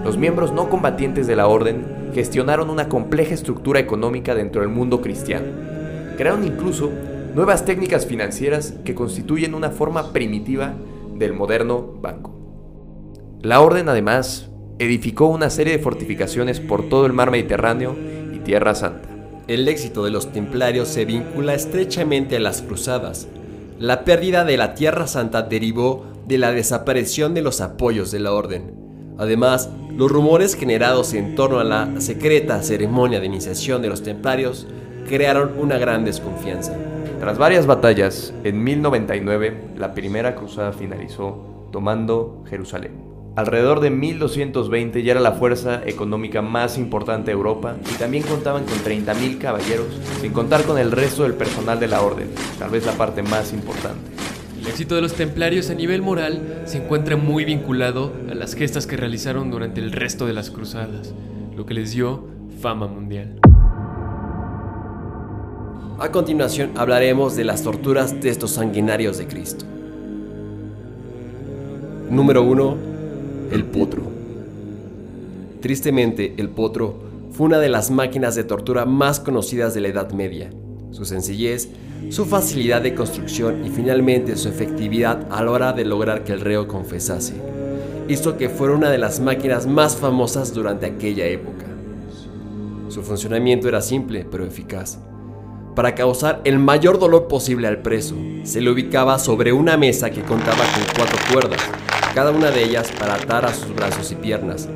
Los 0.06 0.18
miembros 0.18 0.52
no 0.52 0.70
combatientes 0.70 1.26
de 1.26 1.36
la 1.36 1.48
orden 1.48 2.12
gestionaron 2.14 2.70
una 2.70 2.90
compleja 2.90 3.34
estructura 3.34 3.80
económica 3.80 4.36
dentro 4.36 4.62
del 4.62 4.70
mundo 4.70 5.02
cristiano. 5.02 5.48
Crearon 6.16 6.46
incluso 6.46 6.92
nuevas 7.34 7.66
técnicas 7.66 8.06
financieras 8.06 8.76
que 8.86 8.94
constituyen 8.94 9.56
una 9.56 9.72
forma 9.72 10.14
primitiva 10.14 10.74
del 11.16 11.34
moderno 11.34 11.96
banco. 12.02 12.41
La 13.44 13.60
orden 13.60 13.90
además 13.90 14.50
edificó 14.78 15.26
una 15.26 15.50
serie 15.50 15.76
de 15.76 15.84
fortificaciones 15.84 16.60
por 16.60 16.90
todo 16.90 17.08
el 17.08 17.14
mar 17.14 17.32
Mediterráneo 17.32 17.96
y 18.36 18.38
Tierra 18.38 18.76
Santa. 18.76 19.10
El 19.48 19.68
éxito 19.68 20.04
de 20.06 20.12
los 20.12 20.32
templarios 20.32 20.88
se 20.88 21.06
vincula 21.06 21.56
estrechamente 21.56 22.36
a 22.36 22.40
las 22.40 22.62
cruzadas. 22.62 23.28
La 23.80 24.06
pérdida 24.06 24.46
de 24.46 24.58
la 24.58 24.76
Tierra 24.76 25.08
Santa 25.08 25.42
derivó 25.42 26.06
de 26.28 26.38
la 26.38 26.52
desaparición 26.52 27.34
de 27.34 27.42
los 27.42 27.62
apoyos 27.62 28.12
de 28.12 28.20
la 28.20 28.32
orden. 28.32 28.76
Además, 29.18 29.72
los 29.98 30.12
rumores 30.12 30.56
generados 30.56 31.16
en 31.16 31.34
torno 31.34 31.60
a 31.60 31.64
la 31.64 32.00
secreta 32.00 32.62
ceremonia 32.62 33.20
de 33.20 33.26
iniciación 33.26 33.82
de 33.82 33.90
los 33.90 34.04
templarios 34.04 34.68
crearon 35.08 35.54
una 35.58 35.80
gran 35.80 36.06
desconfianza. 36.06 36.76
Tras 37.20 37.40
varias 37.40 37.66
batallas, 37.66 38.36
en 38.44 38.64
1099 38.64 39.70
la 39.78 39.96
primera 39.96 40.36
cruzada 40.36 40.74
finalizó 40.74 41.70
tomando 41.72 42.44
Jerusalén. 42.48 43.11
Alrededor 43.42 43.80
de 43.80 43.90
1220 43.90 45.02
ya 45.02 45.14
era 45.14 45.20
la 45.20 45.32
fuerza 45.32 45.82
económica 45.88 46.44
más 46.44 46.78
importante 46.78 47.32
de 47.32 47.32
Europa 47.32 47.76
y 47.92 47.98
también 47.98 48.22
contaban 48.24 48.66
con 48.66 48.78
30.000 48.78 49.40
caballeros, 49.40 49.88
sin 50.22 50.32
contar 50.32 50.62
con 50.62 50.78
el 50.78 50.92
resto 50.92 51.24
del 51.24 51.34
personal 51.34 51.80
de 51.80 51.88
la 51.88 52.02
orden, 52.02 52.28
tal 52.60 52.70
vez 52.70 52.86
la 52.86 52.92
parte 52.92 53.24
más 53.24 53.52
importante. 53.52 54.12
El 54.62 54.68
éxito 54.68 54.94
de 54.94 55.02
los 55.02 55.14
templarios 55.14 55.72
a 55.72 55.74
nivel 55.74 56.04
moral 56.04 56.62
se 56.66 56.78
encuentra 56.78 57.18
muy 57.18 57.44
vinculado 57.44 58.14
a 58.30 58.36
las 58.36 58.54
gestas 58.54 58.86
que 58.86 58.96
realizaron 58.96 59.50
durante 59.50 59.82
el 59.82 59.92
resto 59.92 60.28
de 60.28 60.34
las 60.34 60.52
cruzadas, 60.52 61.16
lo 61.58 61.66
que 61.66 61.74
les 61.74 61.94
dio 61.94 62.28
fama 62.62 62.86
mundial. 62.86 63.40
A 65.98 66.12
continuación 66.12 66.74
hablaremos 66.76 67.36
de 67.36 67.46
las 67.46 67.64
torturas 67.64 68.22
de 68.22 68.30
estos 68.30 68.52
sanguinarios 68.52 69.18
de 69.18 69.26
Cristo. 69.26 69.66
Número 72.08 72.44
1 72.44 72.91
el 73.52 73.66
potro. 73.66 74.04
Tristemente, 75.62 76.34
el 76.38 76.50
potro 76.50 76.96
fue 77.32 77.48
una 77.48 77.60
de 77.60 77.70
las 77.70 77.92
máquinas 77.92 78.36
de 78.36 78.44
tortura 78.44 78.86
más 78.86 79.20
conocidas 79.20 79.74
de 79.74 79.82
la 79.82 79.90
Edad 79.90 80.12
Media. 80.12 80.50
Su 80.92 81.06
sencillez, 81.06 81.70
su 82.10 82.26
facilidad 82.26 82.82
de 82.82 82.96
construcción 82.96 83.66
y 83.66 83.70
finalmente 83.70 84.36
su 84.36 84.50
efectividad 84.50 85.28
a 85.30 85.44
la 85.44 85.52
hora 85.52 85.74
de 85.74 85.86
lograr 85.86 86.24
que 86.24 86.34
el 86.34 86.42
reo 86.42 86.68
confesase, 86.68 87.36
hizo 88.08 88.38
que 88.38 88.50
fuera 88.50 88.74
una 88.74 88.90
de 88.90 88.98
las 88.98 89.20
máquinas 89.20 89.68
más 89.68 89.96
famosas 89.96 90.54
durante 90.54 90.86
aquella 90.86 91.26
época. 91.26 91.66
Su 92.90 93.04
funcionamiento 93.04 93.70
era 93.70 93.82
simple 93.82 94.26
pero 94.30 94.46
eficaz. 94.46 95.00
Para 95.76 95.96
causar 95.96 96.42
el 96.44 96.60
mayor 96.60 97.00
dolor 97.00 97.30
posible 97.30 97.68
al 97.68 97.82
preso, 97.82 98.16
se 98.44 98.60
le 98.60 98.70
ubicaba 98.70 99.18
sobre 99.20 99.54
una 99.54 99.78
mesa 99.78 100.10
que 100.10 100.22
contaba 100.22 100.58
con 100.58 100.84
cuatro 100.98 101.18
cuerdas, 101.32 101.62
cada 102.14 102.32
una 102.32 102.52
de 102.52 102.64
ellas 102.64 102.92
para 102.98 103.16
atar 103.16 103.46
a 103.46 103.54
sus 103.54 103.74
brazos 103.74 104.12
y 104.12 104.16
piernas. 104.16 104.68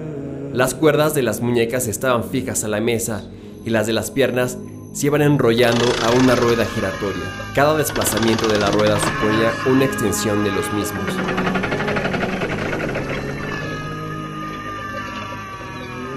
Las 0.53 0.73
cuerdas 0.73 1.13
de 1.13 1.21
las 1.21 1.41
muñecas 1.41 1.87
estaban 1.87 2.23
fijas 2.23 2.63
a 2.63 2.69
la 2.69 2.79
mesa 2.79 3.23
y 3.65 3.69
las 3.69 3.87
de 3.87 3.93
las 3.93 4.11
piernas 4.11 4.57
se 4.93 5.07
iban 5.07 5.21
enrollando 5.21 5.85
a 6.05 6.11
una 6.11 6.35
rueda 6.35 6.65
giratoria. 6.65 7.25
Cada 7.53 7.75
desplazamiento 7.75 8.47
de 8.47 8.59
la 8.59 8.71
rueda 8.71 8.97
suponía 8.97 9.51
una 9.65 9.83
extensión 9.83 10.45
de 10.45 10.51
los 10.51 10.71
mismos. 10.71 11.05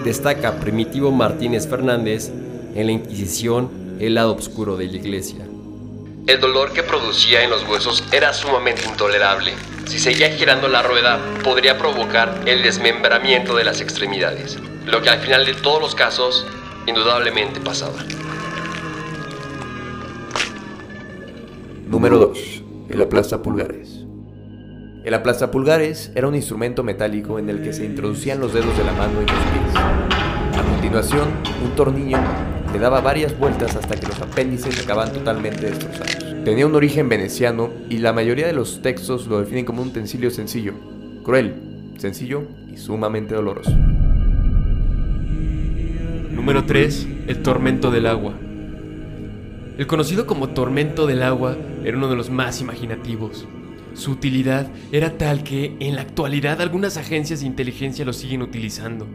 Destaca 0.05 0.61
Primitivo 0.61 1.11
Martínez 1.11 1.67
Fernández 1.67 2.31
en 2.77 2.87
la 2.87 2.93
Inquisición 2.93 3.97
el 3.99 4.15
lado 4.15 4.37
oscuro 4.37 4.77
de 4.77 4.87
la 4.87 4.97
iglesia. 4.97 5.45
El 6.29 6.41
dolor 6.41 6.73
que 6.73 6.85
producía 6.85 7.43
en 7.43 7.51
los 7.51 7.67
huesos 7.69 8.05
era 8.13 8.33
sumamente 8.33 8.83
intolerable. 8.89 9.55
Si 9.89 9.99
seguía 9.99 10.29
girando 10.29 10.69
la 10.69 10.83
rueda, 10.83 11.19
podría 11.43 11.79
provocar 11.79 12.43
el 12.45 12.63
desmembramiento 12.63 13.57
de 13.57 13.65
las 13.65 13.81
extremidades, 13.81 14.59
lo 14.85 15.01
que 15.01 15.09
al 15.09 15.19
final 15.19 15.47
de 15.47 15.55
todos 15.55 15.81
los 15.81 15.95
casos 15.95 16.47
indudablemente 16.87 17.59
pasaba. 17.59 17.97
Número 21.89 22.19
2. 22.19 22.63
El 22.91 23.01
aplasta 23.01 23.41
pulgares. 23.41 24.05
El 25.05 25.15
aplastapulgares 25.15 26.13
era 26.15 26.29
un 26.29 26.35
instrumento 26.35 26.85
metálico 26.85 27.39
en 27.39 27.49
el 27.49 27.63
que 27.63 27.73
se 27.73 27.87
introducían 27.87 28.41
los 28.41 28.53
dedos 28.53 28.77
de 28.77 28.85
la 28.85 28.93
mano 28.93 29.23
y 29.23 29.25
los 29.25 29.33
pies. 29.33 29.75
A 30.55 30.63
continuación, 30.71 31.31
un 31.65 31.75
tornillo 31.75 32.19
le 32.75 32.79
daba 32.79 33.01
varias 33.01 33.39
vueltas 33.39 33.75
hasta 33.75 33.97
que 33.97 34.07
los 34.07 34.21
apéndices 34.21 34.85
acababan 34.85 35.15
totalmente 35.15 35.65
destrozados. 35.65 36.18
Tenía 36.49 36.67
un 36.67 36.75
origen 36.75 37.11
veneciano 37.11 37.69
y 37.91 37.99
la 37.99 38.15
mayoría 38.15 38.47
de 38.47 38.55
los 38.55 38.81
textos 38.81 39.27
lo 39.27 39.39
definen 39.39 39.67
como 39.67 39.83
un 39.83 39.89
utensilio 39.89 40.31
sencillo, 40.31 40.73
cruel, 41.23 41.53
sencillo 41.99 42.45
y 42.73 42.79
sumamente 42.79 43.35
doloroso. 43.35 43.71
Número 46.33 46.65
3. 46.65 47.07
El 47.27 47.43
tormento 47.43 47.91
del 47.91 48.07
agua. 48.07 48.33
El 49.77 49.87
conocido 49.87 50.27
como 50.27 50.49
tormento 50.49 51.07
del 51.07 51.23
agua 51.23 51.55
era 51.85 51.99
uno 51.99 52.09
de 52.09 52.17
los 52.17 52.31
más 52.31 52.63
imaginativos. 52.63 53.47
Su 53.93 54.13
utilidad 54.13 54.69
era 54.91 55.19
tal 55.19 55.45
que 55.45 55.77
en 55.81 55.97
la 55.97 56.01
actualidad 56.01 56.63
algunas 56.63 56.97
agencias 56.97 57.41
de 57.41 57.47
inteligencia 57.47 58.07
lo 58.07 58.15
siguen 58.15 58.41
utilizando. 58.41 59.07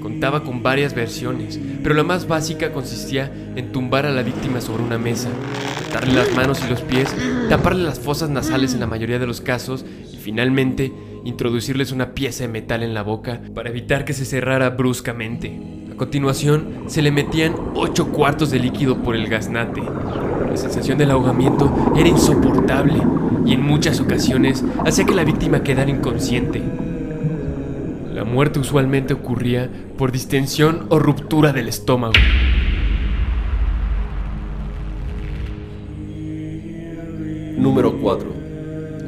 Contaba 0.00 0.44
con 0.44 0.62
varias 0.62 0.94
versiones, 0.94 1.58
pero 1.82 1.94
la 1.94 2.04
más 2.04 2.28
básica 2.28 2.72
consistía 2.72 3.32
en 3.56 3.72
tumbar 3.72 4.06
a 4.06 4.10
la 4.10 4.22
víctima 4.22 4.60
sobre 4.60 4.82
una 4.82 4.98
mesa, 4.98 5.28
atarle 5.88 6.14
las 6.14 6.34
manos 6.34 6.62
y 6.64 6.70
los 6.70 6.82
pies, 6.82 7.14
taparle 7.48 7.82
las 7.82 7.98
fosas 7.98 8.30
nasales 8.30 8.74
en 8.74 8.80
la 8.80 8.86
mayoría 8.86 9.18
de 9.18 9.26
los 9.26 9.40
casos 9.40 9.84
y 10.12 10.16
finalmente 10.16 10.92
introducirles 11.24 11.92
una 11.92 12.14
pieza 12.14 12.44
de 12.44 12.48
metal 12.48 12.82
en 12.82 12.94
la 12.94 13.02
boca 13.02 13.40
para 13.54 13.70
evitar 13.70 14.04
que 14.04 14.12
se 14.12 14.24
cerrara 14.24 14.70
bruscamente. 14.70 15.58
A 15.92 15.96
continuación, 15.96 16.84
se 16.86 17.02
le 17.02 17.10
metían 17.10 17.54
8 17.74 18.08
cuartos 18.12 18.50
de 18.50 18.60
líquido 18.60 19.02
por 19.02 19.16
el 19.16 19.28
gaznate. 19.28 19.82
La 20.48 20.56
sensación 20.56 20.96
del 20.96 21.10
ahogamiento 21.10 21.92
era 21.96 22.08
insoportable 22.08 23.02
y 23.44 23.52
en 23.52 23.62
muchas 23.62 24.00
ocasiones 24.00 24.64
hacía 24.84 25.04
que 25.04 25.14
la 25.14 25.24
víctima 25.24 25.62
quedara 25.62 25.90
inconsciente. 25.90 26.62
La 28.18 28.24
muerte 28.24 28.58
usualmente 28.58 29.14
ocurría 29.14 29.70
por 29.96 30.10
distensión 30.10 30.86
o 30.88 30.98
ruptura 30.98 31.52
del 31.52 31.68
estómago. 31.68 32.14
Número 37.56 37.96
4. 38.00 38.28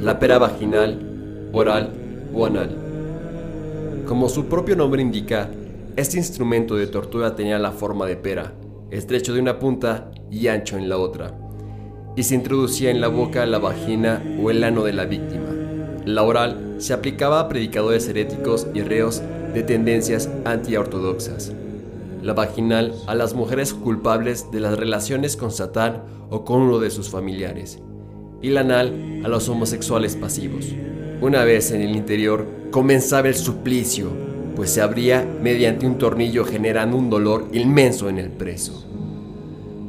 La 0.00 0.20
pera 0.20 0.38
vaginal, 0.38 1.50
oral 1.52 1.90
o 2.32 2.46
anal. 2.46 2.76
Como 4.06 4.28
su 4.28 4.46
propio 4.46 4.76
nombre 4.76 5.02
indica, 5.02 5.50
este 5.96 6.16
instrumento 6.16 6.76
de 6.76 6.86
tortura 6.86 7.34
tenía 7.34 7.58
la 7.58 7.72
forma 7.72 8.06
de 8.06 8.14
pera, 8.14 8.52
estrecho 8.92 9.34
de 9.34 9.40
una 9.40 9.58
punta 9.58 10.12
y 10.30 10.46
ancho 10.46 10.78
en 10.78 10.88
la 10.88 10.98
otra, 10.98 11.36
y 12.14 12.22
se 12.22 12.36
introducía 12.36 12.92
en 12.92 13.00
la 13.00 13.08
boca, 13.08 13.44
la 13.44 13.58
vagina 13.58 14.22
o 14.40 14.52
el 14.52 14.62
ano 14.62 14.84
de 14.84 14.92
la 14.92 15.04
víctima. 15.04 15.49
La 16.04 16.22
oral 16.22 16.76
se 16.78 16.92
aplicaba 16.92 17.40
a 17.40 17.48
predicadores 17.48 18.08
heréticos 18.08 18.66
y 18.74 18.82
reos 18.82 19.22
de 19.52 19.62
tendencias 19.62 20.30
antiortodoxas. 20.44 21.52
La 22.22 22.32
vaginal 22.32 22.94
a 23.06 23.14
las 23.14 23.34
mujeres 23.34 23.74
culpables 23.74 24.50
de 24.50 24.60
las 24.60 24.78
relaciones 24.78 25.36
con 25.36 25.50
Satán 25.50 26.02
o 26.30 26.44
con 26.44 26.62
uno 26.62 26.78
de 26.78 26.90
sus 26.90 27.10
familiares. 27.10 27.78
Y 28.42 28.50
la 28.50 28.60
anal 28.60 29.22
a 29.24 29.28
los 29.28 29.48
homosexuales 29.48 30.16
pasivos. 30.16 30.66
Una 31.20 31.44
vez 31.44 31.70
en 31.70 31.82
el 31.82 31.94
interior 31.94 32.46
comenzaba 32.70 33.28
el 33.28 33.34
suplicio, 33.34 34.10
pues 34.56 34.70
se 34.70 34.80
abría 34.80 35.26
mediante 35.42 35.86
un 35.86 35.98
tornillo 35.98 36.44
generando 36.44 36.96
un 36.96 37.10
dolor 37.10 37.48
inmenso 37.52 38.08
en 38.08 38.18
el 38.18 38.30
preso. 38.30 38.86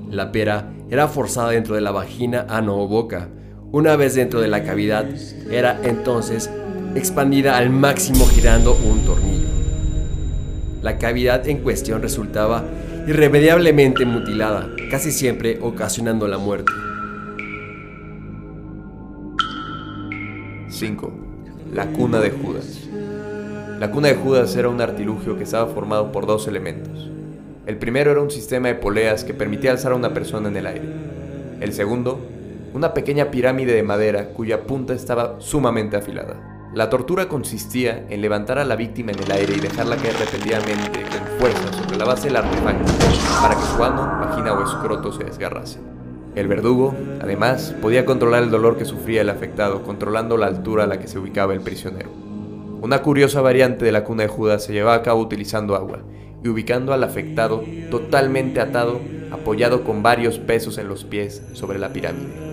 La 0.09 0.33
pera 0.33 0.73
era 0.89 1.07
forzada 1.07 1.51
dentro 1.51 1.75
de 1.75 1.81
la 1.81 1.91
vagina, 1.91 2.45
ano 2.49 2.77
o 2.77 2.87
boca. 2.87 3.29
Una 3.73 3.95
vez 3.95 4.15
dentro 4.15 4.41
de 4.41 4.49
la 4.49 4.63
cavidad, 4.63 5.05
era 5.49 5.79
entonces 5.83 6.49
expandida 6.93 7.55
al 7.57 7.69
máximo 7.69 8.25
girando 8.25 8.73
un 8.73 9.05
tornillo. 9.05 9.47
La 10.81 10.97
cavidad 10.97 11.47
en 11.47 11.59
cuestión 11.59 12.01
resultaba 12.01 12.65
irremediablemente 13.07 14.03
mutilada, 14.03 14.69
casi 14.89 15.13
siempre 15.13 15.57
ocasionando 15.61 16.27
la 16.27 16.37
muerte. 16.37 16.69
5. 20.67 21.13
La 21.73 21.85
cuna 21.85 22.19
de 22.19 22.31
Judas. 22.31 22.89
La 23.79 23.89
cuna 23.89 24.09
de 24.09 24.15
Judas 24.15 24.53
era 24.57 24.67
un 24.67 24.81
artilugio 24.81 25.37
que 25.37 25.43
estaba 25.43 25.73
formado 25.73 26.11
por 26.11 26.25
dos 26.25 26.45
elementos. 26.49 27.09
El 27.65 27.77
primero 27.77 28.11
era 28.11 28.19
un 28.19 28.31
sistema 28.31 28.67
de 28.67 28.75
poleas 28.75 29.23
que 29.23 29.33
permitía 29.33 29.71
alzar 29.71 29.93
a 29.93 29.95
una 29.95 30.13
persona 30.13 30.49
en 30.49 30.57
el 30.57 30.67
aire. 30.67 30.89
El 31.61 31.71
segundo, 31.71 32.19
una 32.73 32.93
pequeña 32.93 33.31
pirámide 33.31 33.73
de 33.73 33.83
madera 33.83 34.29
cuya 34.29 34.63
punta 34.63 34.93
estaba 34.93 35.35
sumamente 35.39 35.97
afilada. 35.97 36.69
La 36.73 36.89
tortura 36.89 37.27
consistía 37.27 38.05
en 38.09 38.21
levantar 38.21 38.57
a 38.57 38.63
la 38.63 38.77
víctima 38.77 39.11
en 39.11 39.19
el 39.19 39.31
aire 39.31 39.55
y 39.57 39.59
dejarla 39.59 39.97
caer 39.97 40.15
repentinamente 40.17 41.01
con 41.01 41.39
fuerza 41.39 41.73
sobre 41.73 41.97
la 41.97 42.05
base 42.05 42.27
del 42.27 42.37
artefacto 42.37 42.93
para 43.41 43.55
que 43.55 43.65
su 43.75 43.83
ano, 43.83 44.03
vagina 44.25 44.53
o 44.53 44.63
escroto 44.63 45.11
se 45.11 45.25
desgarrase. 45.25 45.79
El 46.33 46.47
verdugo, 46.47 46.95
además, 47.21 47.75
podía 47.81 48.05
controlar 48.05 48.43
el 48.43 48.51
dolor 48.51 48.77
que 48.77 48.85
sufría 48.85 49.19
el 49.19 49.29
afectado, 49.29 49.83
controlando 49.83 50.37
la 50.37 50.47
altura 50.47 50.85
a 50.85 50.87
la 50.87 50.97
que 50.97 51.09
se 51.09 51.19
ubicaba 51.19 51.53
el 51.53 51.59
prisionero. 51.59 52.09
Una 52.81 53.01
curiosa 53.01 53.41
variante 53.41 53.83
de 53.83 53.91
la 53.91 54.05
cuna 54.05 54.23
de 54.23 54.29
Judas 54.29 54.63
se 54.63 54.71
llevaba 54.71 54.95
a 54.95 55.03
cabo 55.03 55.19
utilizando 55.19 55.75
agua 55.75 55.99
y 56.41 56.47
ubicando 56.47 56.93
al 56.93 57.03
afectado 57.03 57.63
totalmente 57.89 58.61
atado, 58.61 59.01
apoyado 59.31 59.83
con 59.83 60.03
varios 60.03 60.39
pesos 60.39 60.77
en 60.77 60.87
los 60.87 61.03
pies 61.03 61.43
sobre 61.51 61.79
la 61.79 61.91
pirámide. 61.91 62.50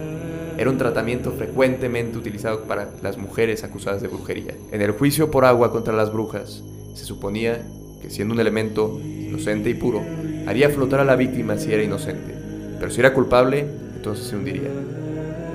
Era 0.58 0.70
un 0.70 0.76
tratamiento 0.76 1.30
frecuentemente 1.30 2.18
utilizado 2.18 2.64
para 2.64 2.88
las 3.00 3.16
mujeres 3.16 3.62
acusadas 3.62 4.02
de 4.02 4.08
brujería. 4.08 4.54
En 4.72 4.82
el 4.82 4.90
juicio 4.90 5.30
por 5.30 5.44
agua 5.44 5.70
contra 5.70 5.94
las 5.94 6.12
brujas, 6.12 6.64
se 6.94 7.04
suponía 7.04 7.64
que 8.02 8.10
siendo 8.10 8.34
un 8.34 8.40
elemento 8.40 9.00
inocente 9.00 9.70
y 9.70 9.74
puro, 9.74 10.02
haría 10.48 10.68
flotar 10.68 10.98
a 10.98 11.04
la 11.04 11.14
víctima 11.14 11.56
si 11.58 11.72
era 11.72 11.84
inocente, 11.84 12.34
pero 12.80 12.90
si 12.90 12.98
era 12.98 13.14
culpable, 13.14 13.66
entonces 13.94 14.26
se 14.26 14.34
hundiría. 14.34 14.68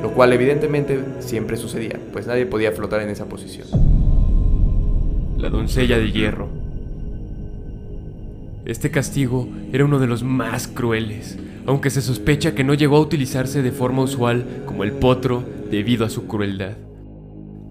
Lo 0.02 0.12
cual 0.14 0.32
evidentemente 0.32 0.98
siempre 1.20 1.58
sucedía, 1.58 2.00
pues 2.14 2.26
nadie 2.26 2.46
podía 2.46 2.72
flotar 2.72 3.02
en 3.02 3.10
esa 3.10 3.26
posición. 3.26 3.68
La 5.38 5.50
doncella 5.50 5.98
de 5.98 6.14
hierro. 6.14 6.63
Este 8.66 8.92
castigo 8.92 9.50
era 9.74 9.84
uno 9.84 10.00
de 10.00 10.08
los 10.08 10.24
más 10.24 10.70
crueles, 10.70 11.38
aunque 11.66 11.90
se 11.90 12.02
sospecha 12.02 12.56
que 12.56 12.64
no 12.64 12.74
llegó 12.74 12.96
a 12.96 13.02
utilizarse 13.02 13.62
de 13.62 13.74
forma 13.74 14.04
usual 14.04 14.46
como 14.66 14.86
el 14.86 14.94
potro 14.94 15.44
debido 15.70 16.06
a 16.06 16.10
su 16.10 16.28
crueldad. 16.28 16.78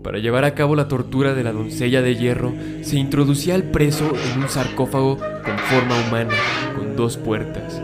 Para 0.05 0.19
llevar 0.19 0.45
a 0.45 0.55
cabo 0.55 0.77
la 0.77 0.89
tortura 0.89 1.33
de 1.33 1.45
la 1.45 1.53
doncella 1.53 2.03
de 2.03 2.17
hierro, 2.17 2.53
se 2.83 2.97
introducía 2.99 3.55
al 3.55 3.63
preso 3.63 4.13
en 4.35 4.43
un 4.43 4.49
sarcófago 4.51 5.17
con 5.17 5.59
forma 5.59 5.95
humana, 6.07 6.35
con 6.77 6.95
dos 6.95 7.17
puertas. 7.17 7.81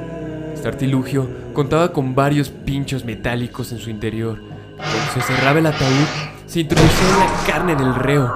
Este 0.52 0.68
artilugio 0.68 1.28
contaba 1.54 1.94
con 1.94 2.14
varios 2.14 2.50
pinchos 2.50 3.06
metálicos 3.06 3.72
en 3.72 3.78
su 3.78 3.88
interior. 3.88 4.38
Cuando 4.76 5.12
se 5.14 5.22
cerraba 5.22 5.60
el 5.60 5.66
ataúd, 5.66 6.06
se 6.44 6.60
introducía 6.60 7.16
la 7.20 7.46
carne 7.46 7.74
del 7.74 7.94
reo. 7.94 8.30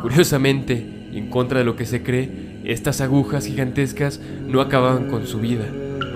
Curiosamente, 0.00 1.08
y 1.12 1.18
en 1.18 1.28
contra 1.28 1.58
de 1.58 1.64
lo 1.66 1.76
que 1.76 1.84
se 1.84 2.02
cree, 2.02 2.45
estas 2.66 3.00
agujas 3.00 3.46
gigantescas 3.46 4.20
no 4.20 4.60
acababan 4.60 5.08
con 5.08 5.26
su 5.26 5.38
vida, 5.38 5.66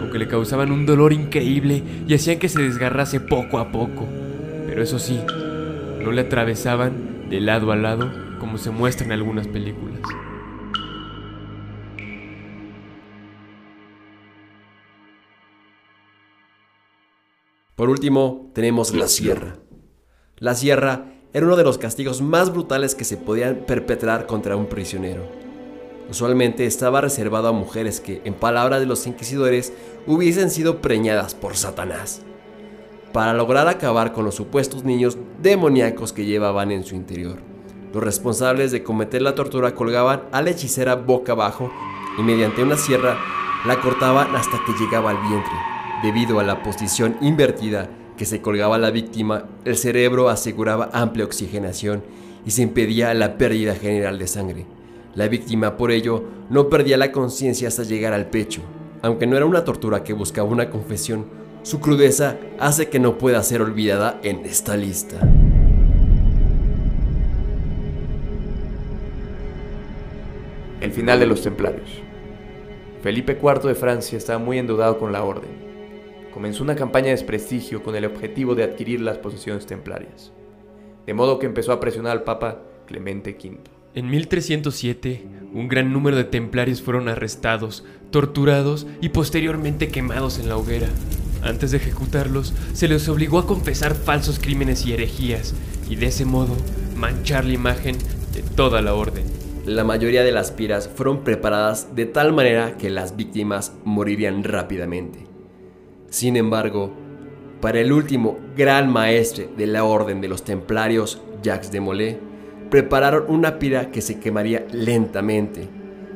aunque 0.00 0.18
le 0.18 0.26
causaban 0.26 0.72
un 0.72 0.84
dolor 0.84 1.12
increíble 1.12 1.82
y 2.08 2.14
hacían 2.14 2.38
que 2.38 2.48
se 2.48 2.60
desgarrase 2.60 3.20
poco 3.20 3.58
a 3.58 3.70
poco. 3.70 4.08
Pero 4.66 4.82
eso 4.82 4.98
sí, 4.98 5.20
no 6.02 6.10
le 6.10 6.22
atravesaban 6.22 7.28
de 7.30 7.40
lado 7.40 7.70
a 7.70 7.76
lado 7.76 8.10
como 8.40 8.58
se 8.58 8.70
muestra 8.70 9.06
en 9.06 9.12
algunas 9.12 9.46
películas. 9.46 10.00
Por 17.76 17.88
último, 17.88 18.50
tenemos 18.54 18.94
la 18.94 19.08
sierra. 19.08 19.56
La 20.36 20.54
sierra 20.54 21.06
era 21.32 21.46
uno 21.46 21.56
de 21.56 21.64
los 21.64 21.78
castigos 21.78 22.20
más 22.20 22.52
brutales 22.52 22.94
que 22.94 23.04
se 23.04 23.16
podían 23.16 23.64
perpetrar 23.66 24.26
contra 24.26 24.56
un 24.56 24.66
prisionero. 24.66 25.49
Usualmente 26.10 26.66
estaba 26.66 27.00
reservado 27.00 27.46
a 27.46 27.52
mujeres 27.52 28.00
que, 28.00 28.20
en 28.24 28.34
palabras 28.34 28.80
de 28.80 28.86
los 28.86 29.06
inquisidores, 29.06 29.72
hubiesen 30.08 30.50
sido 30.50 30.80
preñadas 30.80 31.36
por 31.36 31.56
Satanás, 31.56 32.22
para 33.12 33.32
lograr 33.32 33.68
acabar 33.68 34.12
con 34.12 34.24
los 34.24 34.34
supuestos 34.34 34.82
niños 34.84 35.18
demoníacos 35.40 36.12
que 36.12 36.24
llevaban 36.24 36.72
en 36.72 36.84
su 36.84 36.96
interior. 36.96 37.38
Los 37.94 38.02
responsables 38.02 38.72
de 38.72 38.82
cometer 38.82 39.22
la 39.22 39.36
tortura 39.36 39.74
colgaban 39.76 40.22
a 40.32 40.42
la 40.42 40.50
hechicera 40.50 40.96
boca 40.96 41.32
abajo 41.32 41.70
y 42.18 42.22
mediante 42.22 42.64
una 42.64 42.76
sierra 42.76 43.16
la 43.64 43.80
cortaban 43.80 44.34
hasta 44.34 44.58
que 44.66 44.72
llegaba 44.82 45.10
al 45.10 45.28
vientre. 45.28 45.54
Debido 46.02 46.40
a 46.40 46.44
la 46.44 46.62
posición 46.64 47.18
invertida 47.20 47.88
que 48.16 48.26
se 48.26 48.42
colgaba 48.42 48.78
la 48.78 48.90
víctima, 48.90 49.44
el 49.64 49.76
cerebro 49.76 50.28
aseguraba 50.28 50.90
amplia 50.92 51.24
oxigenación 51.24 52.02
y 52.44 52.50
se 52.50 52.62
impedía 52.62 53.14
la 53.14 53.38
pérdida 53.38 53.76
general 53.76 54.18
de 54.18 54.26
sangre. 54.26 54.79
La 55.14 55.26
víctima, 55.26 55.76
por 55.76 55.90
ello, 55.90 56.22
no 56.50 56.68
perdía 56.68 56.96
la 56.96 57.10
conciencia 57.10 57.68
hasta 57.68 57.82
llegar 57.82 58.12
al 58.12 58.30
pecho. 58.30 58.62
Aunque 59.02 59.26
no 59.26 59.36
era 59.36 59.46
una 59.46 59.64
tortura 59.64 60.04
que 60.04 60.12
buscaba 60.12 60.48
una 60.48 60.70
confesión, 60.70 61.26
su 61.62 61.80
crudeza 61.80 62.36
hace 62.58 62.88
que 62.88 63.00
no 63.00 63.18
pueda 63.18 63.42
ser 63.42 63.60
olvidada 63.60 64.20
en 64.22 64.46
esta 64.46 64.76
lista. 64.76 65.16
El 70.80 70.92
final 70.92 71.18
de 71.18 71.26
los 71.26 71.42
templarios. 71.42 71.90
Felipe 73.02 73.38
IV 73.42 73.62
de 73.62 73.74
Francia 73.74 74.16
estaba 74.16 74.38
muy 74.38 74.58
endeudado 74.58 74.98
con 74.98 75.12
la 75.12 75.24
orden. 75.24 75.50
Comenzó 76.32 76.62
una 76.62 76.76
campaña 76.76 77.06
de 77.06 77.12
desprestigio 77.12 77.82
con 77.82 77.96
el 77.96 78.04
objetivo 78.04 78.54
de 78.54 78.62
adquirir 78.62 79.00
las 79.00 79.18
posesiones 79.18 79.66
templarias, 79.66 80.32
de 81.04 81.14
modo 81.14 81.38
que 81.38 81.46
empezó 81.46 81.72
a 81.72 81.80
presionar 81.80 82.12
al 82.12 82.22
Papa 82.22 82.62
Clemente 82.86 83.36
V. 83.42 83.79
En 83.92 84.08
1307, 84.08 85.24
un 85.52 85.66
gran 85.66 85.92
número 85.92 86.16
de 86.16 86.22
templarios 86.22 86.80
fueron 86.80 87.08
arrestados, 87.08 87.84
torturados 88.12 88.86
y 89.00 89.08
posteriormente 89.08 89.88
quemados 89.88 90.38
en 90.38 90.48
la 90.48 90.56
hoguera. 90.56 90.86
Antes 91.42 91.72
de 91.72 91.78
ejecutarlos, 91.78 92.54
se 92.72 92.86
les 92.86 93.08
obligó 93.08 93.40
a 93.40 93.48
confesar 93.48 93.96
falsos 93.96 94.38
crímenes 94.38 94.86
y 94.86 94.92
herejías, 94.92 95.54
y 95.88 95.96
de 95.96 96.06
ese 96.06 96.24
modo 96.24 96.56
manchar 96.94 97.44
la 97.44 97.54
imagen 97.54 97.96
de 98.32 98.42
toda 98.42 98.80
la 98.80 98.94
orden. 98.94 99.24
La 99.66 99.82
mayoría 99.82 100.22
de 100.22 100.30
las 100.30 100.52
piras 100.52 100.88
fueron 100.94 101.24
preparadas 101.24 101.96
de 101.96 102.06
tal 102.06 102.32
manera 102.32 102.76
que 102.76 102.90
las 102.90 103.16
víctimas 103.16 103.72
morirían 103.84 104.44
rápidamente. 104.44 105.26
Sin 106.10 106.36
embargo, 106.36 106.92
para 107.60 107.80
el 107.80 107.92
último 107.92 108.38
gran 108.56 108.88
maestre 108.88 109.48
de 109.56 109.66
la 109.66 109.82
orden 109.82 110.20
de 110.20 110.28
los 110.28 110.44
templarios, 110.44 111.20
Jacques 111.42 111.72
de 111.72 111.80
Molay, 111.80 112.29
prepararon 112.70 113.24
una 113.28 113.58
pira 113.58 113.90
que 113.90 114.00
se 114.00 114.20
quemaría 114.20 114.66
lentamente. 114.72 115.68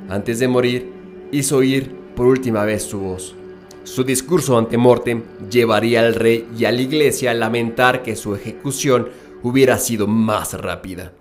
Antes 0.09 0.38
de 0.38 0.48
morir, 0.48 0.92
hizo 1.32 1.59
oír 1.59 1.90
por 2.14 2.26
última 2.26 2.64
vez 2.64 2.84
su 2.84 3.00
voz. 3.00 3.34
Su 3.82 4.05
discurso 4.05 4.57
ante 4.57 4.78
Mortem 4.78 5.22
llevaría 5.50 6.00
al 6.00 6.14
rey 6.14 6.48
y 6.57 6.64
a 6.64 6.72
la 6.72 6.80
iglesia 6.80 7.32
a 7.32 7.34
lamentar 7.34 8.02
que 8.02 8.16
su 8.16 8.34
ejecución 8.34 9.09
hubiera 9.42 9.78
sido 9.78 10.07
más 10.07 10.55
rápida. 10.55 11.12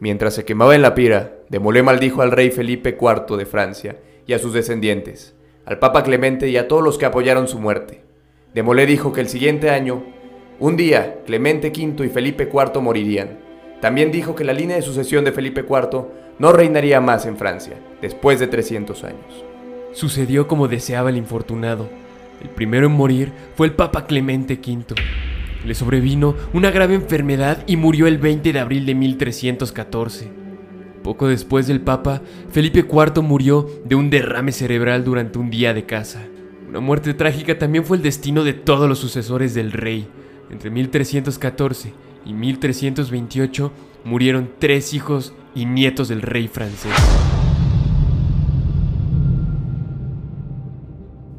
Mientras 0.00 0.34
se 0.34 0.44
quemaba 0.44 0.74
en 0.74 0.82
la 0.82 0.94
pira, 0.94 1.40
Demolé 1.50 1.82
maldijo 1.82 2.22
al 2.22 2.30
rey 2.30 2.50
Felipe 2.50 2.96
IV 3.00 3.36
de 3.36 3.44
Francia 3.44 3.96
y 4.24 4.34
a 4.34 4.38
sus 4.38 4.52
descendientes, 4.52 5.34
al 5.64 5.80
Papa 5.80 6.04
Clemente 6.04 6.48
y 6.48 6.56
a 6.56 6.68
todos 6.68 6.82
los 6.82 6.96
que 6.96 7.06
apoyaron 7.06 7.48
su 7.48 7.58
muerte. 7.58 8.04
Demolé 8.54 8.86
dijo 8.86 9.12
que 9.12 9.20
el 9.20 9.28
siguiente 9.28 9.68
año, 9.68 10.04
un 10.60 10.76
día, 10.76 11.22
Clemente 11.26 11.72
V 11.74 12.06
y 12.06 12.08
Felipe 12.08 12.48
IV 12.52 12.80
morirían. 12.80 13.49
También 13.80 14.12
dijo 14.12 14.34
que 14.34 14.44
la 14.44 14.52
línea 14.52 14.76
de 14.76 14.82
sucesión 14.82 15.24
de 15.24 15.32
Felipe 15.32 15.64
IV 15.68 16.06
no 16.38 16.52
reinaría 16.52 17.00
más 17.00 17.26
en 17.26 17.36
Francia, 17.36 17.76
después 18.02 18.38
de 18.38 18.46
300 18.46 19.04
años. 19.04 19.44
Sucedió 19.92 20.46
como 20.46 20.68
deseaba 20.68 21.10
el 21.10 21.16
infortunado. 21.16 21.88
El 22.42 22.50
primero 22.50 22.86
en 22.86 22.92
morir 22.92 23.32
fue 23.56 23.66
el 23.66 23.72
Papa 23.72 24.06
Clemente 24.06 24.54
V. 24.54 24.94
Le 25.66 25.74
sobrevino 25.74 26.34
una 26.52 26.70
grave 26.70 26.94
enfermedad 26.94 27.64
y 27.66 27.76
murió 27.76 28.06
el 28.06 28.18
20 28.18 28.52
de 28.52 28.58
abril 28.58 28.86
de 28.86 28.94
1314. 28.94 30.30
Poco 31.02 31.28
después 31.28 31.66
del 31.66 31.80
Papa, 31.80 32.20
Felipe 32.50 32.80
IV 32.80 33.22
murió 33.22 33.68
de 33.84 33.94
un 33.94 34.10
derrame 34.10 34.52
cerebral 34.52 35.04
durante 35.04 35.38
un 35.38 35.50
día 35.50 35.72
de 35.72 35.86
caza. 35.86 36.20
Una 36.68 36.80
muerte 36.80 37.14
trágica 37.14 37.58
también 37.58 37.84
fue 37.84 37.96
el 37.96 38.02
destino 38.02 38.44
de 38.44 38.52
todos 38.52 38.88
los 38.88 38.98
sucesores 38.98 39.54
del 39.54 39.72
rey. 39.72 40.06
Entre 40.50 40.70
1314 40.70 41.92
y 42.24 42.32
1328 42.34 43.72
murieron 44.04 44.50
tres 44.58 44.94
hijos 44.94 45.34
y 45.54 45.66
nietos 45.66 46.08
del 46.08 46.22
rey 46.22 46.48
francés. 46.48 46.92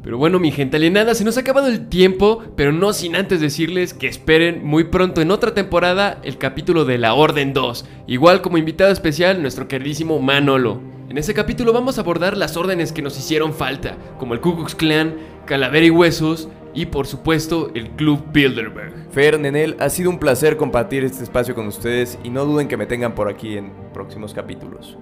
Pero 0.02 0.18
bueno, 0.18 0.40
mi 0.40 0.50
gente 0.50 0.76
alienada, 0.76 1.14
se 1.14 1.24
nos 1.24 1.36
ha 1.36 1.40
acabado 1.40 1.68
el 1.68 1.88
tiempo, 1.88 2.42
pero 2.56 2.72
no 2.72 2.92
sin 2.92 3.14
antes 3.14 3.40
decirles 3.40 3.94
que 3.94 4.08
esperen 4.08 4.64
muy 4.64 4.84
pronto 4.84 5.20
en 5.20 5.30
otra 5.30 5.54
temporada 5.54 6.20
el 6.24 6.38
capítulo 6.38 6.84
de 6.84 6.98
la 6.98 7.14
Orden 7.14 7.52
2, 7.52 7.86
igual 8.08 8.42
como 8.42 8.58
invitado 8.58 8.90
especial 8.90 9.40
nuestro 9.40 9.68
queridísimo 9.68 10.18
Manolo. 10.18 10.82
En 11.12 11.18
ese 11.18 11.34
capítulo 11.34 11.74
vamos 11.74 11.98
a 11.98 12.00
abordar 12.00 12.38
las 12.38 12.56
órdenes 12.56 12.90
que 12.90 13.02
nos 13.02 13.18
hicieron 13.18 13.52
falta, 13.52 13.98
como 14.18 14.32
el 14.32 14.40
Ku 14.40 14.56
Klux 14.56 14.74
Klan, 14.74 15.14
Calavera 15.44 15.84
y 15.84 15.90
Huesos 15.90 16.48
y 16.72 16.86
por 16.86 17.06
supuesto 17.06 17.70
el 17.74 17.90
Club 17.90 18.32
Bilderberg. 18.32 18.94
Fer, 19.10 19.38
Nenel, 19.38 19.76
ha 19.78 19.90
sido 19.90 20.08
un 20.08 20.18
placer 20.18 20.56
compartir 20.56 21.04
este 21.04 21.22
espacio 21.22 21.54
con 21.54 21.66
ustedes 21.66 22.18
y 22.24 22.30
no 22.30 22.46
duden 22.46 22.66
que 22.66 22.78
me 22.78 22.86
tengan 22.86 23.14
por 23.14 23.28
aquí 23.28 23.58
en 23.58 23.74
próximos 23.92 24.32
capítulos. 24.32 24.96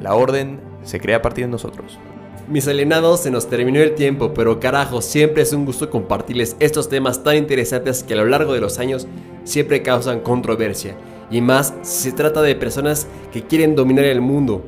La 0.00 0.14
orden 0.14 0.60
se 0.84 1.00
crea 1.00 1.16
a 1.16 1.22
partir 1.22 1.46
de 1.46 1.50
nosotros. 1.50 1.98
Mis 2.46 2.68
alienados, 2.68 3.24
se 3.24 3.32
nos 3.32 3.48
terminó 3.48 3.80
el 3.80 3.96
tiempo, 3.96 4.34
pero 4.34 4.60
carajo, 4.60 5.02
siempre 5.02 5.42
es 5.42 5.52
un 5.52 5.64
gusto 5.64 5.90
compartirles 5.90 6.54
estos 6.60 6.88
temas 6.88 7.24
tan 7.24 7.34
interesantes 7.38 8.04
que 8.04 8.14
a 8.14 8.18
lo 8.18 8.26
largo 8.26 8.52
de 8.52 8.60
los 8.60 8.78
años 8.78 9.08
siempre 9.42 9.82
causan 9.82 10.20
controversia. 10.20 10.94
Y 11.28 11.40
más 11.40 11.74
si 11.82 12.10
se 12.10 12.16
trata 12.16 12.40
de 12.40 12.54
personas 12.54 13.08
que 13.32 13.42
quieren 13.42 13.74
dominar 13.74 14.04
el 14.04 14.20
mundo. 14.20 14.64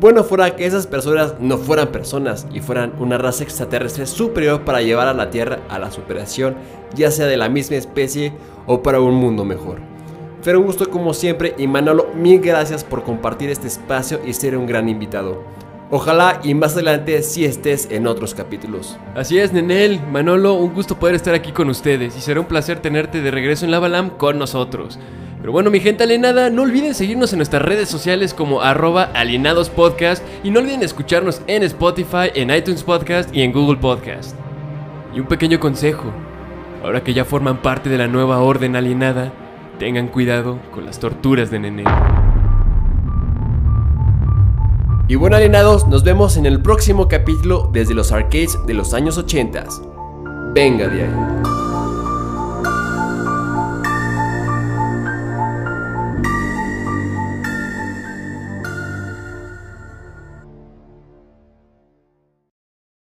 Bueno 0.00 0.24
fuera 0.24 0.56
que 0.56 0.64
esas 0.64 0.86
personas 0.86 1.34
no 1.40 1.58
fueran 1.58 1.88
personas 1.88 2.46
y 2.54 2.60
fueran 2.60 2.94
una 2.98 3.18
raza 3.18 3.44
extraterrestre 3.44 4.06
superior 4.06 4.64
para 4.64 4.80
llevar 4.80 5.08
a 5.08 5.12
la 5.12 5.28
Tierra 5.28 5.58
a 5.68 5.78
la 5.78 5.90
superación, 5.90 6.54
ya 6.94 7.10
sea 7.10 7.26
de 7.26 7.36
la 7.36 7.50
misma 7.50 7.76
especie 7.76 8.32
o 8.64 8.82
para 8.82 9.02
un 9.02 9.14
mundo 9.16 9.44
mejor. 9.44 9.76
Fue 10.40 10.56
un 10.56 10.64
gusto 10.64 10.88
como 10.88 11.12
siempre 11.12 11.54
y 11.58 11.66
Manolo, 11.66 12.08
mil 12.14 12.40
gracias 12.40 12.82
por 12.82 13.02
compartir 13.02 13.50
este 13.50 13.66
espacio 13.66 14.20
y 14.24 14.32
ser 14.32 14.56
un 14.56 14.64
gran 14.64 14.88
invitado. 14.88 15.42
Ojalá 15.90 16.40
y 16.42 16.54
más 16.54 16.72
adelante 16.72 17.22
sí 17.22 17.44
estés 17.44 17.86
en 17.90 18.06
otros 18.06 18.34
capítulos. 18.34 18.98
Así 19.14 19.38
es, 19.38 19.52
Nenel, 19.52 20.00
Manolo, 20.10 20.54
un 20.54 20.72
gusto 20.72 20.98
poder 20.98 21.14
estar 21.14 21.34
aquí 21.34 21.52
con 21.52 21.68
ustedes 21.68 22.16
y 22.16 22.22
será 22.22 22.40
un 22.40 22.46
placer 22.46 22.80
tenerte 22.80 23.20
de 23.20 23.30
regreso 23.30 23.66
en 23.66 23.70
la 23.70 23.80
Balam 23.80 24.08
con 24.08 24.38
nosotros. 24.38 24.98
Pero 25.40 25.52
bueno, 25.52 25.70
mi 25.70 25.80
gente 25.80 26.04
alienada, 26.04 26.50
no 26.50 26.62
olviden 26.62 26.94
seguirnos 26.94 27.32
en 27.32 27.38
nuestras 27.38 27.62
redes 27.62 27.88
sociales 27.88 28.34
como 28.34 28.60
arroba 28.60 29.04
alienadospodcast 29.14 30.22
y 30.44 30.50
no 30.50 30.60
olviden 30.60 30.82
escucharnos 30.82 31.40
en 31.46 31.62
Spotify, 31.62 32.30
en 32.34 32.54
iTunes 32.54 32.82
Podcast 32.82 33.34
y 33.34 33.42
en 33.42 33.52
Google 33.52 33.78
Podcast. 33.78 34.36
Y 35.14 35.20
un 35.20 35.26
pequeño 35.26 35.58
consejo, 35.58 36.12
ahora 36.84 37.02
que 37.02 37.14
ya 37.14 37.24
forman 37.24 37.62
parte 37.62 37.88
de 37.88 37.96
la 37.96 38.06
nueva 38.06 38.40
orden 38.40 38.76
alienada, 38.76 39.32
tengan 39.78 40.08
cuidado 40.08 40.58
con 40.74 40.84
las 40.84 40.98
torturas 40.98 41.50
de 41.50 41.58
Nenel. 41.58 41.86
Y 45.08 45.14
bueno 45.14 45.36
alienados, 45.36 45.88
nos 45.88 46.04
vemos 46.04 46.36
en 46.36 46.44
el 46.44 46.60
próximo 46.60 47.08
capítulo 47.08 47.70
desde 47.72 47.94
los 47.94 48.12
arcades 48.12 48.58
de 48.66 48.74
los 48.74 48.92
años 48.92 49.16
80. 49.16 49.64
Venga 50.54 50.86
de 50.86 51.02
ahí. 51.02 51.69